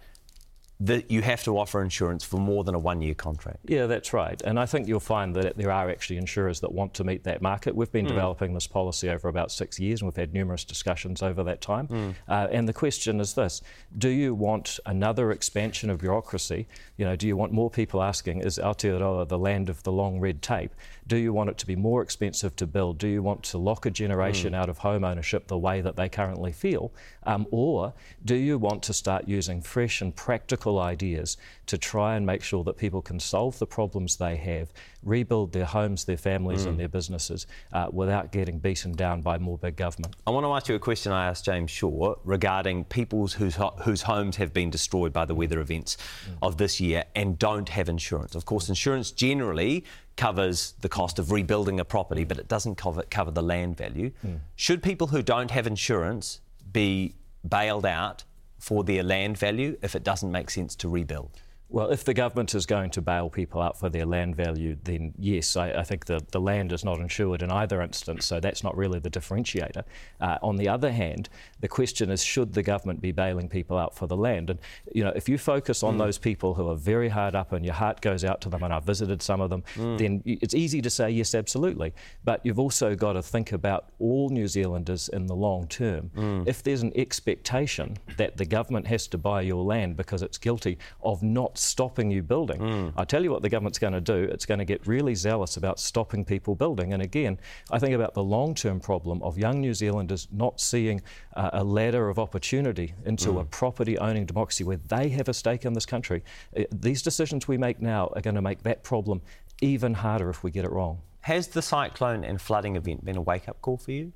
that 0.80 1.10
you 1.10 1.20
have 1.20 1.44
to 1.44 1.58
offer 1.58 1.82
insurance 1.82 2.24
for 2.24 2.38
more 2.38 2.64
than 2.64 2.74
a 2.74 2.78
one 2.78 3.02
year 3.02 3.14
contract. 3.14 3.58
Yeah, 3.64 3.86
that's 3.86 4.14
right. 4.14 4.40
And 4.42 4.58
I 4.58 4.64
think 4.64 4.88
you'll 4.88 4.98
find 4.98 5.36
that 5.36 5.58
there 5.58 5.70
are 5.70 5.90
actually 5.90 6.16
insurers 6.16 6.60
that 6.60 6.72
want 6.72 6.94
to 6.94 7.04
meet 7.04 7.22
that 7.24 7.42
market. 7.42 7.74
We've 7.74 7.92
been 7.92 8.06
mm. 8.06 8.08
developing 8.08 8.54
this 8.54 8.66
policy 8.66 9.10
over 9.10 9.28
about 9.28 9.52
six 9.52 9.78
years 9.78 10.00
and 10.00 10.10
we've 10.10 10.16
had 10.16 10.32
numerous 10.32 10.64
discussions 10.64 11.22
over 11.22 11.44
that 11.44 11.60
time. 11.60 11.86
Mm. 11.88 12.14
Uh, 12.26 12.48
and 12.50 12.66
the 12.66 12.72
question 12.72 13.20
is 13.20 13.34
this 13.34 13.60
do 13.98 14.08
you 14.08 14.34
want 14.34 14.80
another 14.86 15.32
expansion 15.32 15.90
of 15.90 15.98
bureaucracy? 15.98 16.66
You 16.96 17.04
know, 17.04 17.14
do 17.14 17.26
you 17.26 17.36
want 17.36 17.52
more 17.52 17.68
people 17.68 18.02
asking, 18.02 18.40
is 18.40 18.58
Aotearoa 18.58 19.28
the 19.28 19.38
land 19.38 19.68
of 19.68 19.82
the 19.82 19.92
long 19.92 20.18
red 20.18 20.40
tape? 20.40 20.74
Do 21.06 21.16
you 21.16 21.34
want 21.34 21.50
it 21.50 21.58
to 21.58 21.66
be 21.66 21.76
more 21.76 22.00
expensive 22.00 22.56
to 22.56 22.66
build? 22.66 22.96
Do 22.96 23.08
you 23.08 23.22
want 23.22 23.42
to 23.44 23.58
lock 23.58 23.84
a 23.84 23.90
generation 23.90 24.54
mm. 24.54 24.56
out 24.56 24.70
of 24.70 24.78
home 24.78 25.04
ownership 25.04 25.48
the 25.48 25.58
way 25.58 25.82
that 25.82 25.96
they 25.96 26.08
currently 26.08 26.52
feel? 26.52 26.90
Um, 27.24 27.46
or 27.50 27.92
do 28.24 28.34
you 28.34 28.56
want 28.56 28.82
to 28.84 28.94
start 28.94 29.28
using 29.28 29.60
fresh 29.60 30.00
and 30.00 30.16
practical 30.16 30.69
ideas 30.78 31.36
to 31.66 31.78
try 31.78 32.16
and 32.16 32.26
make 32.26 32.42
sure 32.42 32.64
that 32.64 32.76
people 32.76 33.02
can 33.02 33.18
solve 33.18 33.58
the 33.58 33.66
problems 33.66 34.16
they 34.16 34.36
have, 34.36 34.72
rebuild 35.02 35.52
their 35.52 35.64
homes, 35.64 36.04
their 36.04 36.16
families, 36.16 36.64
mm. 36.64 36.70
and 36.70 36.80
their 36.80 36.88
businesses 36.88 37.46
uh, 37.72 37.88
without 37.92 38.32
getting 38.32 38.58
beaten 38.58 38.92
down 38.92 39.22
by 39.22 39.38
more 39.38 39.58
big 39.58 39.76
government? 39.76 40.14
I 40.26 40.30
want 40.30 40.44
to 40.44 40.52
ask 40.52 40.68
you 40.68 40.74
a 40.74 40.78
question 40.78 41.12
I 41.12 41.26
asked 41.26 41.44
James 41.44 41.70
Shaw 41.70 42.14
regarding 42.24 42.84
people 42.84 43.26
whose, 43.28 43.58
whose 43.82 44.02
homes 44.02 44.36
have 44.36 44.52
been 44.52 44.70
destroyed 44.70 45.12
by 45.12 45.24
the 45.24 45.34
weather 45.34 45.60
events 45.60 45.96
mm. 46.28 46.36
of 46.42 46.56
this 46.56 46.80
year 46.80 47.04
and 47.14 47.38
don't 47.38 47.68
have 47.68 47.88
insurance. 47.88 48.34
Of 48.34 48.44
course, 48.44 48.68
insurance 48.68 49.10
generally 49.10 49.84
covers 50.16 50.74
the 50.80 50.88
cost 50.88 51.18
of 51.18 51.30
rebuilding 51.30 51.80
a 51.80 51.84
property, 51.84 52.24
but 52.24 52.38
it 52.38 52.46
doesn't 52.46 52.74
cover, 52.74 53.02
cover 53.10 53.30
the 53.30 53.42
land 53.42 53.76
value. 53.76 54.10
Mm. 54.26 54.40
Should 54.56 54.82
people 54.82 55.06
who 55.06 55.22
don't 55.22 55.50
have 55.50 55.66
insurance 55.66 56.40
be 56.72 57.14
bailed 57.48 57.86
out 57.86 58.24
for 58.60 58.84
their 58.84 59.02
land 59.02 59.38
value 59.38 59.76
if 59.82 59.96
it 59.96 60.04
doesn't 60.04 60.30
make 60.30 60.50
sense 60.50 60.76
to 60.76 60.88
rebuild? 60.88 61.30
Well, 61.72 61.90
if 61.90 62.02
the 62.02 62.14
government 62.14 62.52
is 62.56 62.66
going 62.66 62.90
to 62.90 63.00
bail 63.00 63.30
people 63.30 63.62
out 63.62 63.78
for 63.78 63.88
their 63.88 64.04
land 64.04 64.34
value, 64.34 64.76
then 64.82 65.14
yes, 65.16 65.56
I, 65.56 65.70
I 65.70 65.84
think 65.84 66.06
the, 66.06 66.20
the 66.32 66.40
land 66.40 66.72
is 66.72 66.84
not 66.84 66.98
insured 66.98 67.42
in 67.42 67.52
either 67.52 67.80
instance, 67.80 68.26
so 68.26 68.40
that's 68.40 68.64
not 68.64 68.76
really 68.76 68.98
the 68.98 69.08
differentiator. 69.08 69.84
Uh, 70.20 70.38
on 70.42 70.56
the 70.56 70.68
other 70.68 70.90
hand, 70.90 71.28
the 71.60 71.68
question 71.68 72.10
is 72.10 72.24
should 72.24 72.54
the 72.54 72.64
government 72.64 73.00
be 73.00 73.12
bailing 73.12 73.48
people 73.48 73.78
out 73.78 73.94
for 73.94 74.08
the 74.08 74.16
land? 74.16 74.50
And, 74.50 74.58
you 74.92 75.04
know, 75.04 75.12
if 75.14 75.28
you 75.28 75.38
focus 75.38 75.84
on 75.84 75.94
mm. 75.94 75.98
those 75.98 76.18
people 76.18 76.54
who 76.54 76.68
are 76.68 76.74
very 76.74 77.08
hard 77.08 77.36
up 77.36 77.52
and 77.52 77.64
your 77.64 77.74
heart 77.74 78.00
goes 78.00 78.24
out 78.24 78.40
to 78.40 78.48
them, 78.48 78.64
and 78.64 78.74
I've 78.74 78.84
visited 78.84 79.22
some 79.22 79.40
of 79.40 79.48
them, 79.48 79.62
mm. 79.76 79.96
then 79.96 80.22
it's 80.24 80.54
easy 80.54 80.82
to 80.82 80.90
say 80.90 81.08
yes, 81.10 81.36
absolutely. 81.36 81.94
But 82.24 82.44
you've 82.44 82.58
also 82.58 82.96
got 82.96 83.12
to 83.12 83.22
think 83.22 83.52
about 83.52 83.92
all 84.00 84.28
New 84.28 84.48
Zealanders 84.48 85.08
in 85.10 85.26
the 85.26 85.36
long 85.36 85.68
term. 85.68 86.10
Mm. 86.16 86.48
If 86.48 86.64
there's 86.64 86.82
an 86.82 86.92
expectation 86.96 87.96
that 88.16 88.36
the 88.38 88.44
government 88.44 88.88
has 88.88 89.06
to 89.08 89.18
buy 89.18 89.42
your 89.42 89.62
land 89.62 89.96
because 89.96 90.22
it's 90.22 90.36
guilty 90.36 90.76
of 91.04 91.22
not 91.22 91.59
stopping 91.60 92.10
you 92.10 92.22
building. 92.22 92.60
Mm. 92.60 92.92
I 92.96 93.04
tell 93.04 93.22
you 93.22 93.30
what 93.30 93.42
the 93.42 93.48
government's 93.48 93.78
going 93.78 93.92
to 93.92 94.00
do, 94.00 94.14
it's 94.14 94.46
going 94.46 94.58
to 94.58 94.64
get 94.64 94.86
really 94.86 95.14
zealous 95.14 95.56
about 95.56 95.78
stopping 95.78 96.24
people 96.24 96.54
building. 96.54 96.92
And 96.92 97.02
again, 97.02 97.38
I 97.70 97.78
think 97.78 97.94
about 97.94 98.14
the 98.14 98.22
long 98.22 98.54
term 98.54 98.80
problem 98.80 99.22
of 99.22 99.38
young 99.38 99.60
New 99.60 99.74
Zealanders 99.74 100.28
not 100.32 100.60
seeing 100.60 101.02
uh, 101.36 101.50
a 101.52 101.64
ladder 101.64 102.08
of 102.08 102.18
opportunity 102.18 102.94
into 103.04 103.30
mm. 103.30 103.40
a 103.40 103.44
property 103.44 103.98
owning 103.98 104.26
democracy 104.26 104.64
where 104.64 104.78
they 104.88 105.08
have 105.10 105.28
a 105.28 105.34
stake 105.34 105.64
in 105.64 105.72
this 105.72 105.86
country. 105.86 106.22
Uh, 106.56 106.64
these 106.72 107.02
decisions 107.02 107.46
we 107.46 107.58
make 107.58 107.80
now 107.80 108.12
are 108.14 108.20
going 108.20 108.36
to 108.36 108.42
make 108.42 108.62
that 108.62 108.82
problem 108.82 109.20
even 109.60 109.94
harder 109.94 110.30
if 110.30 110.42
we 110.42 110.50
get 110.50 110.64
it 110.64 110.70
wrong. 110.70 111.00
Has 111.22 111.48
the 111.48 111.62
cyclone 111.62 112.24
and 112.24 112.40
flooding 112.40 112.76
event 112.76 113.04
been 113.04 113.16
a 113.16 113.20
wake 113.20 113.48
up 113.48 113.60
call 113.60 113.76
for 113.76 113.92
you? 113.92 114.12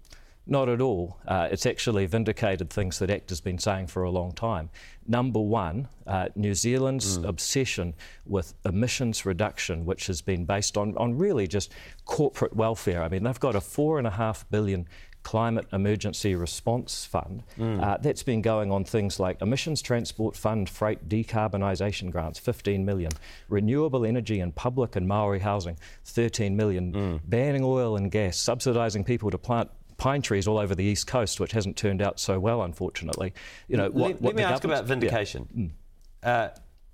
Not 0.46 0.68
at 0.68 0.80
all. 0.80 1.18
Uh, 1.26 1.48
it's 1.50 1.64
actually 1.64 2.04
vindicated 2.04 2.68
things 2.68 2.98
that 2.98 3.10
ACT 3.10 3.30
has 3.30 3.40
been 3.40 3.58
saying 3.58 3.86
for 3.86 4.02
a 4.02 4.10
long 4.10 4.32
time. 4.32 4.68
Number 5.06 5.40
one, 5.40 5.88
uh, 6.06 6.28
New 6.34 6.54
Zealand's 6.54 7.18
mm. 7.18 7.26
obsession 7.26 7.94
with 8.26 8.52
emissions 8.64 9.24
reduction, 9.24 9.86
which 9.86 10.06
has 10.06 10.20
been 10.20 10.44
based 10.44 10.76
on, 10.76 10.96
on 10.98 11.16
really 11.16 11.46
just 11.46 11.72
corporate 12.04 12.54
welfare. 12.54 13.02
I 13.02 13.08
mean, 13.08 13.24
they've 13.24 13.40
got 13.40 13.56
a 13.56 13.60
four 13.60 13.96
and 13.96 14.06
a 14.06 14.10
half 14.10 14.48
billion 14.50 14.86
climate 15.24 15.66
emergency 15.72 16.34
response 16.34 17.06
fund 17.06 17.42
mm. 17.58 17.82
uh, 17.82 17.96
that's 17.96 18.22
been 18.22 18.42
going 18.42 18.70
on 18.70 18.84
things 18.84 19.18
like 19.18 19.40
emissions 19.40 19.80
transport 19.80 20.36
fund 20.36 20.68
freight 20.68 21.08
decarbonisation 21.08 22.10
grants 22.10 22.38
15 22.38 22.84
million 22.84 23.10
renewable 23.48 24.04
energy 24.04 24.38
and 24.38 24.54
public 24.54 24.96
and 24.96 25.08
maori 25.08 25.38
housing 25.38 25.78
13 26.04 26.54
million 26.54 26.92
mm. 26.92 27.20
banning 27.24 27.64
oil 27.64 27.96
and 27.96 28.10
gas 28.10 28.36
subsidising 28.36 29.04
people 29.04 29.30
to 29.30 29.38
plant 29.38 29.70
pine 30.04 30.20
trees 30.20 30.46
all 30.46 30.58
over 30.58 30.74
the 30.74 30.84
east 30.84 31.06
coast, 31.06 31.40
which 31.40 31.52
hasn't 31.52 31.78
turned 31.78 32.02
out 32.02 32.20
so 32.20 32.38
well, 32.38 32.62
unfortunately. 32.62 33.32
You 33.68 33.78
know, 33.78 33.84
what, 33.84 33.94
let, 33.94 34.20
what 34.20 34.22
let 34.22 34.36
me 34.36 34.42
ask 34.42 34.62
about 34.62 34.84
vindication. 34.84 35.48
Yeah. 35.54 35.64
Mm. 35.64 35.70
Uh, 36.22 36.48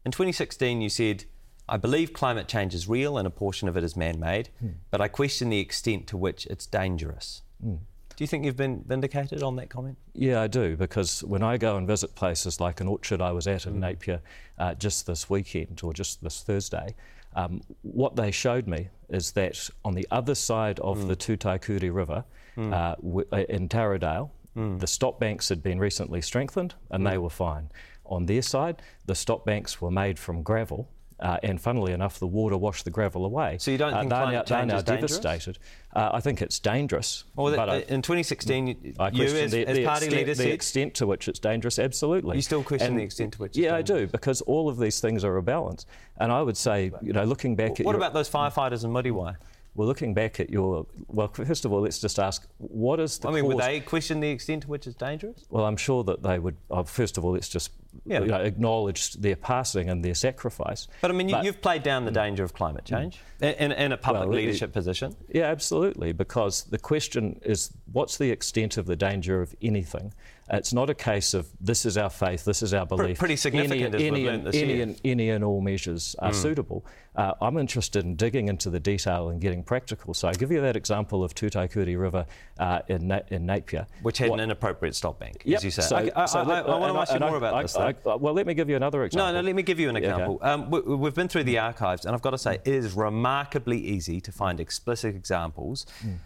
in 0.05 0.13
2016, 0.13 0.81
you 0.81 0.89
said, 0.89 1.25
"I 1.69 1.77
believe 1.77 2.13
climate 2.13 2.47
change 2.47 2.73
is 2.73 2.87
real 2.87 3.19
and 3.19 3.27
a 3.27 3.31
portion 3.31 3.67
of 3.67 3.77
it 3.77 3.83
is 3.83 3.97
man-made, 3.97 4.51
mm. 4.65 4.75
but 4.93 5.01
I 5.01 5.09
question 5.09 5.51
the 5.51 5.59
extent 5.59 6.07
to 6.07 6.17
which 6.17 6.47
it's 6.47 6.67
dangerous." 6.67 7.43
Mm. 7.65 7.81
Do 8.15 8.23
you 8.23 8.29
think 8.29 8.45
you've 8.45 8.57
been 8.57 8.85
vindicated 8.87 9.43
on 9.43 9.57
that 9.57 9.71
comment? 9.71 9.99
Yeah, 10.13 10.41
I 10.43 10.47
do, 10.47 10.77
because 10.77 11.25
when 11.25 11.43
I 11.43 11.57
go 11.57 11.77
and 11.79 11.89
visit 11.89 12.15
places 12.15 12.61
like 12.61 12.81
an 12.81 12.87
orchard 12.87 13.21
I 13.21 13.33
was 13.33 13.49
at 13.49 13.67
in 13.67 13.75
mm. 13.75 13.79
Napier 13.79 14.21
uh, 14.57 14.75
just 14.75 15.07
this 15.09 15.29
weekend 15.29 15.81
or 15.83 15.93
just 15.93 16.23
this 16.23 16.43
Thursday, 16.43 16.95
um, 17.35 17.61
what 17.83 18.15
they 18.15 18.31
showed 18.31 18.69
me 18.69 18.89
is 19.09 19.33
that 19.33 19.69
on 19.85 19.95
the 19.95 20.07
other 20.13 20.37
side 20.37 20.79
of 20.79 20.99
mm. 20.99 21.09
the 21.09 21.17
Tutaikuri 21.17 21.93
River, 21.93 22.25
mm. 22.57 22.73
uh, 22.73 22.97
w- 22.97 23.27
uh, 23.33 23.45
in 23.49 23.69
Taradale, 23.69 24.31
mm. 24.57 24.79
the 24.79 24.87
stop 24.87 25.21
banks 25.21 25.49
had 25.49 25.63
been 25.63 25.79
recently 25.79 26.21
strengthened 26.21 26.75
and 26.91 27.07
they 27.07 27.19
were 27.19 27.31
fine. 27.31 27.71
On 28.05 28.27
their 28.27 28.43
side, 28.43 28.83
the 29.07 29.15
stop 29.15 29.45
banks 29.45 29.81
were 29.81 29.91
made 29.91 30.19
from 30.19 30.43
gravel 30.43 30.89
uh, 31.21 31.37
and 31.43 31.61
funnily 31.61 31.93
enough, 31.93 32.19
the 32.19 32.27
water 32.27 32.57
washed 32.57 32.85
the 32.85 32.91
gravel 32.91 33.27
away. 33.27 33.59
So 33.61 33.71
you 33.71 33.79
don't 33.79 33.93
uh, 33.93 34.01
think 34.01 34.13
uh, 34.13 34.17
climate 34.17 34.47
change 34.47 34.73
is 34.73 34.83
devastated. 34.83 35.59
Uh, 35.95 36.11
I 36.13 36.21
think 36.21 36.41
it's 36.41 36.59
dangerous. 36.59 37.25
Well, 37.37 37.49
in 37.49 38.01
2016, 38.01 38.95
I 38.99 39.11
you 39.11 39.25
as, 39.25 39.53
the, 39.53 39.67
as 39.67 39.77
the 39.77 39.85
party 39.85 40.07
extent, 40.07 40.13
leader 40.13 40.35
the 40.35 40.51
extent 40.51 40.95
to 40.95 41.07
which 41.07 41.29
it's 41.29 41.39
dangerous. 41.39 41.79
Absolutely. 41.79 42.37
You 42.37 42.43
still 42.43 42.63
question 42.63 42.89
and, 42.89 42.99
the 42.99 43.03
extent 43.03 43.35
to 43.35 43.39
which? 43.41 43.57
Yeah, 43.57 43.77
I 43.77 43.83
do 43.83 44.07
because 44.07 44.41
all 44.43 44.69
of 44.69 44.79
these 44.79 45.01
things 45.01 45.23
are 45.23 45.37
a 45.37 45.43
balance. 45.43 45.85
And 46.17 46.33
I 46.33 46.41
would 46.41 46.57
say, 46.57 46.91
you 47.03 47.13
know, 47.13 47.25
looking 47.25 47.55
back 47.55 47.71
well, 47.71 47.81
at 47.81 47.85
what 47.87 47.93
your, 47.93 47.99
about 47.99 48.15
those 48.15 48.31
firefighters 48.31 48.85
in 48.85 48.91
muddy 48.91 49.11
Muriwai? 49.11 49.37
Well, 49.75 49.87
looking 49.87 50.15
back 50.15 50.41
at 50.41 50.51
your 50.51 50.87
well, 51.09 51.29
first 51.29 51.65
of 51.65 51.73
all, 51.73 51.83
let's 51.83 52.01
just 52.01 52.19
ask 52.19 52.47
what 52.59 52.99
is 52.99 53.19
the. 53.19 53.29
I 53.29 53.33
mean, 53.33 53.45
cause? 53.45 53.55
would 53.55 53.65
they 53.65 53.81
question 53.81 54.21
the 54.21 54.29
extent 54.29 54.63
to 54.65 54.69
which 54.69 54.87
it's 54.87 54.97
dangerous? 54.97 55.45
Well, 55.49 55.65
I'm 55.65 55.77
sure 55.77 56.03
that 56.05 56.23
they 56.23 56.39
would. 56.39 56.57
Uh, 56.71 56.83
first 56.83 57.17
of 57.17 57.25
all, 57.25 57.33
let's 57.33 57.49
just 57.49 57.71
yeah. 58.05 58.21
you 58.21 58.27
know, 58.27 58.41
acknowledge 58.41 59.15
their 59.15 59.37
passing 59.37 59.89
and 59.89 60.05
their 60.05 60.15
sacrifice. 60.15 60.89
But 61.01 61.11
I 61.11 61.15
mean, 61.15 61.31
but, 61.31 61.45
you've 61.45 61.61
played 61.61 61.83
down 61.83 62.05
the 62.05 62.11
danger 62.11 62.45
of 62.45 62.53
climate 62.53 62.85
change 62.85 63.19
mm. 63.41 63.57
in, 63.59 63.73
in, 63.73 63.93
a 63.93 63.97
public 63.97 64.29
well, 64.29 64.37
leadership 64.37 64.71
it, 64.71 64.73
position. 64.73 65.17
Yeah, 65.29 65.45
absolutely. 65.45 66.13
Because 66.13 66.65
the 66.65 66.79
question 66.79 67.41
is, 67.43 67.73
what's 67.93 68.19
the 68.19 68.31
extent 68.31 68.77
of 68.77 68.87
the 68.87 68.97
danger 68.97 69.41
of 69.41 69.55
anything? 69.63 70.13
It's 70.53 70.73
not 70.73 70.91
a 70.91 70.95
case 70.95 71.33
of 71.33 71.49
this 71.61 71.87
is 71.87 71.97
our 71.97 72.11
faith, 72.11 72.45
this 72.45 72.61
is 72.61 72.75
our 72.75 72.85
belief. 72.85 73.19
Pretty 73.19 73.37
significant, 73.37 73.95
any, 73.95 74.07
any, 74.07 74.27
and, 74.27 74.55
any, 74.55 74.81
and, 74.81 75.01
any 75.05 75.31
and 75.31 75.45
all 75.45 75.61
measures 75.61 76.17
are 76.19 76.33
mm. 76.33 76.35
suitable. 76.35 76.85
Uh, 77.15 77.35
I'm 77.41 77.57
interested 77.57 78.05
in 78.05 78.17
digging 78.17 78.49
into 78.49 78.69
the 78.69 78.81
detail 78.81 79.29
and 79.29 79.41
getting 79.41 79.63
practical. 79.63 80.13
So 80.13 80.29
I 80.29 80.33
give 80.33 80.51
you 80.51 80.61
that 80.61 80.75
example 80.75 81.23
of 81.23 81.35
Tutaikuri 81.35 81.99
River 81.99 82.27
uh, 82.59 82.81
in, 82.89 83.07
Na- 83.07 83.21
in 83.29 83.47
Napier. 83.47 83.87
Which 84.03 84.19
had 84.19 84.31
what, 84.31 84.41
an 84.41 84.45
inappropriate 84.45 84.97
stop 84.97 85.21
bank, 85.21 85.43
yep. 85.45 85.59
as 85.59 85.65
you 85.65 85.71
say. 85.71 85.83
So, 85.83 85.97
I, 85.97 86.11
I, 86.17 86.25
so 86.27 86.41
I, 86.41 86.61
I 86.61 86.79
want 86.79 86.95
to 86.95 87.01
ask 87.01 87.13
you 87.13 87.21
more 87.21 87.37
about 87.37 87.63
this. 87.63 87.77
I, 87.81 88.15
well, 88.17 88.35
let 88.35 88.47
me 88.47 88.55
give 88.55 88.69
you 88.69 88.77
another 88.77 89.05
example. 89.05 89.33
No, 89.33 89.41
no, 89.41 89.47
let 89.47 89.55
me 89.55 89.63
give 89.63 89.79
you 89.81 89.89
an 89.89 89.97
example. 89.97 90.37
Okay. 90.37 90.49
Um, 90.51 90.71
we, 90.71 90.81
we've 90.81 91.15
been 91.15 91.29
through 91.29 91.45
the 91.45 91.59
archives, 91.59 92.05
and 92.05 92.15
I've 92.15 92.23
got 92.23 92.31
to 92.31 92.39
say, 92.39 92.55
it 92.65 92.67
is 92.67 92.95
remarkably 92.95 93.79
easy 93.79 94.21
to 94.23 94.33
find 94.33 94.61
explicit 94.61 95.15
examples 95.15 95.87
Mm. 96.05 96.19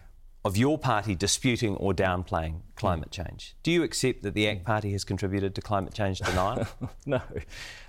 of 0.44 0.56
your 0.58 0.76
party 0.78 1.14
disputing 1.14 1.74
or 1.76 1.94
downplaying 1.94 2.60
climate 2.76 3.10
change. 3.10 3.54
Do 3.62 3.70
you 3.70 3.82
accept 3.82 4.22
that 4.24 4.34
the 4.34 4.46
ACT 4.48 4.64
Party 4.64 4.92
has 4.92 5.02
contributed 5.04 5.54
to 5.54 5.62
climate 5.62 5.94
change 5.94 6.18
denial? 6.18 6.66
no. 7.06 7.20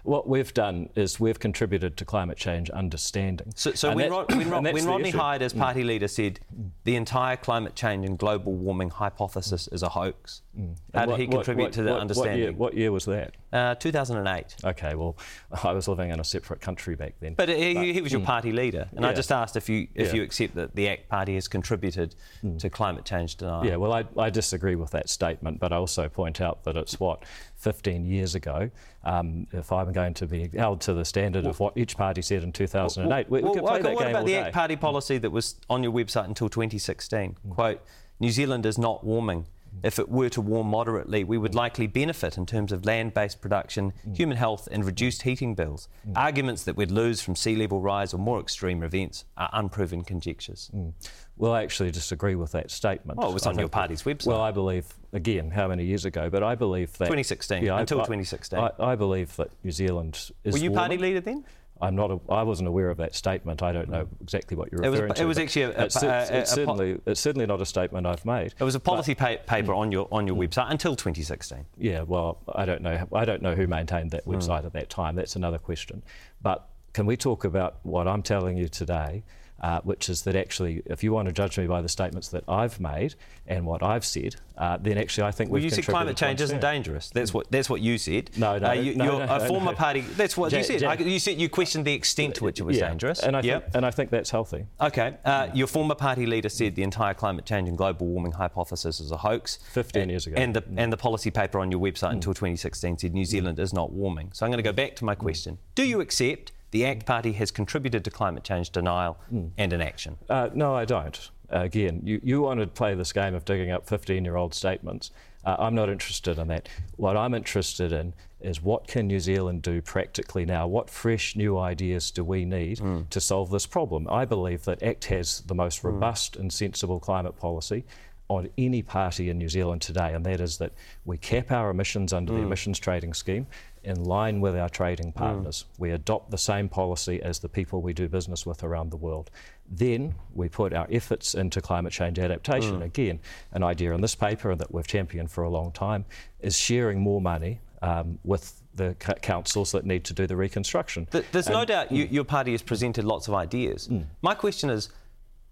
What 0.04 0.30
we've 0.30 0.54
done 0.54 0.90
is 0.96 1.20
we've 1.20 1.40
contributed 1.40 1.98
to 1.98 2.06
climate 2.06 2.38
change 2.38 2.70
understanding. 2.70 3.52
So, 3.56 3.74
so 3.74 3.90
when, 3.90 3.98
that- 3.98 4.12
Rod, 4.12 4.36
when, 4.36 4.50
Rod, 4.50 4.64
when 4.64 4.86
Rodney 4.86 5.10
issue. 5.10 5.18
Hide, 5.18 5.42
as 5.42 5.54
Mm. 5.54 5.60
party 5.60 5.84
leader, 5.84 6.08
said 6.08 6.40
the 6.86 6.96
entire 6.96 7.36
climate 7.36 7.76
change 7.76 8.06
and 8.06 8.18
global 8.18 8.54
warming 8.54 8.90
hypothesis 8.92 9.68
is 9.70 9.84
a 9.84 9.90
hoax, 9.90 10.42
how 10.56 10.62
Mm. 10.62 10.76
Did 10.94 11.10
what- 11.10 11.20
he 11.20 11.28
contribute 11.28 11.64
what- 11.66 11.74
to 11.74 11.84
the 11.84 11.92
what- 11.92 12.02
understanding? 12.02 12.34
What 12.34 12.40
year, 12.40 12.54
what 12.54 12.74
year 12.76 12.92
was 12.92 13.06
that? 13.06 13.34
Uh, 13.52 13.76
2008. 13.76 14.56
Okay, 14.64 14.96
well, 14.96 15.16
I 15.64 15.72
was 15.74 15.88
living 15.88 16.12
in 16.12 16.20
a 16.20 16.24
separate 16.24 16.62
country 16.62 16.96
back 16.96 17.14
then. 17.20 17.34
But 17.36 17.50
he, 17.50 17.94
he 17.94 18.02
was 18.02 18.12
your 18.12 18.22
mm. 18.22 18.26
party 18.26 18.52
leader, 18.52 18.88
and 18.96 19.06
I 19.06 19.14
just 19.14 19.32
asked 19.32 19.56
if 19.56 19.70
you 19.70 19.88
if 19.96 20.08
Yeah. 20.08 20.16
you 20.16 20.24
accept 20.24 20.56
that 20.56 20.76
the 20.76 20.88
ACT 20.90 21.10
Party 21.10 21.36
has 21.36 21.48
contributed 21.48 22.16
to 22.60 22.70
climate 22.70 23.06
change 23.06 23.36
denial. 23.36 23.66
Yeah, 23.66 23.76
well, 23.78 23.94
I, 23.94 24.06
I 24.18 24.30
disagree 24.30 24.76
with 24.76 24.92
that 24.92 25.10
statement, 25.10 25.60
but 25.60 25.72
I 25.72 25.78
also 25.78 26.08
point 26.10 26.42
out 26.42 26.64
that 26.64 26.76
it's 26.78 27.00
what 27.00 27.24
15 27.58 28.06
years 28.06 28.36
ago. 28.36 28.70
Um, 29.04 29.48
if 29.52 29.72
I'm 29.72 29.92
going 29.92 30.16
to 30.16 30.26
be 30.26 30.50
held 30.56 30.82
to 30.82 30.94
the 30.94 31.06
standard 31.06 31.46
of 31.46 31.60
what 31.60 31.78
each 31.78 31.96
party 31.96 32.22
said 32.24 32.44
in 32.44 32.52
2008, 32.52 33.30
we, 33.30 33.40
we 33.40 33.44
Well, 33.44 33.54
could 33.54 33.64
play 33.64 33.82
that 33.82 33.94
what 33.94 34.00
game 34.00 34.10
about 34.10 34.20
all 34.22 34.26
the 34.26 34.32
day. 34.32 34.40
ACT 34.40 34.54
Party 34.54 34.76
policy 34.76 35.18
that 35.20 35.30
was 35.30 35.56
on 35.70 35.84
your 35.84 35.92
website 35.92 36.26
until 36.26 36.50
2016? 36.50 37.38
Quote, 37.52 37.82
New 38.20 38.32
Zealand 38.32 38.66
is 38.66 38.78
not 38.78 39.04
warming. 39.04 39.46
Mm-hmm. 39.76 39.88
If 39.88 40.00
it 40.00 40.10
were 40.10 40.30
to 40.30 40.42
warm 40.42 40.68
moderately, 40.68 41.24
we 41.24 41.38
would 41.38 41.56
likely 41.56 41.88
benefit 41.88 42.38
in 42.38 42.46
terms 42.46 42.72
of 42.72 42.86
land 42.86 43.14
based 43.14 43.42
production, 43.42 43.94
mm. 44.08 44.16
human 44.16 44.38
health, 44.38 44.68
and 44.72 44.86
reduced 44.86 45.24
heating 45.24 45.56
bills. 45.56 45.88
Mm. 46.08 46.14
Arguments 46.16 46.64
that 46.64 46.76
we'd 46.76 46.92
lose 46.92 47.22
from 47.22 47.36
sea 47.36 47.56
level 47.56 47.82
rise 47.82 48.14
or 48.14 48.18
more 48.18 48.40
extreme 48.40 48.84
events 48.84 49.26
are 49.38 49.50
unproven 49.54 50.04
conjectures. 50.04 50.72
Mm. 50.74 50.94
Well, 51.38 51.52
I 51.52 51.64
actually 51.64 51.92
disagree 51.92 52.36
with 52.36 52.54
that 52.54 52.72
statement. 52.72 53.20
Oh, 53.22 53.30
it 53.30 53.34
was 53.34 53.46
on 53.46 53.60
your 53.60 53.68
party's 53.68 54.04
website. 54.04 54.28
Well, 54.28 54.42
I 54.42 54.52
believe, 54.52 54.88
again, 55.12 55.52
how 55.52 55.68
many 55.68 55.84
years 55.84 56.06
ago, 56.06 56.30
but 56.30 56.44
I 56.44 56.56
believe 56.56 56.92
that. 56.94 57.06
2016, 57.06 57.70
I- 57.70 57.82
until 57.82 58.00
I- 58.00 58.04
2016. 58.04 58.60
I, 58.60 58.72
I 58.80 58.96
believe 58.96 59.36
that 59.36 59.52
New 59.64 59.72
Zealand 59.72 60.32
is. 60.44 60.54
Were 60.54 60.60
you 60.60 60.72
party 60.72 60.98
leader 60.98 61.20
then? 61.20 61.44
I'm 61.82 61.96
not. 61.96 62.10
A, 62.12 62.20
I 62.30 62.44
wasn't 62.44 62.70
aware 62.70 62.90
of 62.90 62.98
that 62.98 63.16
statement. 63.16 63.62
I 63.62 63.74
don't 63.74 63.90
know 63.90 64.08
exactly 64.22 64.56
what 64.56 64.72
you're 64.72 64.82
It 64.84 64.90
was- 64.90 65.00
referring 65.02 65.14
to. 65.16 65.22
it 65.22 65.26
was 65.26 65.38
actually 65.38 65.64
a- 65.64 65.78
a- 65.78 65.84
it's, 65.86 66.02
it's 66.02 66.52
certainly 66.52 67.02
it's 67.06 67.20
certainly 67.20 67.46
not 67.46 67.62
a 67.62 67.66
statement 67.66 68.08
I've 68.08 68.26
made. 68.26 68.54
It 68.58 68.64
was 68.64 68.76
a 68.76 68.80
policy 68.80 69.14
pa- 69.14 69.38
paper 69.46 69.74
Mm. 69.74 69.78
on 69.78 69.92
your 69.92 70.08
on 70.12 70.26
your 70.26 70.36
website 70.38 70.72
until 70.72 70.96
2016. 70.96 71.66
Yeah, 71.78 72.04
well, 72.04 72.38
I 72.54 72.66
don't 72.66 72.82
know. 72.82 73.08
I 73.14 73.26
don't 73.26 73.42
know 73.42 73.56
who 73.56 73.68
maintained 73.68 74.12
that 74.12 74.24
Hmm. 74.24 74.32
website 74.36 74.66
at 74.66 74.74
that 74.74 74.90
time. 74.90 75.16
That's 75.16 75.36
another 75.36 75.58
question. 75.58 76.02
But 76.42 76.68
can 76.94 77.06
we 77.06 77.18
talk 77.18 77.44
about 77.44 77.76
what 77.84 78.08
I'm 78.08 78.24
telling 78.24 78.56
you 78.58 78.70
today, 78.70 79.24
uh, 79.66 79.82
which 79.82 80.10
is 80.10 80.22
that 80.22 80.36
actually, 80.36 80.84
if 80.86 81.04
you 81.04 81.12
want 81.12 81.26
to 81.28 81.32
judge 81.34 81.58
me 81.58 81.66
by 81.66 81.82
the 81.82 81.90
statements 81.90 82.28
that 82.28 82.44
I've 82.48 82.80
made 82.80 83.16
and 83.48 83.66
what 83.66 83.82
I've 83.82 84.06
said, 84.06 84.36
uh, 84.60 84.78
then 84.80 84.96
actually 85.00 85.24
I 85.26 85.32
think 85.32 85.50
Well, 85.50 85.56
we've 85.56 85.64
you 85.64 85.70
said 85.72 85.86
climate 85.86 86.16
change 86.16 86.40
isn't 86.40 86.60
dangerous. 86.60 87.10
That's 87.10 87.34
what 87.34 87.50
that's 87.50 87.68
what 87.68 87.82
you 87.82 87.98
said. 87.98 88.30
No, 88.38 88.60
no, 88.60 88.70
Uh, 88.70 88.74
you, 88.74 88.94
no, 88.94 89.06
you're 89.06 89.26
no, 89.26 89.36
a 89.36 89.40
no, 89.40 89.48
former 89.48 89.72
no. 89.72 89.78
party. 89.78 90.02
That's 90.02 90.38
what 90.38 90.52
you 90.52 90.62
said. 90.62 90.84
I, 90.84 90.94
you 90.94 91.18
said 91.18 91.42
you 91.42 91.50
questioned 91.50 91.84
the 91.84 91.94
extent 91.94 92.36
to 92.36 92.44
which 92.44 92.60
it 92.60 92.64
was 92.64 92.78
Yeah, 92.78 92.90
dangerous. 92.90 93.24
and 93.24 93.36
I 93.36 93.42
Yep. 93.42 93.64
think, 93.64 93.76
and 93.76 93.86
I 93.88 93.92
think 93.92 94.12
that's 94.12 94.30
healthy. 94.30 94.68
Okay. 94.80 95.16
Uh, 95.26 95.48
your 95.56 95.66
former 95.68 95.96
party 95.96 96.28
leader 96.28 96.50
said 96.50 96.76
the 96.76 96.84
entire 96.84 97.16
climate 97.16 97.46
change 97.46 97.68
and 97.68 97.76
global 97.76 98.06
warming 98.06 98.34
hypothesis 98.34 99.00
is 99.00 99.10
a 99.12 99.18
hoax. 99.18 99.58
15 99.72 100.10
years 100.10 100.28
ago. 100.28 100.36
Mm. 100.38 100.44
And 100.44 100.56
the, 100.58 100.64
and 100.78 100.94
the 100.94 100.98
policy 100.98 101.32
paper 101.32 101.58
on 101.58 101.72
your 101.72 101.80
website 101.82 102.12
until 102.12 102.36
2016 102.36 103.00
said 103.00 103.14
New 103.16 103.26
Zealand 103.26 103.58
is 103.58 103.74
not 103.74 103.92
warming. 103.92 104.30
So 104.34 104.46
I'm 104.46 104.52
going 104.52 104.64
to 104.64 104.70
go 104.70 104.74
back 104.74 104.96
to 104.98 105.06
my 105.06 105.16
question. 105.16 105.58
Do 105.74 105.84
you 105.84 106.02
accept 106.02 106.52
the 106.76 106.84
ACT 106.86 107.06
Party 107.06 107.32
has 107.32 107.52
contributed 107.52 108.04
to 108.04 108.12
climate 108.12 108.44
change 108.44 108.70
denial 108.70 109.18
Mm. 109.34 109.52
and 109.58 109.72
inaction? 109.72 110.18
Uh, 110.30 110.50
no, 110.54 110.76
I 110.76 110.84
don't. 110.84 111.32
Uh, 111.50 111.60
again, 111.60 112.02
you, 112.04 112.20
you 112.22 112.42
want 112.42 112.60
to 112.60 112.68
play 112.68 112.96
this 112.96 113.14
game 113.14 113.34
of 113.34 113.46
digging 113.46 113.72
up 113.72 113.88
15 113.88 114.26
year 114.26 114.36
old 114.36 114.54
statements. 114.54 115.12
Uh, 115.46 115.56
I'm 115.58 115.74
not 115.74 115.88
interested 115.90 116.38
in 116.38 116.50
that. 116.50 116.68
What 116.98 117.16
I'm 117.16 117.34
interested 117.34 117.94
in 117.94 118.14
is 118.42 118.62
what 118.62 118.88
can 118.88 119.08
New 119.08 119.22
Zealand 119.22 119.62
do 119.62 119.82
practically 119.82 120.44
now? 120.44 120.68
What 120.68 120.90
fresh 120.90 121.36
new 121.38 121.58
ideas 121.58 122.12
do 122.12 122.26
we 122.26 122.44
need 122.44 122.82
to 123.12 123.22
solve 123.22 123.52
this 123.52 123.66
problem? 123.68 124.08
I 124.10 124.26
believe 124.26 124.66
that 124.66 124.84
ACT 124.84 125.06
has 125.06 125.42
the 125.48 125.56
most 125.56 125.82
robust 125.84 126.36
and 126.36 126.52
sensible 126.52 127.00
climate 127.00 127.38
policy 127.38 127.86
on 128.28 128.50
any 128.58 128.82
party 128.82 129.30
in 129.30 129.38
New 129.38 129.48
Zealand 129.48 129.82
today, 129.84 130.14
and 130.16 130.26
that 130.26 130.42
is 130.42 130.58
that 130.58 130.72
we 131.06 131.16
cap 131.16 131.52
our 131.52 131.70
emissions 131.70 132.12
under 132.12 132.34
the 132.34 132.40
Mm. 132.40 132.46
emissions 132.48 132.80
trading 132.80 133.14
scheme 133.14 133.46
in 133.86 134.04
line 134.04 134.42
with 134.42 134.56
our 134.58 134.70
trading 134.70 135.12
partners. 135.12 135.66
We 135.78 135.92
adopt 135.92 136.32
the 136.32 136.38
same 136.38 136.68
policy 136.70 137.22
as 137.22 137.40
the 137.40 137.50
people 137.50 137.82
we 137.82 137.94
do 137.94 138.08
business 138.10 138.46
with 138.46 138.64
around 138.64 138.90
the 138.92 138.98
world. 138.98 139.30
Then 139.70 140.16
we 140.34 140.50
put 140.50 140.74
our 140.74 140.88
efforts 140.92 141.36
into 141.36 141.62
climate 141.62 141.94
change 141.94 142.20
adaptation. 142.20 142.80
Mm. 142.80 142.86
Again, 142.86 143.20
an 143.52 143.64
idea 143.64 143.94
in 143.94 144.02
this 144.02 144.16
paper 144.16 144.56
that 144.56 144.74
we've 144.74 144.88
championed 144.88 145.32
for 145.32 145.44
a 145.44 145.50
long 145.50 145.72
time 145.72 146.06
is 146.40 146.58
sharing 146.58 147.00
more 147.00 147.22
money 147.22 147.62
um, 147.82 148.20
with 148.24 148.62
the 148.76 148.96
c- 149.06 149.14
councils 149.22 149.72
that 149.72 149.86
need 149.86 150.04
to 150.06 150.14
do 150.14 150.28
the 150.28 150.36
reconstruction. 150.36 151.06
Th- 151.12 151.26
There's 151.32 151.48
no 151.50 151.60
And- 151.60 151.68
doubt 151.68 151.92
you, 151.92 152.06
your 152.06 152.24
party 152.26 152.52
has 152.52 152.62
presented 152.62 153.06
lots 153.06 153.28
of 153.28 153.34
ideas. 153.34 153.90
My 154.22 154.34
question 154.36 154.70
is, 154.70 154.90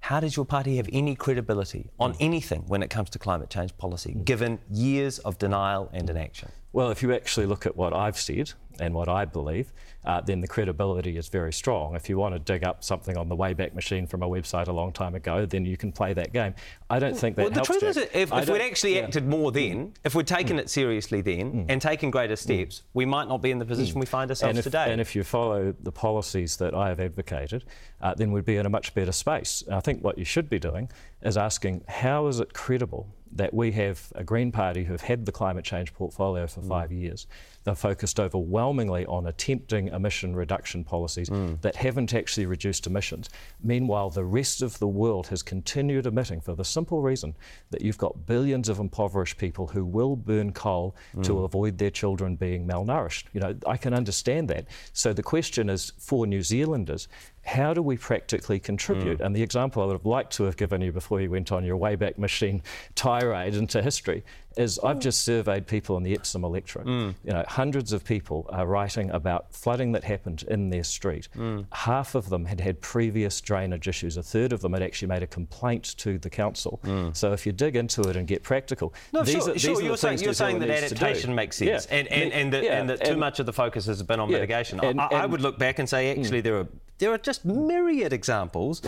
how 0.04 0.20
does 0.20 0.36
your 0.36 0.44
party 0.44 0.76
have 0.76 0.90
any 0.92 1.16
credibility 1.16 1.90
on 1.98 2.12
hmm. 2.12 2.18
anything 2.20 2.64
when 2.68 2.84
it 2.84 2.90
comes 2.90 3.10
to 3.10 3.18
climate 3.18 3.50
change 3.50 3.76
policy, 3.78 4.12
hmm. 4.12 4.24
given 4.24 4.60
years 4.70 5.20
of 5.20 5.38
denial 5.38 5.90
and 5.94 6.10
inaction? 6.10 6.52
Well, 6.74 6.92
if 6.92 7.02
you 7.02 7.14
actually 7.14 7.46
look 7.46 7.66
at 7.66 7.78
what 7.78 7.94
I've 7.94 8.20
said 8.20 8.52
and 8.82 8.94
what 8.94 9.08
I 9.08 9.24
believe, 9.24 9.72
uh, 10.06 10.22
then 10.22 10.42
the 10.42 10.48
credibility 10.48 11.18
is 11.18 11.30
very 11.30 11.54
strong. 11.54 11.96
If 11.96 12.10
you 12.10 12.18
want 12.18 12.36
to 12.36 12.40
dig 12.40 12.64
up 12.64 12.84
something 12.84 13.18
on 13.18 13.30
the 13.30 13.36
Wayback 13.36 13.74
Machine 13.74 14.08
from 14.08 14.24
a 14.24 14.28
website 14.28 14.68
a 14.68 14.72
long 14.72 14.92
time 14.92 15.16
ago, 15.16 15.46
then 15.46 15.66
you 15.66 15.78
can 15.78 15.92
play 15.92 16.14
that 16.14 16.34
game. 16.34 16.54
I 16.90 17.00
don't 17.00 17.18
think 17.18 17.36
that 17.38 17.44
well, 17.44 17.52
the 17.52 17.62
truth 17.62 17.82
Jack. 17.82 17.90
is, 17.90 17.98
if, 17.98 18.34
if 18.34 18.50
we'd 18.50 18.62
actually 18.62 18.96
yeah. 18.96 19.04
acted 19.04 19.28
more 19.28 19.52
then, 19.52 19.94
if 20.04 20.16
we'd 20.16 20.28
taken 20.28 20.58
mm. 20.58 20.62
it 20.62 20.70
seriously 20.70 21.22
then, 21.22 21.54
mm. 21.54 21.66
and 21.70 21.82
taken 21.82 22.12
greater 22.12 22.36
mm. 22.36 22.38
steps, 22.38 22.84
we 22.94 23.06
might 23.06 23.28
not 23.28 23.42
be 23.42 23.52
in 23.52 23.60
the 23.60 23.66
position 23.66 24.00
we 24.00 24.06
find 24.06 24.30
ourselves 24.30 24.50
and 24.50 24.58
if, 24.60 24.64
today. 24.64 24.92
And 24.92 25.00
if 25.00 25.16
you 25.16 25.24
follow 25.24 25.74
the 25.82 25.92
policies 25.92 26.58
that 26.58 26.74
I 26.74 26.90
have 26.90 27.00
advocated, 27.00 27.66
uh, 28.02 28.14
then 28.14 28.32
we'd 28.32 28.46
be 28.46 28.58
in 28.58 28.66
a 28.66 28.70
much 28.70 28.94
better 28.94 29.12
space. 29.12 29.64
And 29.66 29.76
I 29.76 29.80
think 29.80 30.04
what 30.04 30.18
you 30.18 30.26
should 30.26 30.50
be 30.50 30.60
doing 30.60 30.90
is 31.22 31.38
asking 31.38 31.84
how 31.88 32.28
is 32.28 32.40
it 32.40 32.54
credible 32.54 33.08
that 33.36 33.54
we 33.54 33.72
have 33.72 34.12
a 34.16 34.24
Green 34.24 34.52
Party 34.52 34.84
who've 34.84 35.02
had 35.02 35.26
the 35.26 35.32
climate 35.32 35.66
change 35.66 35.94
portfolio 35.94 36.46
for 36.48 36.62
five 36.62 36.92
years. 36.92 37.26
They're 37.64 37.76
focused 37.76 38.20
overwhelmingly 38.20 39.06
on 39.06 39.26
attempting 39.28 39.90
emission 39.94 40.36
reduction 40.36 40.84
policies 40.84 41.30
that 41.62 41.76
haven't 41.76 42.14
actually 42.14 42.46
reduced 42.46 42.88
emissions. 42.88 43.30
Meanwhile, 43.62 44.10
the 44.12 44.26
rest 44.26 44.62
of 44.62 44.80
the 44.80 44.88
world 44.88 45.28
has 45.28 45.42
continued 45.44 46.06
emitting 46.06 46.42
for 46.42 46.56
the 46.56 46.66
simple 46.66 47.02
reason 47.02 47.36
that 47.72 47.82
you've 47.82 47.98
got 47.98 48.26
billions 48.26 48.70
of 48.70 48.80
impoverished 48.80 49.38
people 49.38 49.68
who 49.68 49.86
will 49.86 50.16
burn 50.16 50.52
coal 50.54 50.96
to 51.22 51.34
Mm. 51.34 51.46
avoid 51.46 51.78
their 51.78 51.92
children 51.92 52.36
being 52.36 52.68
malnourished. 52.68 53.26
You 53.34 53.42
know, 53.42 53.56
I 53.68 53.78
can 53.78 53.94
understand 53.94 54.50
that. 54.50 54.66
So 54.94 55.14
the 55.14 55.24
question 55.24 55.70
is 55.70 55.92
for 55.98 56.26
New 56.28 56.42
Zealanders, 56.42 57.08
how 57.44 57.74
do 57.74 57.82
we 57.82 57.98
practically 57.98 58.60
contribute? 58.60 59.20
Mm. 59.20 59.26
And 59.26 59.36
the 59.36 59.44
example 59.44 59.84
I 59.84 59.86
would 59.86 59.94
have 59.94 60.06
liked 60.06 60.34
to 60.38 60.44
have 60.46 60.56
given 60.58 60.82
you 60.82 60.92
before 60.92 61.20
you 61.22 61.30
went 61.30 61.52
on 61.52 61.64
your 61.66 61.78
Wayback 61.78 62.18
Machine 62.18 62.62
tirade 62.96 63.56
into 63.56 63.82
history 63.82 64.24
is 64.56 64.78
I've 64.84 65.00
just 65.00 65.24
surveyed 65.24 65.66
people 65.66 65.98
in 65.98 66.04
the 66.04 66.14
Epsom 66.14 66.44
electorate. 66.44 66.86
Mm. 66.86 67.16
You 67.24 67.34
know, 67.34 67.44
hundreds 67.48 67.92
of 67.92 68.06
people 68.06 68.46
are 68.50 68.68
writing 68.68 69.10
about 69.10 69.52
flooding 69.52 69.94
that 69.94 70.04
happened 70.04 70.44
in 70.48 70.70
their 70.70 70.84
street. 70.84 71.28
Mm. 71.36 71.66
Half 71.72 72.14
of 72.14 72.30
them 72.30 72.46
had 72.46 72.60
had 72.62 72.80
previous 72.80 73.42
drainage 73.42 73.88
issues. 73.88 74.16
A 74.16 74.22
third 74.22 74.54
of 74.54 74.62
them 74.62 74.74
had 74.74 74.84
actually 74.84 75.08
made 75.08 75.24
a 75.24 75.28
complaint 75.28 75.96
to 75.98 76.20
the 76.20 76.30
council. 76.30 76.80
So 77.14 77.34
if 77.34 77.46
you 77.48 77.52
dig 77.52 77.76
into 77.76 78.02
it 78.10 78.16
and 78.16 78.28
get 78.28 78.44
practical, 78.44 78.94
Mm. 78.94 79.14
no, 79.14 79.24
these 79.24 79.34
sure, 79.36 79.50
are, 79.50 79.54
these 79.54 79.62
sure. 79.64 79.78
are 79.78 79.82
You're 79.82 79.98
saying, 79.98 80.20
you're 80.20 80.34
saying 80.34 80.60
that 80.60 80.68
needs 80.70 80.80
to 80.82 80.86
adaptation 80.98 81.34
makes 81.36 81.58
sense, 81.58 81.88
Yeah. 81.90 81.98
and, 81.98 82.08
and, 82.10 82.32
and, 82.32 82.54
that, 82.54 82.64
Yeah, 82.64 82.80
and 82.80 82.90
that 82.92 83.04
too 83.04 83.12
and- 83.12 83.20
much 83.20 83.40
of 83.40 83.46
the 83.48 83.54
focus 83.54 83.88
has 83.88 84.04
been 84.04 84.20
on 84.20 84.30
Yeah, 84.30 84.36
mitigation. 84.36 84.80
and- 84.82 85.02
I, 85.02 85.08
I 85.08 85.24
and- 85.24 85.32
would 85.32 85.42
look 85.42 85.58
back 85.58 85.80
and 85.80 85.90
say, 85.90 86.12
actually, 86.18 86.42
there 86.42 86.58
are 86.58 86.68
there 87.04 87.12
are 87.14 87.18
just 87.18 87.44
myriad 87.46 88.14
examples. 88.14 88.82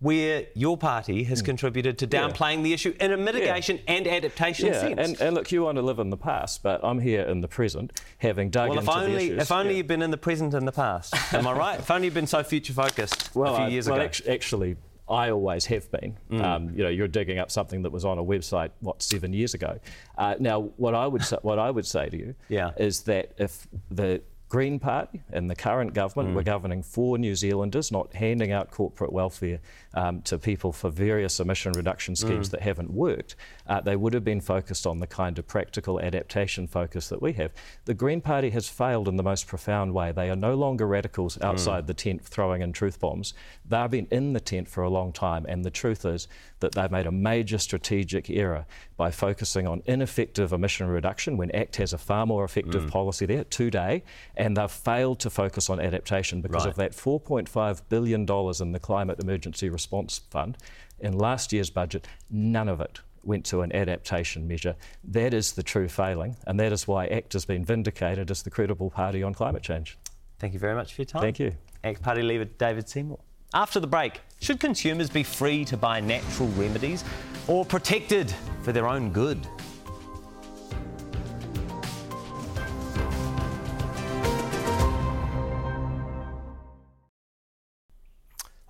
Where 0.00 0.46
your 0.54 0.78
party 0.78 1.24
has 1.24 1.42
contributed 1.42 1.98
to 1.98 2.06
Yeah. 2.10 2.20
downplaying 2.30 2.62
the 2.62 2.72
issue 2.72 2.94
in 2.98 3.12
a 3.12 3.18
mitigation 3.18 3.80
and 3.86 4.06
adaptation 4.08 4.68
Yeah, 4.68 4.80
sense. 4.80 4.98
and, 4.98 5.20
and 5.20 5.34
look, 5.34 5.52
you 5.52 5.62
want 5.64 5.76
to 5.76 5.82
live 5.82 5.98
in 5.98 6.08
the 6.08 6.16
past, 6.16 6.62
but 6.62 6.80
I'm 6.82 7.00
here 7.00 7.20
in 7.20 7.42
the 7.42 7.48
present, 7.48 8.00
having 8.16 8.48
dug 8.48 8.70
well, 8.70 8.78
if 8.78 8.84
into 8.86 8.96
only 8.98 9.10
the 9.12 9.34
issues. 9.34 9.42
if 9.42 9.52
only 9.52 9.72
Yeah. 9.72 9.76
you've 9.76 9.86
been 9.88 10.00
in 10.00 10.10
the 10.10 10.16
present 10.16 10.54
and 10.54 10.66
the 10.66 10.72
past. 10.72 11.14
Am 11.34 11.46
I 11.46 11.52
right? 11.52 11.78
if 11.84 11.90
only 11.90 12.06
you've 12.06 12.14
been 12.14 12.26
so 12.26 12.42
future 12.42 12.72
focused 12.72 13.30
well, 13.36 13.52
a 13.52 13.56
few 13.58 13.64
I- 13.66 13.68
years 13.68 13.88
well, 13.90 13.96
ago. 13.96 14.04
act- 14.06 14.22
actually, 14.26 14.76
I 15.06 15.28
always 15.32 15.66
have 15.66 15.90
been. 15.90 16.16
Mm. 16.30 16.42
Um, 16.42 16.70
you 16.74 16.82
know, 16.82 16.88
you're 16.88 17.06
digging 17.08 17.38
up 17.38 17.50
something 17.50 17.82
that 17.82 17.92
was 17.92 18.06
on 18.06 18.16
a 18.18 18.24
website 18.24 18.70
what 18.80 19.02
seven 19.02 19.34
years 19.34 19.52
ago. 19.52 19.80
Uh, 20.16 20.34
now, 20.38 20.60
what 20.78 20.94
I 20.94 21.06
would 21.06 21.24
say, 21.24 21.36
what 21.42 21.58
I 21.58 21.70
would 21.70 21.84
say 21.86 22.08
to 22.08 22.16
you 22.16 22.34
Yeah. 22.48 22.70
is 22.78 23.02
that 23.02 23.32
if 23.36 23.66
the 23.90 24.22
Green 24.50 24.80
Party 24.80 25.22
and 25.32 25.48
the 25.48 25.54
current 25.54 25.94
government 25.94 26.30
mm. 26.30 26.34
were 26.34 26.42
governing 26.42 26.82
for 26.82 27.16
New 27.16 27.36
Zealanders, 27.36 27.92
not 27.92 28.12
handing 28.12 28.50
out 28.50 28.72
corporate 28.72 29.12
welfare 29.12 29.60
um, 29.94 30.22
to 30.22 30.38
people 30.38 30.72
for 30.72 30.90
various 30.90 31.38
emission 31.38 31.72
reduction 31.72 32.16
schemes 32.16 32.48
mm. 32.48 32.50
that 32.50 32.60
haven't 32.60 32.90
worked, 32.90 33.36
uh, 33.68 33.80
they 33.80 33.94
would 33.94 34.12
have 34.12 34.24
been 34.24 34.40
focused 34.40 34.88
on 34.88 34.98
the 34.98 35.06
kind 35.06 35.38
of 35.38 35.46
practical 35.46 36.00
adaptation 36.00 36.66
focus 36.66 37.08
that 37.08 37.22
we 37.22 37.32
have. 37.34 37.52
The 37.84 37.94
Green 37.94 38.20
Party 38.20 38.50
has 38.50 38.68
failed 38.68 39.06
in 39.06 39.14
the 39.14 39.22
most 39.22 39.46
profound 39.46 39.94
way. 39.94 40.10
They 40.10 40.28
are 40.30 40.36
no 40.36 40.54
longer 40.54 40.84
radicals 40.84 41.36
mm. 41.36 41.44
outside 41.44 41.84
mm. 41.84 41.86
the 41.86 41.94
tent 41.94 42.24
throwing 42.24 42.60
in 42.60 42.72
truth 42.72 42.98
bombs. 42.98 43.34
They've 43.68 43.88
been 43.88 44.08
in 44.10 44.32
the 44.32 44.40
tent 44.40 44.66
for 44.66 44.82
a 44.82 44.90
long 44.90 45.12
time, 45.12 45.46
and 45.48 45.64
the 45.64 45.70
truth 45.70 46.04
is 46.04 46.26
that 46.58 46.72
they've 46.72 46.90
made 46.90 47.06
a 47.06 47.12
major 47.12 47.58
strategic 47.58 48.28
error 48.30 48.66
by 48.96 49.12
focusing 49.12 49.68
on 49.68 49.82
ineffective 49.86 50.52
emission 50.52 50.88
reduction 50.88 51.36
when 51.36 51.50
ACT 51.52 51.76
has 51.76 51.92
a 51.92 51.98
far 51.98 52.26
more 52.26 52.44
effective 52.44 52.84
mm. 52.84 52.90
policy 52.90 53.26
there 53.26 53.44
today, 53.44 54.02
and 54.40 54.56
they've 54.56 54.70
failed 54.70 55.20
to 55.20 55.28
focus 55.28 55.68
on 55.68 55.78
adaptation 55.78 56.40
because 56.40 56.64
right. 56.64 56.70
of 56.70 56.76
that 56.76 56.92
$4.5 56.92 57.82
billion 57.90 58.22
in 58.22 58.72
the 58.72 58.80
Climate 58.80 59.20
Emergency 59.20 59.68
Response 59.68 60.22
Fund. 60.30 60.56
In 60.98 61.12
last 61.18 61.52
year's 61.52 61.68
budget, 61.68 62.08
none 62.30 62.66
of 62.66 62.80
it 62.80 63.00
went 63.22 63.44
to 63.44 63.60
an 63.60 63.70
adaptation 63.76 64.48
measure. 64.48 64.76
That 65.04 65.34
is 65.34 65.52
the 65.52 65.62
true 65.62 65.88
failing, 65.88 66.36
and 66.46 66.58
that 66.58 66.72
is 66.72 66.88
why 66.88 67.06
ACT 67.08 67.34
has 67.34 67.44
been 67.44 67.66
vindicated 67.66 68.30
as 68.30 68.42
the 68.42 68.48
credible 68.48 68.88
party 68.88 69.22
on 69.22 69.34
climate 69.34 69.62
change. 69.62 69.98
Thank 70.38 70.54
you 70.54 70.58
very 70.58 70.74
much 70.74 70.94
for 70.94 71.02
your 71.02 71.06
time. 71.06 71.20
Thank 71.20 71.38
you. 71.38 71.52
ACT 71.84 72.02
Party 72.02 72.22
leader 72.22 72.46
David 72.46 72.88
Seymour. 72.88 73.18
After 73.52 73.78
the 73.78 73.86
break, 73.86 74.22
should 74.40 74.58
consumers 74.58 75.10
be 75.10 75.22
free 75.22 75.66
to 75.66 75.76
buy 75.76 76.00
natural 76.00 76.48
remedies 76.50 77.04
or 77.46 77.66
protected 77.66 78.32
for 78.62 78.72
their 78.72 78.88
own 78.88 79.10
good? 79.12 79.46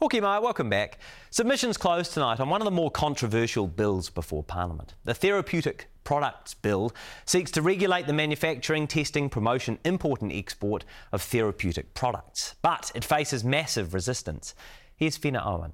Hoki 0.01 0.19
Mai, 0.19 0.39
welcome 0.39 0.71
back. 0.71 0.97
Submissions 1.29 1.77
closed 1.77 2.15
tonight 2.15 2.41
on 2.41 2.49
one 2.49 2.63
of 2.63 2.65
the 2.65 2.71
more 2.71 2.91
controversial 2.91 3.67
bills 3.67 4.09
before 4.09 4.43
Parliament. 4.43 4.95
The 5.05 5.13
Therapeutic 5.13 5.91
Products 6.05 6.55
Bill 6.55 6.91
seeks 7.27 7.51
to 7.51 7.61
regulate 7.61 8.07
the 8.07 8.15
manufacturing, 8.15 8.87
testing, 8.87 9.29
promotion, 9.29 9.79
import, 9.85 10.23
and 10.23 10.33
export 10.33 10.87
of 11.13 11.21
therapeutic 11.21 11.93
products. 11.93 12.55
But 12.63 12.91
it 12.95 13.05
faces 13.05 13.45
massive 13.45 13.93
resistance. 13.93 14.55
Here's 14.97 15.19
Fina 15.19 15.43
Owen. 15.45 15.73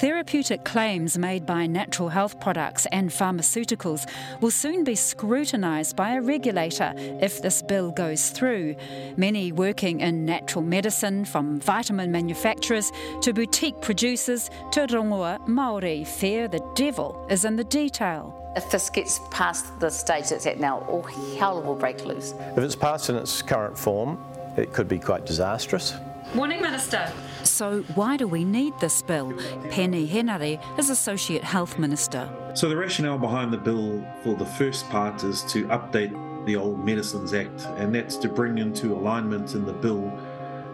Therapeutic 0.00 0.64
claims 0.64 1.18
made 1.18 1.44
by 1.44 1.66
natural 1.66 2.08
health 2.08 2.40
products 2.40 2.86
and 2.86 3.10
pharmaceuticals 3.10 4.08
will 4.40 4.50
soon 4.50 4.82
be 4.82 4.94
scrutinised 4.94 5.94
by 5.94 6.14
a 6.14 6.22
regulator 6.22 6.94
if 6.96 7.42
this 7.42 7.60
bill 7.60 7.90
goes 7.90 8.30
through. 8.30 8.76
Many 9.18 9.52
working 9.52 10.00
in 10.00 10.24
natural 10.24 10.64
medicine, 10.64 11.26
from 11.26 11.60
vitamin 11.60 12.10
manufacturers 12.10 12.90
to 13.20 13.34
boutique 13.34 13.78
producers 13.82 14.48
to 14.72 14.86
rongoa 14.86 15.38
Māori, 15.46 16.06
fear 16.06 16.48
the 16.48 16.66
devil 16.74 17.26
is 17.28 17.44
in 17.44 17.56
the 17.56 17.64
detail. 17.64 18.34
If 18.56 18.70
this 18.70 18.88
gets 18.88 19.20
past 19.30 19.78
the 19.80 19.90
stage 19.90 20.32
it's 20.32 20.46
at 20.46 20.58
now, 20.58 20.78
all 20.88 21.02
hell 21.38 21.60
will 21.60 21.76
break 21.76 22.06
loose. 22.06 22.32
If 22.56 22.64
it's 22.64 22.74
passed 22.74 23.10
in 23.10 23.16
its 23.16 23.42
current 23.42 23.78
form, 23.78 24.18
it 24.56 24.72
could 24.72 24.88
be 24.88 24.98
quite 24.98 25.26
disastrous. 25.26 25.94
Morning, 26.32 26.62
Minister. 26.62 27.12
So, 27.42 27.82
why 27.96 28.16
do 28.16 28.28
we 28.28 28.44
need 28.44 28.78
this 28.78 29.02
bill? 29.02 29.32
Peeni 29.70 30.08
Henare 30.08 30.62
is 30.78 30.88
Associate 30.88 31.42
Health 31.42 31.76
Minister. 31.76 32.30
So, 32.54 32.68
the 32.68 32.76
rationale 32.76 33.18
behind 33.18 33.52
the 33.52 33.58
bill 33.58 34.06
for 34.22 34.36
the 34.36 34.46
first 34.46 34.88
part 34.90 35.24
is 35.24 35.42
to 35.52 35.66
update 35.66 36.14
the 36.46 36.54
Old 36.54 36.84
Medicines 36.84 37.34
Act, 37.34 37.62
and 37.78 37.92
that's 37.92 38.16
to 38.18 38.28
bring 38.28 38.58
into 38.58 38.94
alignment 38.94 39.54
in 39.56 39.64
the 39.64 39.72
bill 39.72 40.12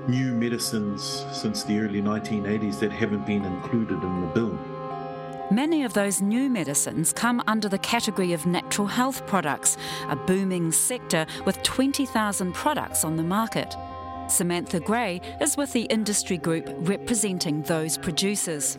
new 0.06 0.32
medicines 0.32 1.24
since 1.32 1.64
the 1.64 1.80
early 1.80 2.02
1980s 2.02 2.78
that 2.78 2.92
haven't 2.92 3.24
been 3.24 3.44
included 3.46 4.02
in 4.02 4.20
the 4.20 4.26
bill. 4.28 4.58
Many 5.50 5.84
of 5.84 5.94
those 5.94 6.20
new 6.20 6.50
medicines 6.50 7.12
come 7.12 7.42
under 7.46 7.68
the 7.68 7.78
category 7.78 8.32
of 8.32 8.44
natural 8.46 8.86
health 8.86 9.26
products, 9.26 9.78
a 10.08 10.16
booming 10.16 10.70
sector 10.70 11.24
with 11.44 11.62
20,000 11.62 12.52
products 12.52 13.04
on 13.04 13.16
the 13.16 13.22
market. 13.22 13.74
Samantha 14.28 14.80
Gray 14.80 15.20
is 15.40 15.56
with 15.56 15.72
the 15.72 15.82
industry 15.82 16.36
group 16.36 16.68
representing 16.78 17.62
those 17.62 17.96
producers. 17.96 18.76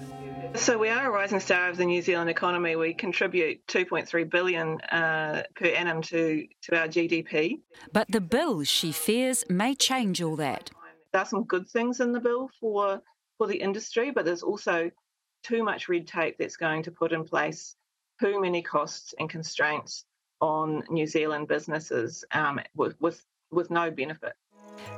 So 0.55 0.77
we 0.77 0.89
are 0.89 1.07
a 1.07 1.11
rising 1.11 1.39
star 1.39 1.69
of 1.69 1.77
the 1.77 1.85
New 1.85 2.01
Zealand 2.01 2.29
economy. 2.29 2.75
We 2.75 2.93
contribute 2.93 3.65
2.3 3.67 4.29
billion 4.29 4.81
uh, 4.81 5.43
per 5.55 5.67
annum 5.67 6.01
to, 6.03 6.47
to 6.63 6.79
our 6.79 6.87
GDP. 6.87 7.59
But 7.93 8.11
the 8.11 8.21
bill, 8.21 8.63
she 8.63 8.91
fears, 8.91 9.43
may 9.49 9.75
change 9.75 10.21
all 10.21 10.35
that. 10.37 10.71
There 11.11 11.21
are 11.21 11.25
some 11.25 11.43
good 11.43 11.69
things 11.69 11.99
in 11.99 12.11
the 12.11 12.19
bill 12.19 12.49
for 12.59 13.01
for 13.37 13.45
the 13.45 13.57
industry, 13.57 14.09
but 14.09 14.25
there's 14.25 14.41
also 14.41 14.89
too 15.43 15.63
much 15.63 15.87
red 15.87 16.07
tape 16.07 16.37
that's 16.39 16.57
going 16.57 16.81
to 16.83 16.91
put 16.91 17.11
in 17.11 17.23
place 17.23 17.75
too 18.19 18.41
many 18.41 18.63
costs 18.63 19.13
and 19.19 19.29
constraints 19.29 20.05
on 20.41 20.83
New 20.89 21.05
Zealand 21.05 21.47
businesses 21.47 22.25
um, 22.31 22.59
with, 22.75 22.99
with 22.99 23.23
with 23.51 23.69
no 23.69 23.91
benefit. 23.91 24.33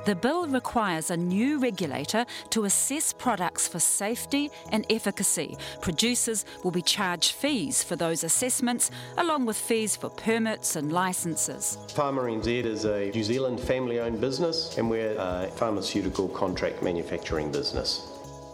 The 0.06 0.14
bill 0.14 0.46
requires 0.46 1.10
a 1.10 1.16
new 1.16 1.58
regulator 1.58 2.24
to 2.50 2.64
assess 2.64 3.12
products 3.12 3.68
for 3.68 3.78
safety 3.78 4.50
and 4.72 4.86
efficacy. 4.90 5.56
Producers 5.82 6.44
will 6.64 6.70
be 6.70 6.82
charged 6.82 7.32
fees 7.32 7.82
for 7.82 7.96
those 7.96 8.24
assessments, 8.24 8.90
along 9.18 9.46
with 9.46 9.58
fees 9.58 9.96
for 9.96 10.08
permits 10.08 10.74
and 10.76 10.92
licences. 10.92 11.76
Pharma 11.88 12.22
NZ 12.22 12.64
is 12.64 12.84
a 12.86 13.10
New 13.10 13.22
Zealand 13.22 13.60
family 13.60 14.00
owned 14.00 14.20
business, 14.20 14.76
and 14.78 14.88
we're 14.88 15.16
a 15.18 15.50
pharmaceutical 15.54 16.28
contract 16.28 16.82
manufacturing 16.82 17.52
business. 17.52 18.09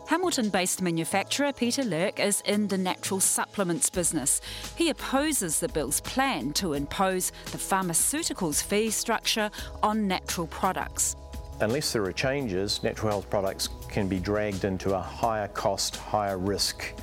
Hamilton 0.07 0.51
based 0.51 0.83
manufacturer 0.83 1.53
Peter 1.53 1.83
Lurk 1.83 2.21
is 2.21 2.41
in 2.43 2.69
the 2.69 2.79
natural 2.79 3.19
supplements 3.19 3.91
business. 3.91 4.41
He 4.77 4.91
opposes 4.91 5.59
the 5.59 5.69
bill's 5.69 6.01
plan 6.01 6.53
to 6.55 6.75
impose 6.75 7.33
the 7.47 7.59
pharmaceuticals 7.59 8.63
fee 8.63 8.91
structure 8.91 9.51
on 9.83 10.07
natural 10.07 10.47
products. 10.47 11.17
Unless 11.61 11.93
there 11.93 12.05
are 12.05 12.13
changes, 12.13 12.81
natural 12.85 13.11
health 13.11 13.29
products 13.29 13.69
can 13.89 14.07
be 14.07 14.21
dragged 14.21 14.65
into 14.65 14.95
a 14.95 15.01
higher 15.01 15.49
cost, 15.49 15.97
higher 15.97 16.39
risk 16.39 16.95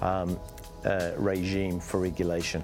um, 0.00 0.38
uh, 0.84 1.10
regime 1.16 1.80
for 1.80 1.98
regulation. 1.98 2.62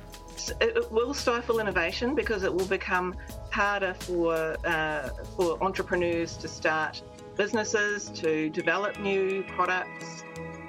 It 0.61 0.93
will 0.93 1.13
stifle 1.13 1.59
innovation 1.59 2.15
because 2.15 2.45
it 2.45 2.55
will 2.55 2.67
become 2.67 3.17
harder 3.51 3.95
for, 3.95 4.57
uh, 4.65 5.09
for 5.37 5.61
entrepreneurs 5.61 6.37
to 6.37 6.47
start 6.47 7.03
businesses 7.37 8.11
to 8.11 8.51
develop 8.51 8.99
new 9.01 9.45
products. 9.55 10.25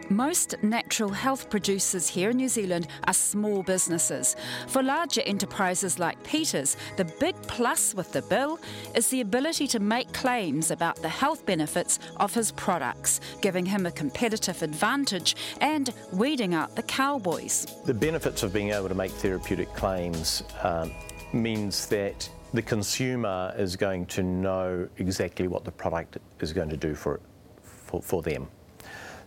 Most 0.09 0.55
natural 0.63 1.09
health 1.09 1.49
producers 1.49 2.07
here 2.07 2.29
in 2.29 2.37
New 2.37 2.47
Zealand 2.47 2.87
are 3.07 3.13
small 3.13 3.61
businesses. 3.61 4.37
For 4.67 4.81
larger 4.81 5.21
enterprises 5.25 5.99
like 5.99 6.21
Peter's, 6.23 6.77
the 6.95 7.03
big 7.19 7.35
plus 7.43 7.93
with 7.93 8.13
the 8.13 8.21
bill 8.21 8.57
is 8.95 9.09
the 9.09 9.19
ability 9.19 9.67
to 9.67 9.79
make 9.79 10.13
claims 10.13 10.71
about 10.71 10.95
the 10.97 11.09
health 11.09 11.45
benefits 11.45 11.99
of 12.17 12.33
his 12.33 12.51
products, 12.51 13.19
giving 13.41 13.65
him 13.65 13.85
a 13.85 13.91
competitive 13.91 14.63
advantage 14.63 15.35
and 15.59 15.93
weeding 16.13 16.53
out 16.53 16.75
the 16.77 16.83
cowboys. 16.83 17.65
The 17.83 17.93
benefits 17.93 18.43
of 18.43 18.53
being 18.53 18.69
able 18.69 18.87
to 18.87 18.95
make 18.95 19.11
therapeutic 19.11 19.73
claims 19.73 20.41
um, 20.63 20.93
means 21.33 21.85
that 21.87 22.29
the 22.53 22.61
consumer 22.61 23.53
is 23.57 23.75
going 23.75 24.05
to 24.05 24.23
know 24.23 24.87
exactly 24.97 25.47
what 25.47 25.65
the 25.65 25.71
product 25.71 26.17
is 26.39 26.53
going 26.53 26.69
to 26.69 26.77
do 26.77 26.95
for, 26.95 27.19
for, 27.61 28.01
for 28.01 28.21
them. 28.21 28.47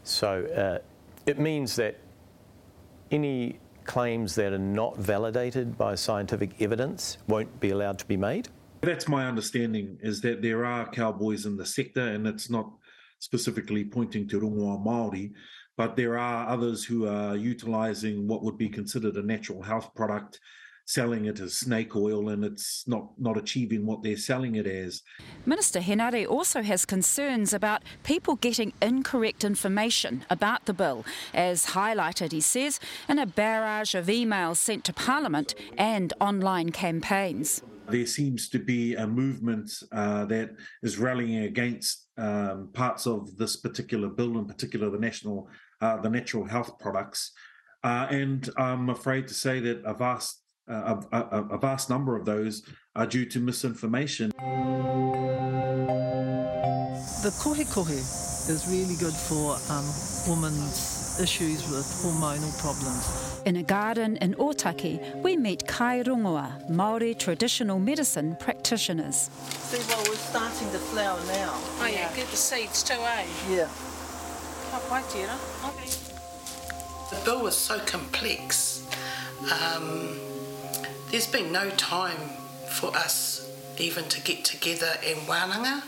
So 0.05 0.47
uh, 0.47 0.79
it 1.27 1.39
means 1.39 1.77
that 1.77 1.99
any 3.11 3.59
claims 3.85 4.35
that 4.37 4.53
are 4.53 4.59
not 4.59 4.97
validated 4.97 5.77
by 5.77 5.95
scientific 5.95 6.61
evidence 6.63 7.19
won't 7.27 7.61
be 7.61 7.71
allowed 7.71 7.99
to 7.99 8.07
be 8.07 8.17
made. 8.17 8.49
That's 8.83 9.09
my 9.09 9.27
understanding 9.27 9.99
is 10.01 10.21
that 10.23 10.41
there 10.41 10.65
are 10.65 10.89
cowboys 10.91 11.45
in 11.45 11.57
the 11.57 11.67
sector 11.67 12.01
and 12.01 12.27
it's 12.27 12.49
not 12.49 12.71
specifically 13.19 13.85
pointing 13.85 14.27
to 14.29 14.41
Rongoa 14.41 14.83
Māori, 14.83 15.33
but 15.77 15.97
there 15.97 16.19
are 16.19 16.49
others 16.49 16.85
who 16.85 17.07
are 17.07 17.37
utilising 17.37 18.27
what 18.27 18.43
would 18.43 18.57
be 18.57 18.69
considered 18.69 19.17
a 19.17 19.23
natural 19.23 19.63
health 19.63 19.95
product 19.95 20.41
selling 20.87 21.27
it 21.27 21.41
as 21.41 21.55
snake 21.55 21.95
oil 21.95 22.29
and 22.29 22.45
it's 22.45 22.85
not, 22.87 23.11
not 23.19 23.37
achieving 23.37 23.87
what 23.87 24.03
they're 24.03 24.17
selling 24.17 24.55
it 24.55 24.67
as. 24.67 25.03
Minister 25.47 25.81
Henare 25.81 26.27
also 26.29 26.63
has 26.63 26.85
concerns 26.85 27.53
about 27.53 27.83
people 28.03 28.37
getting 28.37 28.73
incorrect 28.83 29.45
information 29.45 30.25
about 30.31 30.67
the 30.67 30.75
bill, 30.75 31.05
as 31.33 31.67
highlighted, 31.67 32.33
he 32.33 32.41
says, 32.41 32.81
in 33.09 33.19
a 33.19 33.27
barrage 33.27 33.95
of 33.95 34.07
emails 34.07 34.57
sent 34.57 34.85
to 34.85 34.93
Parliament 34.93 35.55
and 35.77 36.13
online 36.21 36.71
campaigns. 36.71 37.63
There 37.89 38.07
seems 38.07 38.49
to 38.51 38.59
be 38.59 38.95
a 38.95 39.07
movement 39.07 39.73
uh, 39.91 40.25
that 40.27 40.51
is 40.83 40.99
rallying 40.99 41.45
against 41.45 42.07
um, 42.17 42.69
parts 42.73 43.07
of 43.07 43.37
this 43.37 43.57
particular 43.57 44.09
bill, 44.09 44.39
in 44.39 44.45
particular 44.45 44.91
the 44.91 44.99
national, 44.99 45.49
uh, 45.81 45.97
the 45.97 46.11
natural 46.11 46.45
health 46.45 46.79
products. 46.79 47.33
Uh, 47.83 48.07
and 48.11 48.49
I'm 48.57 48.91
afraid 48.91 49.27
to 49.29 49.35
say 49.35 49.59
that 49.61 49.83
a 49.85 49.95
vast 49.95 50.40
a, 50.71 51.03
a, 51.13 51.45
a 51.51 51.59
vast 51.59 51.91
number 51.91 52.17
of 52.17 52.25
those 52.25 52.63
are 52.97 53.07
due 53.07 53.27
to 53.27 53.41
misinformation. 53.41 54.31
The 57.23 57.31
kohekohe 57.39 57.99
is 58.49 58.67
really 58.69 58.97
good 58.97 59.13
for 59.15 59.57
um, 59.71 59.85
women's 60.27 61.19
issues 61.21 61.69
with 61.69 61.85
hormonal 62.03 62.59
problems. 62.61 63.43
In 63.45 63.57
a 63.57 63.63
garden 63.63 64.17
in 64.19 64.35
Otaki, 64.35 65.23
we 65.23 65.37
meet 65.37 65.67
Kai 65.67 66.03
Rongoa, 66.03 66.71
Māori 66.71 67.19
traditional 67.19 67.79
medicine 67.79 68.37
practitioners. 68.41 69.31
See, 69.49 69.79
well, 69.89 70.03
we're 70.09 70.17
starting 70.17 70.71
to 70.71 70.79
flower 70.79 71.21
now. 71.27 71.53
Oh, 71.81 71.87
yeah, 71.91 72.15
get 72.17 72.27
the 72.29 72.37
seeds 72.37 72.83
too, 72.83 72.95
eh? 72.95 73.27
Yeah. 73.51 73.69
Okay. 74.93 75.27
The 77.11 77.25
bill 77.25 77.43
was 77.43 77.57
so 77.57 77.79
complex. 77.81 78.87
Um, 79.43 80.30
there's 81.11 81.27
been 81.27 81.51
no 81.51 81.71
time 81.71 82.19
for 82.69 82.95
us 82.97 83.51
even 83.79 84.05
to 84.05 84.21
get 84.21 84.45
together 84.45 84.93
in 85.05 85.17
wānanga 85.19 85.83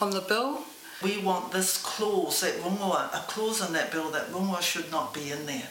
on 0.00 0.10
the 0.10 0.20
bill. 0.20 0.62
We 1.02 1.18
want 1.18 1.52
this 1.52 1.82
clause, 1.82 2.40
that 2.40 2.54
rongoa, 2.60 3.12
a 3.12 3.24
clause 3.26 3.66
in 3.66 3.72
that 3.74 3.90
bill 3.90 4.10
that 4.12 4.30
rongoa 4.30 4.62
should 4.62 4.90
not 4.90 5.12
be 5.12 5.30
in 5.30 5.46
there. 5.46 5.68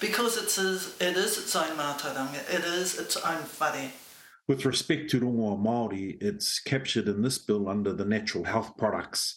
Because 0.00 0.36
it 0.36 0.62
is, 0.62 0.94
it 1.00 1.16
is 1.16 1.38
its 1.38 1.56
own 1.56 1.76
mātauranga, 1.76 2.42
it 2.52 2.64
is 2.64 2.98
its 2.98 3.16
own 3.16 3.42
whare. 3.58 3.90
With 4.46 4.64
respect 4.64 5.10
to 5.10 5.20
rongoa 5.20 5.60
Māori, 5.60 6.22
it's 6.22 6.60
captured 6.60 7.08
in 7.08 7.22
this 7.22 7.38
bill 7.38 7.68
under 7.68 7.92
the 7.92 8.04
natural 8.04 8.44
health 8.44 8.76
products, 8.76 9.36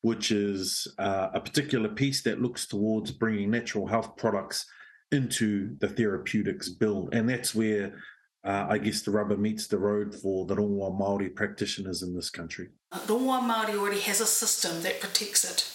which 0.00 0.32
is 0.32 0.88
uh, 0.98 1.28
a 1.32 1.40
particular 1.40 1.88
piece 1.88 2.22
that 2.22 2.42
looks 2.42 2.66
towards 2.66 3.12
bringing 3.12 3.50
natural 3.50 3.86
health 3.86 4.16
products 4.16 4.66
into 5.12 5.76
the 5.78 5.88
therapeutics 5.88 6.68
bill. 6.68 7.08
And 7.12 7.28
that's 7.28 7.54
where 7.54 7.94
uh, 8.42 8.66
I 8.68 8.78
guess 8.78 9.02
the 9.02 9.10
rubber 9.10 9.36
meets 9.36 9.66
the 9.66 9.78
road 9.78 10.14
for 10.14 10.46
the 10.46 10.56
rongoa 10.56 10.98
Māori 10.98 11.34
practitioners 11.34 12.02
in 12.02 12.14
this 12.14 12.30
country. 12.30 12.68
Rongoa 12.92 13.40
Māori 13.40 13.78
already 13.78 14.00
has 14.00 14.20
a 14.20 14.26
system 14.26 14.82
that 14.82 15.00
protects 15.00 15.44
it. 15.44 15.70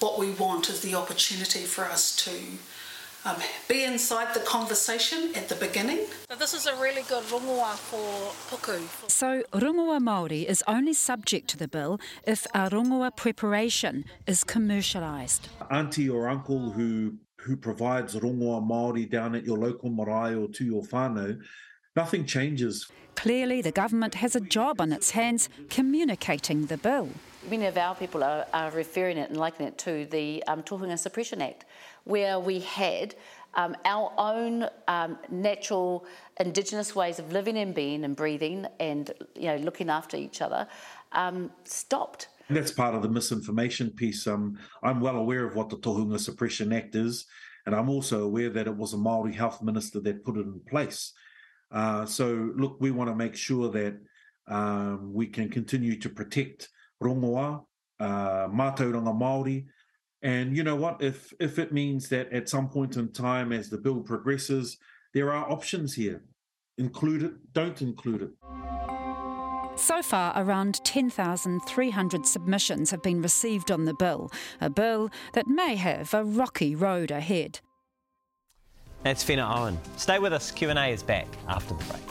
What 0.00 0.18
we 0.18 0.30
want 0.32 0.68
is 0.68 0.80
the 0.80 0.94
opportunity 0.94 1.60
for 1.60 1.84
us 1.84 2.14
to 2.24 2.30
um, 3.24 3.36
be 3.68 3.84
inside 3.84 4.34
the 4.34 4.40
conversation 4.40 5.32
at 5.34 5.48
the 5.48 5.54
beginning. 5.56 6.00
So 6.30 6.36
this 6.36 6.54
is 6.54 6.66
a 6.66 6.74
really 6.76 7.02
good 7.02 7.24
rongoa 7.24 7.74
for 7.76 8.32
puku. 8.50 9.10
So, 9.10 9.42
rongoa 9.52 10.00
Māori 10.00 10.44
is 10.44 10.62
only 10.66 10.94
subject 10.94 11.48
to 11.48 11.56
the 11.56 11.68
bill 11.68 12.00
if 12.26 12.46
a 12.54 12.70
rongoa 12.70 13.14
preparation 13.16 14.04
is 14.26 14.44
commercialised. 14.44 15.40
Auntie 15.70 16.08
or 16.08 16.28
uncle 16.28 16.70
who 16.70 17.14
who 17.40 17.56
provides 17.56 18.14
rongoa 18.16 18.62
Māori 18.62 19.08
down 19.08 19.34
at 19.34 19.44
your 19.44 19.58
local 19.58 19.90
marae 19.90 20.34
or 20.34 20.48
to 20.48 20.64
your 20.64 20.82
whānau, 20.82 21.40
nothing 21.98 22.24
changes. 22.24 22.74
Clearly, 23.16 23.60
the 23.60 23.72
government 23.72 24.14
has 24.14 24.36
a 24.36 24.40
job 24.40 24.80
on 24.80 24.92
its 24.92 25.10
hands 25.10 25.48
communicating 25.68 26.66
the 26.66 26.76
bill. 26.76 27.08
Many 27.50 27.66
of 27.66 27.76
our 27.76 27.94
people 27.96 28.22
are, 28.22 28.46
are 28.52 28.70
referring 28.70 29.18
it 29.18 29.30
and 29.30 29.38
likening 29.44 29.68
it 29.68 29.78
to 29.78 30.06
the 30.06 30.44
um, 30.46 30.62
Tohunga 30.62 30.96
Suppression 30.96 31.42
Act, 31.42 31.64
where 32.04 32.38
we 32.38 32.60
had 32.60 33.16
um, 33.54 33.74
our 33.84 34.12
own 34.16 34.68
um, 34.86 35.18
natural 35.28 36.06
indigenous 36.38 36.94
ways 36.94 37.18
of 37.18 37.32
living 37.32 37.56
and 37.58 37.74
being 37.74 38.04
and 38.04 38.14
breathing 38.14 38.66
and 38.78 39.10
you 39.34 39.48
know 39.50 39.56
looking 39.56 39.90
after 39.90 40.16
each 40.16 40.40
other 40.40 40.68
um, 41.12 41.50
stopped. 41.64 42.28
That's 42.50 42.70
part 42.70 42.94
of 42.94 43.02
the 43.02 43.08
misinformation 43.08 43.90
piece. 43.90 44.26
Um, 44.26 44.58
I'm 44.82 45.00
well 45.00 45.16
aware 45.16 45.44
of 45.44 45.56
what 45.56 45.68
the 45.68 45.78
Tohunga 45.78 46.20
Suppression 46.20 46.72
Act 46.72 46.94
is, 46.94 47.26
and 47.66 47.74
I'm 47.74 47.90
also 47.90 48.22
aware 48.22 48.50
that 48.50 48.68
it 48.68 48.76
was 48.76 48.92
a 48.92 48.98
Maori 48.98 49.34
health 49.34 49.60
minister 49.62 49.98
that 50.00 50.24
put 50.24 50.36
it 50.36 50.46
in 50.46 50.60
place. 50.68 51.12
Uh, 51.70 52.06
so, 52.06 52.50
look, 52.56 52.76
we 52.80 52.90
want 52.90 53.10
to 53.10 53.16
make 53.16 53.36
sure 53.36 53.70
that 53.70 53.98
um, 54.46 55.12
we 55.12 55.26
can 55.26 55.48
continue 55.48 55.98
to 55.98 56.08
protect 56.08 56.68
rongoa, 57.02 57.64
uh, 58.00 58.48
mātauranga 58.48 59.14
Māori, 59.14 59.66
and 60.22 60.56
you 60.56 60.64
know 60.64 60.76
what? 60.76 61.00
If 61.00 61.32
if 61.38 61.58
it 61.58 61.72
means 61.72 62.08
that 62.08 62.32
at 62.32 62.48
some 62.48 62.68
point 62.68 62.96
in 62.96 63.12
time, 63.12 63.52
as 63.52 63.70
the 63.70 63.78
bill 63.78 64.00
progresses, 64.00 64.78
there 65.14 65.32
are 65.32 65.50
options 65.50 65.94
here. 65.94 66.22
Include 66.76 67.22
it, 67.22 67.52
don't 67.52 67.80
include 67.82 68.22
it. 68.22 68.30
So 69.76 70.02
far, 70.02 70.32
around 70.34 70.82
10,300 70.84 72.26
submissions 72.26 72.90
have 72.90 73.02
been 73.02 73.22
received 73.22 73.70
on 73.70 73.84
the 73.84 73.94
bill, 73.94 74.28
a 74.60 74.68
bill 74.68 75.08
that 75.34 75.46
may 75.46 75.76
have 75.76 76.12
a 76.14 76.24
rocky 76.24 76.74
road 76.74 77.12
ahead. 77.12 77.60
That's 79.02 79.22
Fina 79.22 79.48
Owen. 79.48 79.78
Stay 79.96 80.18
with 80.18 80.32
us. 80.32 80.50
Q&A 80.50 80.92
is 80.92 81.02
back 81.02 81.26
after 81.48 81.74
the 81.74 81.84
break. 81.84 82.02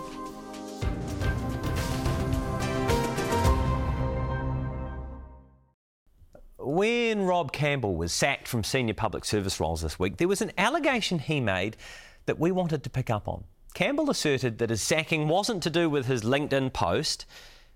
When 6.59 7.23
Rob 7.23 7.51
Campbell 7.51 7.95
was 7.95 8.13
sacked 8.13 8.47
from 8.47 8.63
senior 8.63 8.93
public 8.93 9.25
service 9.25 9.59
roles 9.59 9.81
this 9.81 9.97
week, 9.97 10.17
there 10.17 10.27
was 10.27 10.41
an 10.41 10.51
allegation 10.57 11.19
he 11.19 11.39
made 11.39 11.77
that 12.25 12.39
we 12.39 12.51
wanted 12.51 12.83
to 12.83 12.89
pick 12.89 13.09
up 13.09 13.27
on. 13.27 13.45
Campbell 13.73 14.09
asserted 14.09 14.57
that 14.57 14.69
his 14.69 14.81
sacking 14.81 15.27
wasn't 15.27 15.63
to 15.63 15.69
do 15.69 15.89
with 15.89 16.07
his 16.07 16.23
LinkedIn 16.23 16.73
post, 16.73 17.25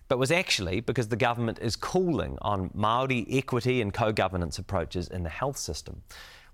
but 0.07 0.17
was 0.19 0.31
actually 0.31 0.81
because 0.81 1.07
the 1.07 1.15
government 1.15 1.59
is 1.61 1.75
cooling 1.75 2.37
on 2.41 2.69
Māori 2.71 3.25
equity 3.29 3.81
and 3.81 3.93
co-governance 3.93 4.59
approaches 4.59 5.07
in 5.07 5.23
the 5.23 5.29
health 5.29 5.57
system. 5.57 6.01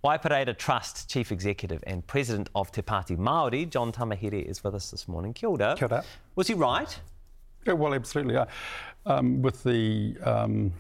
Waipareira 0.04 0.56
Trust 0.58 1.10
Chief 1.10 1.32
Executive 1.32 1.84
and 1.88 2.06
President 2.06 2.50
of 2.54 2.72
Te 2.72 2.82
Pāti 2.82 3.18
Māori, 3.18 3.68
John 3.70 3.92
Tamihere, 3.92 4.46
is 4.46 4.64
with 4.64 4.76
us 4.76 4.92
this 4.92 5.08
morning. 5.08 5.34
Kia 5.34 5.50
ora. 5.50 5.76
Kia 5.78 5.88
ora. 5.90 6.04
Was 6.36 6.48
he 6.48 6.54
right? 6.54 7.00
Yeah, 7.66 7.74
well, 7.74 7.94
absolutely. 7.94 8.36
Uh, 8.36 8.46
um, 9.08 9.42
with 9.42 9.64
the 9.64 10.16
um, 10.24 10.72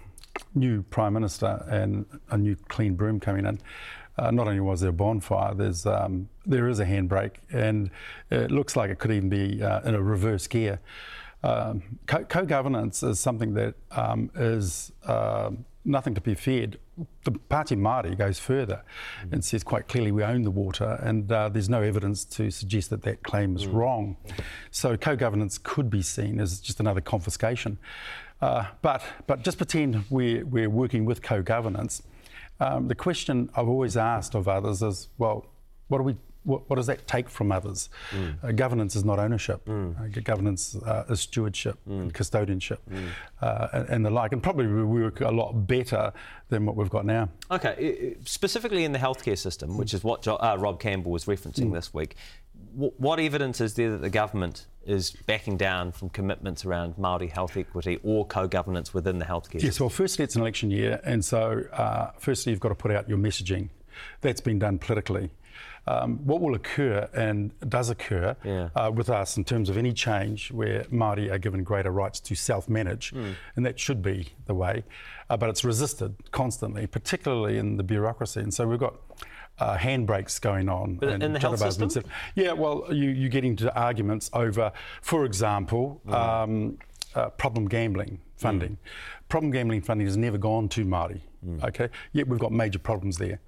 new 0.53 0.83
Prime 0.83 1.13
Minister 1.13 1.65
and 1.67 2.05
a 2.29 2.37
new 2.37 2.55
clean 2.67 2.93
broom 2.93 3.19
coming 3.19 3.45
in, 3.45 3.59
uh, 4.19 4.31
not 4.31 4.47
only 4.47 4.59
was 4.59 4.81
there 4.81 4.91
a 4.91 4.93
bonfire, 4.93 5.53
there's 5.53 5.85
um, 5.85 6.29
there 6.45 6.67
is 6.67 6.79
a 6.79 6.85
handbrake, 6.85 7.33
and 7.51 7.89
it 8.29 8.51
looks 8.51 8.75
like 8.75 8.89
it 8.89 8.99
could 8.99 9.11
even 9.11 9.29
be 9.29 9.61
uh, 9.61 9.81
in 9.81 9.95
a 9.95 10.01
reverse 10.01 10.47
gear. 10.47 10.79
Um, 11.43 11.99
co 12.07 12.45
governance 12.45 13.03
is 13.03 13.19
something 13.19 13.53
that 13.55 13.75
um, 13.91 14.31
is 14.35 14.91
uh, 15.05 15.51
nothing 15.85 16.13
to 16.15 16.21
be 16.21 16.35
feared. 16.35 16.79
Te 17.23 17.31
Pāti 17.49 17.77
Māori 17.77 18.17
goes 18.17 18.39
further 18.39 18.83
mm. 19.21 19.33
and 19.33 19.45
says 19.45 19.63
quite 19.63 19.87
clearly 19.87 20.11
we 20.11 20.23
own 20.23 20.41
the 20.43 20.51
water, 20.51 20.99
and 21.03 21.31
uh, 21.31 21.49
there's 21.49 21.69
no 21.69 21.81
evidence 21.81 22.25
to 22.25 22.49
suggest 22.49 22.89
that 22.89 23.03
that 23.03 23.23
claim 23.23 23.55
is 23.55 23.65
mm. 23.65 23.73
wrong. 23.73 24.17
So 24.71 24.97
co 24.97 25.15
governance 25.15 25.57
could 25.57 25.89
be 25.89 26.01
seen 26.01 26.39
as 26.39 26.59
just 26.59 26.79
another 26.79 27.01
confiscation. 27.01 27.77
Uh, 28.41 28.65
but, 28.81 29.01
but 29.25 29.43
just 29.43 29.57
pretend 29.57 30.05
we're, 30.09 30.45
we're 30.45 30.69
working 30.69 31.05
with 31.05 31.21
co 31.21 31.41
governance. 31.41 32.03
Um, 32.59 32.87
the 32.87 32.95
question 32.95 33.49
I've 33.55 33.67
always 33.67 33.97
asked 33.97 34.35
of 34.35 34.47
others 34.47 34.81
is, 34.81 35.09
well, 35.17 35.45
what, 35.87 35.99
are 35.99 36.03
we, 36.03 36.17
what, 36.43 36.69
what 36.69 36.77
does 36.77 36.87
that 36.87 37.07
take 37.07 37.29
from 37.29 37.51
others? 37.51 37.89
Mm. 38.11 38.43
Uh, 38.43 38.51
governance 38.51 38.95
is 38.95 39.03
not 39.03 39.19
ownership. 39.19 39.65
Mm. 39.65 40.17
Uh, 40.17 40.21
governance 40.21 40.75
uh, 40.75 41.05
is 41.09 41.21
stewardship 41.21 41.77
mm. 41.87 42.01
and 42.01 42.13
custodianship 42.13 42.79
mm. 42.89 43.09
uh, 43.41 43.67
and, 43.73 43.89
and, 43.89 44.05
the 44.05 44.09
like. 44.09 44.31
And 44.31 44.41
probably 44.41 44.67
we 44.67 44.83
work 44.83 45.21
a 45.21 45.31
lot 45.31 45.53
better 45.67 46.13
than 46.49 46.65
what 46.65 46.75
we've 46.75 46.89
got 46.89 47.05
now. 47.05 47.29
Okay, 47.51 48.15
specifically 48.25 48.85
in 48.85 48.93
the 48.93 48.99
healthcare 48.99 49.37
system, 49.37 49.77
which 49.77 49.93
is 49.93 50.03
what 50.03 50.21
jo- 50.21 50.35
uh, 50.35 50.55
Rob 50.59 50.79
Campbell 50.79 51.11
was 51.11 51.25
referencing 51.25 51.69
mm. 51.69 51.73
this 51.73 51.93
week, 51.93 52.15
w- 52.73 52.93
what 52.97 53.19
evidence 53.19 53.61
is 53.61 53.73
there 53.73 53.91
that 53.91 54.01
the 54.01 54.09
government 54.09 54.67
is 54.85 55.11
backing 55.11 55.57
down 55.57 55.91
from 55.91 56.09
commitments 56.09 56.65
around 56.65 56.95
Māori 56.95 57.29
health 57.29 57.57
equity 57.57 57.99
or 58.03 58.25
co-governance 58.25 58.93
within 58.93 59.19
the 59.19 59.25
healthcare 59.25 59.55
yes, 59.55 59.63
system? 59.63 59.85
well, 59.85 59.89
firstly, 59.89 60.23
it's 60.23 60.35
an 60.35 60.41
election 60.41 60.71
year, 60.71 61.01
and 61.03 61.23
so 61.23 61.63
uh, 61.73 62.11
firstly, 62.17 62.51
you've 62.51 62.61
got 62.61 62.69
to 62.69 62.75
put 62.75 62.91
out 62.91 63.09
your 63.09 63.17
messaging. 63.17 63.69
That's 64.21 64.41
been 64.41 64.59
done 64.59 64.77
politically. 64.77 65.31
Um, 65.87 66.17
what 66.25 66.41
will 66.41 66.53
occur 66.53 67.07
and 67.13 67.57
does 67.69 67.89
occur 67.89 68.35
yeah. 68.43 68.69
uh, 68.75 68.91
with 68.91 69.09
us 69.09 69.37
in 69.37 69.45
terms 69.45 69.69
of 69.69 69.77
any 69.77 69.93
change 69.93 70.51
where 70.51 70.83
Māori 70.91 71.31
are 71.31 71.37
given 71.37 71.63
greater 71.63 71.91
rights 71.91 72.19
to 72.19 72.35
self-manage, 72.35 73.13
mm. 73.13 73.35
and 73.55 73.65
that 73.65 73.79
should 73.79 74.01
be 74.01 74.33
the 74.47 74.53
way, 74.53 74.83
uh, 75.29 75.37
but 75.37 75.49
it's 75.49 75.63
resisted 75.63 76.13
constantly, 76.31 76.87
particularly 76.87 77.57
in 77.57 77.77
the 77.77 77.83
bureaucracy. 77.83 78.41
And 78.41 78.53
so 78.53 78.67
we've 78.67 78.79
got 78.79 78.95
uh, 79.59 79.77
handbrakes 79.77 80.41
going 80.41 80.67
on. 80.67 80.95
But 80.95 81.21
in 81.21 81.33
the 81.33 81.39
health 81.39 81.59
system? 81.59 81.89
Said, 81.89 82.05
yeah, 82.35 82.51
well, 82.51 82.85
you, 82.91 83.09
you 83.09 83.29
get 83.29 83.45
into 83.45 83.73
arguments 83.73 84.29
over, 84.33 84.73
for 85.01 85.23
example, 85.23 86.01
mm. 86.05 86.13
um, 86.13 86.77
uh, 87.15 87.29
problem 87.29 87.67
gambling 87.67 88.19
funding. 88.35 88.71
Mm. 88.71 88.77
Problem 89.29 89.51
gambling 89.51 89.81
funding 89.81 90.07
has 90.07 90.17
never 90.17 90.37
gone 90.37 90.69
to 90.69 90.85
Māori. 90.85 91.21
Mm. 91.45 91.63
Okay, 91.65 91.89
yet 92.13 92.27
we've 92.27 92.39
got 92.39 92.51
major 92.51 92.79
problems 92.79 93.17
there, 93.17 93.39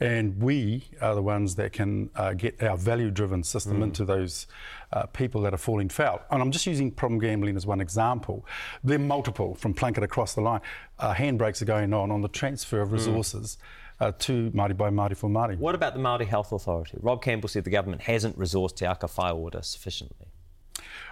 and 0.00 0.42
we 0.42 0.84
are 1.00 1.14
the 1.14 1.22
ones 1.22 1.54
that 1.54 1.72
can 1.72 2.10
uh, 2.16 2.32
get 2.32 2.60
our 2.62 2.76
value-driven 2.76 3.44
system 3.44 3.80
mm. 3.80 3.84
into 3.84 4.04
those 4.04 4.46
uh, 4.92 5.06
people 5.06 5.40
that 5.42 5.54
are 5.54 5.58
falling 5.58 5.88
foul. 5.88 6.20
And 6.30 6.42
I'm 6.42 6.50
just 6.50 6.66
using 6.66 6.90
problem 6.90 7.20
gambling 7.20 7.56
as 7.56 7.64
one 7.64 7.80
example. 7.80 8.44
They're 8.82 8.98
multiple 8.98 9.54
from 9.54 9.74
Plunket 9.74 10.02
across 10.02 10.34
the 10.34 10.40
line. 10.40 10.60
Uh, 10.98 11.14
handbrakes 11.14 11.62
are 11.62 11.66
going 11.66 11.94
on 11.94 12.10
on 12.10 12.20
the 12.20 12.28
transfer 12.28 12.80
of 12.80 12.88
mm. 12.88 12.94
resources. 12.94 13.58
Mm 13.60 13.64
uh, 14.00 14.12
to 14.18 14.50
Māori 14.50 14.76
by 14.76 14.90
Māori 14.90 15.16
for 15.16 15.30
Māori. 15.30 15.58
What 15.58 15.74
about 15.74 15.94
the 15.94 16.00
Māori 16.00 16.26
Health 16.26 16.52
Authority? 16.52 16.98
Rob 17.00 17.22
Campbell 17.22 17.48
said 17.48 17.64
the 17.64 17.70
government 17.70 18.02
hasn't 18.02 18.38
resourced 18.38 18.76
Te 18.76 18.86
Aka 18.86 19.08
Whai 19.08 19.30
Ora 19.30 19.62
sufficiently. 19.62 20.26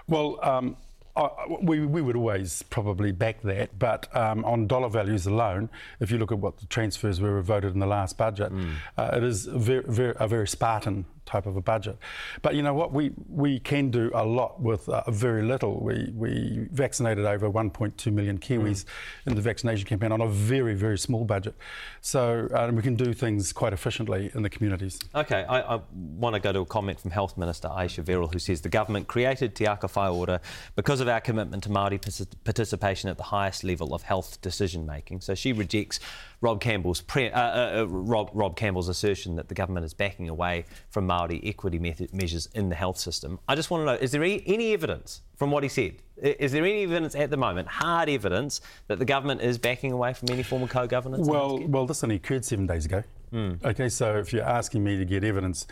Well, 0.07 0.39
um, 0.43 0.77
I, 1.17 1.31
we, 1.63 1.87
we 1.87 2.03
would 2.03 2.17
always 2.17 2.63
probably 2.63 3.13
back 3.13 3.43
that, 3.43 3.79
but 3.79 4.15
um, 4.17 4.45
on 4.45 4.67
dollar 4.67 4.89
values 4.89 5.27
alone, 5.27 5.71
if 6.01 6.11
you 6.11 6.19
look 6.19 6.33
at 6.33 6.39
what 6.39 6.59
the 6.59 6.67
transfers 6.67 7.21
were 7.21 7.41
voted 7.41 7.73
in 7.73 7.79
the 7.79 7.87
last 7.87 8.19
budget, 8.19 8.53
mm. 8.53 8.73
uh, 8.99 9.11
it 9.15 9.23
is 9.23 9.47
very, 9.47 9.85
very, 9.87 10.15
a 10.19 10.27
very 10.27 10.49
Spartan 10.49 11.07
type 11.27 11.47
of 11.47 11.57
a 11.57 11.61
budget. 11.61 11.97
But 12.43 12.55
you 12.55 12.63
know 12.63 12.75
what? 12.75 12.93
We 12.93 13.13
we 13.29 13.61
can 13.61 13.91
do 13.91 14.11
a 14.15 14.25
lot 14.25 14.61
with 14.61 14.89
uh, 14.89 15.11
very 15.11 15.43
little. 15.43 15.83
We 15.83 16.13
we 16.15 16.69
vaccinated 16.73 17.25
over 17.25 17.51
1.2 17.51 18.13
million 18.13 18.39
Kiwis 18.39 18.85
mm. 18.85 18.87
in 19.27 19.35
the 19.35 19.43
vaccination 19.43 19.87
campaign 19.87 20.13
on 20.13 20.21
a 20.21 20.29
very 20.29 20.75
very 20.75 20.99
small 20.99 21.25
budget. 21.25 21.55
So 22.01 22.49
uh, 22.55 22.71
we 22.73 22.83
can 22.83 22.97
do 22.97 23.13
things 23.13 23.53
quite 23.53 23.73
efficiently 23.73 24.31
in 24.35 24.43
the 24.43 24.51
communities. 24.51 24.99
Okay, 25.15 25.45
I, 25.45 25.77
I 25.77 25.81
want 25.93 26.35
to 26.35 26.41
go 26.41 26.53
to 26.53 26.61
a 26.61 26.67
comment 26.67 27.01
from 27.01 27.11
Health 27.11 27.37
Minister 27.37 27.69
Ayesha 27.69 28.03
Verrall, 28.03 28.33
who 28.33 28.39
says 28.39 28.61
the 28.61 28.69
government 28.69 29.09
created 29.09 29.55
Te 29.55 29.67
Aka 29.67 29.89
Whai 29.89 30.09
Ora 30.09 30.41
because 30.77 31.01
of 31.01 31.09
our 31.09 31.21
commitment 31.21 31.63
to 31.65 31.69
Māori 31.71 32.01
participation 32.45 33.11
at 33.11 33.17
the 33.17 33.25
highest 33.25 33.65
level 33.65 33.95
of 33.95 34.03
health 34.03 34.41
decision 34.41 34.87
making. 34.87 35.21
So 35.21 35.35
she 35.35 35.53
rejects 35.53 36.01
Rob 36.45 36.61
Campbell's 36.61 37.01
pre- 37.01 37.31
uh, 37.31 37.41
uh, 37.41 37.81
uh, 37.81 37.87
Rob, 37.89 38.31
Rob 38.35 38.55
Campbell's 38.55 38.91
assertion 38.91 39.35
that 39.37 39.49
the 39.49 39.55
government 39.55 39.87
is 39.87 39.95
backing 39.95 40.29
away 40.29 40.67
from 40.91 41.07
Maori 41.07 41.41
equity 41.43 41.79
method 41.79 42.13
measures 42.13 42.51
in 42.55 42.69
the 42.69 42.75
health 42.75 42.99
system. 42.99 43.41
I 43.49 43.55
just 43.55 43.71
want 43.71 43.81
to 43.81 43.87
know: 43.87 43.95
is 43.95 44.13
there 44.13 44.23
any, 44.23 44.43
any 44.47 44.75
evidence 44.75 45.23
from 45.37 45.51
what 45.51 45.63
he 45.63 45.71
said? 45.71 45.95
Is 46.19 46.53
there 46.53 46.63
any 46.67 46.83
evidence 46.83 47.15
at 47.15 47.31
the 47.31 47.39
moment, 47.39 47.67
hard 47.69 48.11
evidence, 48.11 48.61
that 48.89 48.99
the 48.99 49.07
government 49.07 49.41
is 49.41 49.57
backing 49.57 49.91
away 49.93 50.13
from 50.13 50.29
any 50.31 50.43
form 50.43 50.63
of 50.63 50.69
co-governance? 50.69 51.27
Well, 51.27 51.67
well, 51.67 51.87
this 51.87 52.05
only 52.05 52.17
occurred 52.17 52.45
seven 52.45 52.67
days 52.67 52.85
ago. 52.85 53.03
Mm. 53.33 53.65
Okay, 53.65 53.89
so 53.89 54.19
if 54.19 54.31
you're 54.31 54.45
asking 54.45 54.85
me 54.85 54.99
to 54.99 55.07
get 55.07 55.25
evidence 55.25 55.67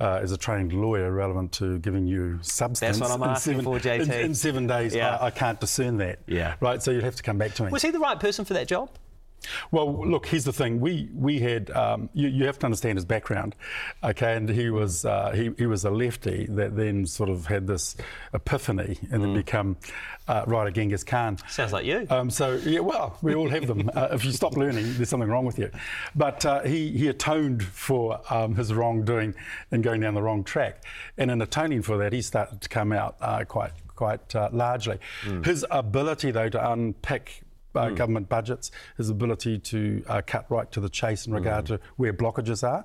uh, 0.00 0.18
as 0.20 0.32
a 0.32 0.36
trained 0.36 0.72
lawyer 0.72 1.12
relevant 1.12 1.52
to 1.52 1.78
giving 1.78 2.04
you 2.04 2.40
substance, 2.42 2.98
that's 2.98 3.00
what 3.00 3.12
I'm 3.12 3.22
asking 3.22 3.58
seven, 3.58 3.64
for, 3.64 3.78
JT. 3.78 4.02
In, 4.02 4.10
in 4.10 4.34
seven 4.34 4.66
days, 4.66 4.92
yeah. 4.92 5.18
I, 5.18 5.26
I, 5.26 5.30
can't 5.30 5.60
discern 5.60 5.98
that. 5.98 6.18
Yeah. 6.26 6.56
Right. 6.60 6.82
So 6.82 6.90
you'd 6.90 7.04
have 7.04 7.16
to 7.16 7.22
come 7.22 7.38
back 7.38 7.54
to 7.54 7.64
me. 7.64 7.70
Was 7.70 7.82
he 7.82 7.92
the 7.92 8.00
right 8.00 8.18
person 8.18 8.44
for 8.44 8.54
that 8.54 8.66
job? 8.66 8.90
Well, 9.70 10.06
look, 10.06 10.26
here's 10.26 10.44
the 10.44 10.52
thing. 10.52 10.80
We 10.80 11.08
we 11.14 11.38
had 11.38 11.70
um, 11.70 12.08
you, 12.12 12.28
you, 12.28 12.46
have 12.46 12.58
to 12.60 12.66
understand 12.66 12.96
his 12.96 13.04
background, 13.04 13.54
okay? 14.02 14.34
And 14.34 14.48
he 14.48 14.70
was 14.70 15.04
uh, 15.04 15.32
he, 15.32 15.52
he 15.56 15.66
was 15.66 15.84
a 15.84 15.90
lefty 15.90 16.46
that 16.50 16.76
then 16.76 17.06
sort 17.06 17.28
of 17.28 17.46
had 17.46 17.66
this 17.66 17.96
epiphany 18.34 18.98
and 19.10 19.22
mm. 19.22 19.24
then 19.24 19.34
become 19.34 19.76
uh, 20.28 20.44
right 20.46 20.72
Genghis 20.72 21.04
Khan. 21.04 21.38
Sounds 21.48 21.72
like 21.72 21.84
you. 21.84 22.06
Um, 22.10 22.30
so 22.30 22.54
yeah, 22.64 22.80
well, 22.80 23.18
we 23.22 23.34
all 23.34 23.48
have 23.48 23.66
them. 23.66 23.90
uh, 23.94 24.08
if 24.12 24.24
you 24.24 24.32
stop 24.32 24.56
learning, 24.56 24.94
there's 24.94 25.08
something 25.08 25.28
wrong 25.28 25.44
with 25.44 25.58
you. 25.58 25.70
But 26.14 26.44
uh, 26.44 26.62
he 26.62 26.90
he 26.90 27.08
atoned 27.08 27.62
for 27.62 28.20
um, 28.30 28.54
his 28.54 28.72
wrongdoing 28.72 29.34
and 29.70 29.82
going 29.82 30.00
down 30.00 30.14
the 30.14 30.22
wrong 30.22 30.44
track, 30.44 30.84
and 31.18 31.30
in 31.30 31.40
atoning 31.42 31.82
for 31.82 31.98
that, 31.98 32.12
he 32.12 32.22
started 32.22 32.60
to 32.60 32.68
come 32.68 32.92
out 32.92 33.16
uh, 33.20 33.44
quite 33.44 33.72
quite 33.94 34.34
uh, 34.34 34.50
largely. 34.52 34.98
Mm. 35.24 35.44
His 35.44 35.64
ability, 35.70 36.30
though, 36.30 36.50
to 36.50 36.70
unpick 36.70 37.42
uh, 37.76 37.88
mm. 37.88 37.96
government 37.96 38.28
budgets, 38.28 38.70
his 38.96 39.10
ability 39.10 39.58
to 39.58 40.04
uh, 40.08 40.22
cut 40.26 40.50
right 40.50 40.70
to 40.72 40.80
the 40.80 40.88
chase 40.88 41.26
in 41.26 41.34
regard 41.34 41.64
mm. 41.64 41.68
to 41.68 41.80
where 41.96 42.12
blockages 42.12 42.66
are, 42.66 42.84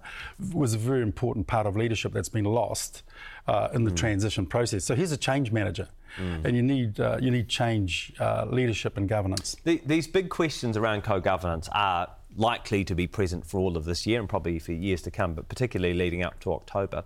was 0.54 0.74
a 0.74 0.78
very 0.78 1.02
important 1.02 1.48
part 1.48 1.66
of 1.66 1.76
leadership 1.76 2.14
that's 2.14 2.30
been 2.30 2.46
lost 2.46 3.04
uh, 3.48 3.70
in 3.74 3.84
the 3.84 3.92
mm. 3.92 3.98
transition 3.98 4.46
process. 4.46 4.84
So 4.86 4.96
he's 4.96 5.12
a 5.12 5.18
change 5.18 5.52
manager. 5.52 5.88
Mm. 6.18 6.46
And 6.46 6.56
you 6.58 6.62
need 6.62 7.00
uh, 7.00 7.18
you 7.22 7.32
need 7.32 7.48
change, 7.48 8.12
uh, 8.20 8.46
leadership, 8.50 8.98
and 8.98 9.08
governance. 9.08 9.56
The, 9.64 9.82
these 9.86 10.08
big 10.08 10.30
questions 10.30 10.76
around 10.76 11.04
co-governance 11.04 11.70
are 11.72 12.10
likely 12.36 12.84
to 12.84 12.96
be 12.96 13.08
present 13.08 13.46
for 13.46 13.60
all 13.60 13.78
of 13.78 13.86
this 13.86 14.06
year 14.06 14.20
and 14.20 14.28
probably 14.28 14.60
for 14.60 14.74
years 14.74 15.02
to 15.04 15.12
come, 15.12 15.34
but 15.34 15.48
particularly 15.48 15.94
leading 15.94 16.24
up 16.24 16.40
to 16.42 16.54
October. 16.54 17.04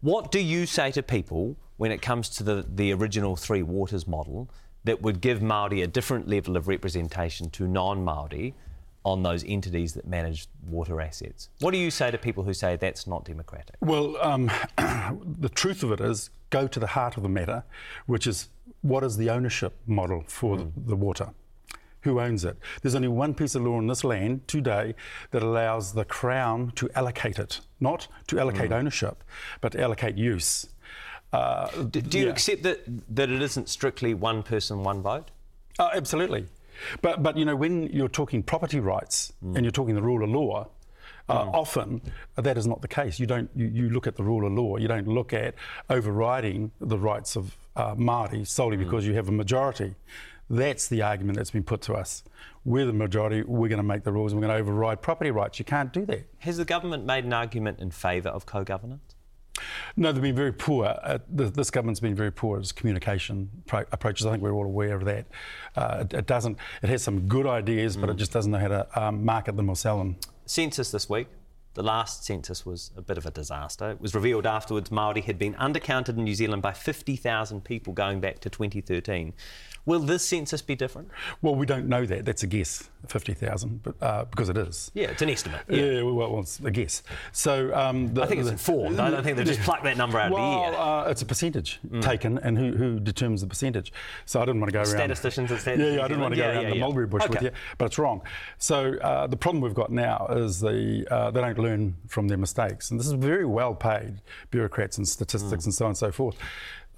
What 0.00 0.30
do 0.30 0.38
you 0.38 0.66
say 0.66 0.92
to 0.92 1.02
people 1.02 1.56
when 1.76 1.90
it 1.90 2.02
comes 2.02 2.28
to 2.28 2.42
the, 2.42 2.66
the 2.68 2.92
original 2.92 3.36
Three 3.36 3.62
Waters 3.62 4.06
model 4.06 4.48
that 4.84 5.02
would 5.02 5.20
give 5.20 5.40
Māori 5.40 5.82
a 5.82 5.86
different 5.86 6.28
level 6.28 6.56
of 6.56 6.68
representation 6.68 7.50
to 7.50 7.66
non-Māori 7.66 8.54
on 9.04 9.22
those 9.22 9.44
entities 9.44 9.94
that 9.94 10.06
manage 10.06 10.46
water 10.66 11.00
assets. 11.00 11.48
What 11.60 11.70
do 11.70 11.78
you 11.78 11.90
say 11.90 12.10
to 12.10 12.18
people 12.18 12.42
who 12.44 12.52
say 12.52 12.76
that's 12.76 13.06
not 13.06 13.24
democratic? 13.24 13.76
Well, 13.80 14.16
um, 14.20 14.50
the 15.40 15.48
truth 15.48 15.82
of 15.82 15.92
it 15.92 16.00
is 16.00 16.30
go 16.50 16.66
to 16.66 16.80
the 16.80 16.88
heart 16.88 17.16
of 17.16 17.22
the 17.22 17.28
matter, 17.28 17.64
which 18.06 18.26
is 18.26 18.48
what 18.82 19.02
is 19.04 19.16
the 19.16 19.30
ownership 19.30 19.74
model 19.86 20.24
for 20.26 20.56
mm. 20.56 20.72
the, 20.74 20.90
the 20.90 20.96
water? 20.96 21.30
Who 22.02 22.20
owns 22.20 22.44
it? 22.44 22.56
There's 22.80 22.94
only 22.94 23.08
one 23.08 23.34
piece 23.34 23.54
of 23.54 23.62
law 23.62 23.78
in 23.78 23.86
this 23.86 24.04
land 24.04 24.46
today 24.46 24.94
that 25.32 25.42
allows 25.42 25.92
the 25.92 26.04
Crown 26.04 26.72
to 26.76 26.88
allocate 26.94 27.38
it, 27.38 27.60
not 27.80 28.06
to 28.28 28.38
allocate 28.38 28.70
mm. 28.70 28.76
ownership, 28.76 29.24
but 29.60 29.72
to 29.72 29.80
allocate 29.80 30.16
use. 30.16 30.68
Uh, 31.32 31.68
do, 31.84 32.00
do 32.00 32.18
you 32.18 32.26
yeah. 32.26 32.30
accept 32.30 32.62
that, 32.62 32.80
that 33.14 33.30
it 33.30 33.42
isn't 33.42 33.68
strictly 33.68 34.14
one 34.14 34.42
person, 34.42 34.82
one 34.82 35.02
vote? 35.02 35.30
Oh, 35.78 35.90
absolutely. 35.92 36.46
But, 37.02 37.22
but 37.22 37.36
you 37.36 37.44
know, 37.44 37.56
when 37.56 37.88
you're 37.88 38.08
talking 38.08 38.42
property 38.42 38.80
rights 38.80 39.32
mm. 39.44 39.54
and 39.54 39.64
you're 39.64 39.72
talking 39.72 39.94
the 39.94 40.02
rule 40.02 40.24
of 40.24 40.30
law, 40.30 40.68
uh, 41.28 41.44
mm. 41.44 41.54
often 41.54 42.00
uh, 42.36 42.42
that 42.42 42.56
is 42.56 42.66
not 42.66 42.80
the 42.80 42.88
case. 42.88 43.20
You 43.20 43.26
don't. 43.26 43.50
You, 43.54 43.66
you, 43.66 43.90
look 43.90 44.06
at 44.06 44.16
the 44.16 44.24
rule 44.24 44.46
of 44.46 44.52
law. 44.52 44.78
You 44.78 44.88
don't 44.88 45.06
look 45.06 45.32
at 45.32 45.54
overriding 45.90 46.70
the 46.80 46.96
rights 46.96 47.36
of 47.36 47.54
uh, 47.76 47.94
Māori 47.94 48.46
solely 48.46 48.76
mm. 48.76 48.80
because 48.80 49.06
you 49.06 49.14
have 49.14 49.28
a 49.28 49.32
majority. 49.32 49.94
That's 50.48 50.88
the 50.88 51.02
argument 51.02 51.36
that's 51.36 51.50
been 51.50 51.64
put 51.64 51.82
to 51.82 51.94
us. 51.94 52.22
We're 52.64 52.86
the 52.86 52.94
majority. 52.94 53.42
We're 53.42 53.68
going 53.68 53.78
to 53.78 53.82
make 53.82 54.04
the 54.04 54.12
rules. 54.12 54.32
and 54.32 54.40
We're 54.40 54.48
going 54.48 54.56
to 54.56 54.62
override 54.62 55.02
property 55.02 55.30
rights. 55.30 55.58
You 55.58 55.66
can't 55.66 55.92
do 55.92 56.06
that. 56.06 56.26
Has 56.38 56.56
the 56.56 56.64
government 56.64 57.04
made 57.04 57.24
an 57.24 57.34
argument 57.34 57.80
in 57.80 57.90
favour 57.90 58.30
of 58.30 58.46
co-governance? 58.46 59.14
No, 59.96 60.12
they've 60.12 60.22
been 60.22 60.34
very 60.34 60.52
poor. 60.52 60.86
Uh, 61.02 61.18
this 61.28 61.70
government's 61.70 62.00
been 62.00 62.14
very 62.14 62.32
poor 62.32 62.58
as 62.58 62.72
communication 62.72 63.50
pro- 63.66 63.84
approaches. 63.92 64.26
I 64.26 64.30
think 64.32 64.42
we're 64.42 64.52
all 64.52 64.64
aware 64.64 64.94
of 64.94 65.04
that. 65.04 65.26
Uh, 65.76 65.98
it, 66.00 66.14
it, 66.14 66.26
doesn't. 66.26 66.58
It 66.82 66.88
has 66.88 67.02
some 67.02 67.28
good 67.28 67.46
ideas, 67.46 67.96
mm. 67.96 68.02
but 68.02 68.10
it 68.10 68.16
mm. 68.16 68.18
just 68.20 68.32
doesn't 68.32 68.50
know 68.52 68.58
how 68.58 68.68
to 68.68 69.00
um, 69.00 69.24
market 69.24 69.56
them 69.56 69.68
or 69.68 69.76
sell 69.76 69.98
them. 69.98 70.16
Census 70.46 70.90
this 70.90 71.08
week. 71.08 71.28
The 71.74 71.84
last 71.84 72.24
census 72.24 72.66
was 72.66 72.90
a 72.96 73.02
bit 73.02 73.18
of 73.18 73.26
a 73.26 73.30
disaster. 73.30 73.90
It 73.92 74.00
was 74.00 74.12
revealed 74.12 74.46
afterwards 74.46 74.90
Maori 74.90 75.20
had 75.20 75.38
been 75.38 75.54
undercounted 75.54 76.16
in 76.16 76.24
New 76.24 76.34
Zealand 76.34 76.60
by 76.60 76.72
50,000 76.72 77.62
people 77.62 77.92
going 77.92 78.18
back 78.18 78.40
to 78.40 78.50
2013. 78.50 79.32
Will 79.88 80.00
this 80.00 80.22
census 80.22 80.60
be 80.60 80.74
different? 80.74 81.08
Well, 81.40 81.54
we 81.54 81.64
don't 81.64 81.88
know 81.88 82.04
that. 82.04 82.26
That's 82.26 82.42
a 82.42 82.46
guess, 82.46 82.90
50,000, 83.06 83.82
but 83.82 83.94
uh, 84.02 84.26
because 84.26 84.50
it 84.50 84.58
is. 84.58 84.90
Yeah, 84.92 85.06
it's 85.06 85.22
an 85.22 85.30
estimate. 85.30 85.62
Yeah, 85.66 85.82
yeah 85.82 86.02
well, 86.02 86.40
it's 86.40 86.60
a 86.60 86.70
guess. 86.70 87.02
So 87.32 87.74
um, 87.74 88.12
the, 88.12 88.22
I 88.22 88.26
think 88.26 88.42
it's 88.42 88.50
informed. 88.50 89.00
I 89.00 89.08
don't 89.08 89.24
think 89.24 89.38
they 89.38 89.44
just 89.44 89.60
pluck 89.60 89.82
that 89.84 89.96
number 89.96 90.18
out 90.18 90.30
well, 90.30 90.42
of 90.42 90.72
the 90.72 90.78
air. 90.78 90.84
Uh, 90.84 91.10
it's 91.10 91.22
a 91.22 91.24
percentage 91.24 91.80
mm. 91.88 92.02
taken, 92.02 92.36
and 92.40 92.58
who, 92.58 92.72
who, 92.72 93.00
determines 93.00 93.40
the 93.40 93.46
percentage? 93.46 93.94
So 94.26 94.42
I 94.42 94.44
didn't 94.44 94.60
want 94.60 94.70
to 94.70 94.74
go 94.74 94.80
around. 94.80 94.88
Statisticians 94.88 95.50
and 95.52 95.58
statisticians. 95.58 95.94
Yeah, 95.94 96.00
yeah, 96.00 96.04
I 96.04 96.08
didn't 96.08 96.20
want 96.20 96.34
to 96.34 96.40
go 96.40 96.50
around 96.50 96.68
the 96.68 96.78
mulberry 96.78 97.06
bush 97.06 97.22
okay. 97.22 97.30
with 97.30 97.42
you, 97.44 97.50
but 97.78 97.86
it's 97.86 97.98
wrong. 97.98 98.20
So 98.58 98.92
uh, 98.98 99.26
the 99.26 99.38
problem 99.38 99.62
we've 99.62 99.72
got 99.72 99.90
now 99.90 100.26
is 100.32 100.60
the 100.60 101.06
uh, 101.10 101.30
they 101.30 101.40
don't 101.40 101.58
learn 101.58 101.96
from 102.08 102.28
their 102.28 102.36
mistakes, 102.36 102.90
and 102.90 103.00
this 103.00 103.06
is 103.06 103.14
very 103.14 103.46
well 103.46 103.74
paid 103.74 104.20
bureaucrats 104.50 104.98
and 104.98 105.08
statistics 105.08 105.62
mm. 105.62 105.66
and 105.68 105.74
so 105.74 105.86
on 105.86 105.90
and 105.92 105.96
so 105.96 106.12
forth 106.12 106.36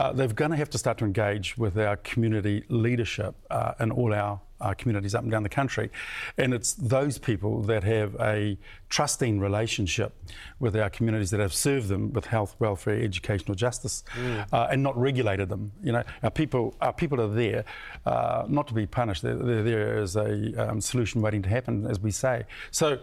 uh, 0.01 0.13
they're 0.15 0.29
going 0.29 0.51
to 0.51 0.57
have 0.57 0.71
to 0.71 0.79
start 0.79 0.97
to 0.97 1.05
engage 1.05 1.59
with 1.59 1.77
our 1.79 1.97
community 1.99 2.65
leadership 2.71 3.35
uh, 3.51 3.75
in 3.79 3.91
all 3.91 4.15
our 4.15 4.41
uh, 4.63 4.73
communities 4.73 5.15
up 5.15 5.23
and 5.23 5.31
down 5.31 5.43
the 5.43 5.49
country. 5.51 5.91
And 6.39 6.55
it's 6.55 6.73
those 6.73 7.19
people 7.19 7.61
that 7.65 7.85
have 7.85 8.17
a 8.19 8.57
trusting 8.89 9.41
relationship 9.41 10.15
with 10.59 10.75
our 10.75 10.89
communities 10.89 11.31
that 11.33 11.41
have 11.41 11.53
served 11.53 11.89
them 11.89 12.15
with 12.15 12.25
health, 12.25 12.57
welfare, 12.59 12.99
educational 12.99 13.55
justice, 13.55 14.03
mm. 14.15 14.47
Uh, 14.51 14.69
and 14.71 14.83
not 14.83 14.97
regulated 14.99 15.51
them. 15.51 15.71
You 15.83 15.93
know, 15.93 16.03
our 16.23 16.31
people, 16.31 16.75
our 16.81 16.95
people 16.95 17.21
are 17.21 17.29
there 17.29 17.67
uh, 18.07 18.47
not 18.49 18.69
to 18.69 18.75
be 18.75 18.87
punished. 18.87 19.21
They're, 19.21 19.35
they're 19.37 19.63
there 19.63 19.99
as 19.99 20.17
a 20.17 20.71
um, 20.71 20.81
solution 20.81 21.21
waiting 21.21 21.43
to 21.43 21.51
happen, 21.51 21.87
as 21.87 22.01
we 22.01 22.11
say. 22.11 22.45
So. 22.71 23.01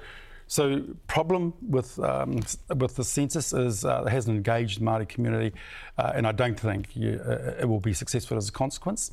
So, 0.47 0.81
problem 1.07 1.53
with 1.61 1.99
um, 1.99 2.39
with 2.75 2.95
the 2.95 3.03
census 3.03 3.51
is 3.51 3.83
uh, 3.83 4.03
it 4.07 4.09
hasn't 4.09 4.37
engaged 4.37 4.79
the 4.79 4.85
Māori 4.85 5.07
community, 5.07 5.55
uh, 5.97 6.13
and 6.15 6.25
I 6.25 6.31
don't 6.31 6.57
think 6.57 6.95
you, 6.95 7.21
uh, 7.25 7.55
it 7.59 7.67
will 7.67 7.81
be 7.81 7.93
successful 7.93 8.37
as 8.37 8.47
a 8.47 8.51
consequence. 8.51 9.11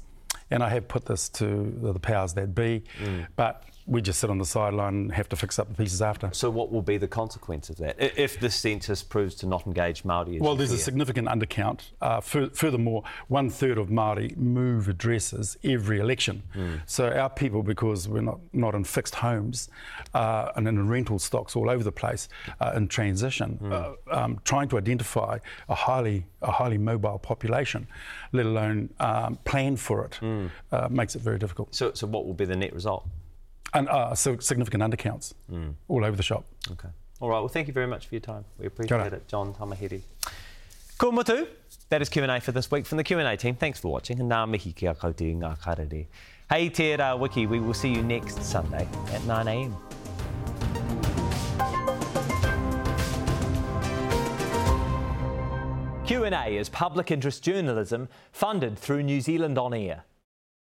And 0.50 0.62
I 0.62 0.68
have 0.68 0.86
put 0.86 1.06
this 1.06 1.28
to 1.30 1.74
the 1.80 1.98
powers 1.98 2.34
that 2.34 2.54
be, 2.54 2.84
mm. 3.00 3.26
but 3.34 3.64
we 3.86 4.00
just 4.00 4.18
sit 4.18 4.30
on 4.30 4.38
the 4.38 4.46
sideline 4.46 4.94
and 4.94 5.12
have 5.12 5.28
to 5.28 5.36
fix 5.36 5.58
up 5.58 5.68
the 5.68 5.74
pieces 5.74 6.00
after. 6.00 6.30
So, 6.32 6.48
what 6.48 6.72
will 6.72 6.82
be 6.82 6.96
the 6.96 7.08
consequence 7.08 7.68
of 7.68 7.76
that 7.76 7.96
if 7.98 8.40
the 8.40 8.50
census 8.50 9.02
proves 9.02 9.34
to 9.36 9.46
not 9.46 9.66
engage 9.66 10.04
Māori? 10.04 10.40
Well, 10.40 10.56
there's 10.56 10.72
a 10.72 10.78
significant 10.78 11.28
undercount. 11.28 11.90
Uh, 12.00 12.20
furthermore, 12.20 13.02
one 13.28 13.50
third 13.50 13.76
of 13.76 13.88
Māori 13.88 14.36
move 14.36 14.88
addresses 14.88 15.58
every 15.64 16.00
election. 16.00 16.42
Mm. 16.56 16.80
So, 16.86 17.10
our 17.10 17.28
people, 17.28 17.62
because 17.62 18.08
we're 18.08 18.22
not, 18.22 18.40
not 18.54 18.74
in 18.74 18.84
fixed 18.84 19.16
homes 19.16 19.68
uh, 20.14 20.52
and 20.56 20.66
in 20.66 20.88
rental 20.88 21.18
stocks 21.18 21.54
all 21.54 21.68
over 21.68 21.84
the 21.84 21.92
place 21.92 22.28
uh, 22.60 22.72
in 22.74 22.88
transition, 22.88 23.58
mm. 23.62 23.96
um, 24.10 24.40
trying 24.44 24.68
to 24.68 24.78
identify 24.78 25.38
a 25.68 25.74
highly, 25.74 26.24
a 26.40 26.50
highly 26.50 26.78
mobile 26.78 27.18
population, 27.18 27.86
let 28.32 28.46
alone 28.46 28.88
um, 29.00 29.36
plan 29.44 29.76
for 29.76 30.06
it, 30.06 30.18
mm. 30.22 30.50
makes 30.90 31.14
it 31.14 31.20
very 31.20 31.38
difficult. 31.38 31.74
So, 31.74 31.92
so, 31.92 32.06
what 32.06 32.24
will 32.24 32.34
be 32.34 32.46
the 32.46 32.56
net 32.56 32.72
result? 32.72 33.06
And 33.74 33.88
uh, 33.88 34.14
so 34.14 34.38
significant 34.38 34.82
undercounts 34.82 35.34
mm. 35.52 35.74
all 35.88 36.04
over 36.04 36.16
the 36.16 36.22
shop. 36.22 36.44
Okay. 36.70 36.88
All 37.20 37.28
right. 37.28 37.40
Well, 37.40 37.48
thank 37.48 37.66
you 37.66 37.74
very 37.74 37.86
much 37.86 38.06
for 38.06 38.14
your 38.14 38.20
time. 38.20 38.44
We 38.58 38.66
appreciate 38.66 39.12
it, 39.12 39.28
John 39.28 39.52
Tamihere. 39.54 40.00
Ko 40.98 41.10
mutu. 41.10 41.46
That 41.90 42.00
is 42.00 42.08
Q&A 42.08 42.40
for 42.40 42.52
this 42.52 42.70
week 42.70 42.86
from 42.86 42.96
the 42.98 43.04
Q&A 43.04 43.36
team. 43.36 43.56
Thanks 43.56 43.80
for 43.80 43.92
watching. 43.92 44.20
And 44.20 44.30
nā 44.30 44.48
mihi 44.48 44.72
kia 44.72 44.94
koutu 44.94 45.36
ngā 45.36 45.58
karere. 45.60 46.06
Hey, 46.48 46.68
te 46.68 46.96
rā 46.96 47.18
wiki. 47.18 47.46
We 47.46 47.60
will 47.60 47.74
see 47.74 47.90
you 47.90 48.02
next 48.02 48.42
Sunday 48.42 48.88
at 49.12 49.20
9am. 49.22 49.74
Q&A 56.06 56.56
is 56.58 56.68
public 56.68 57.10
interest 57.10 57.42
journalism 57.42 58.08
funded 58.30 58.78
through 58.78 59.02
New 59.02 59.20
Zealand 59.20 59.58
On 59.58 59.72
Air. 59.72 60.04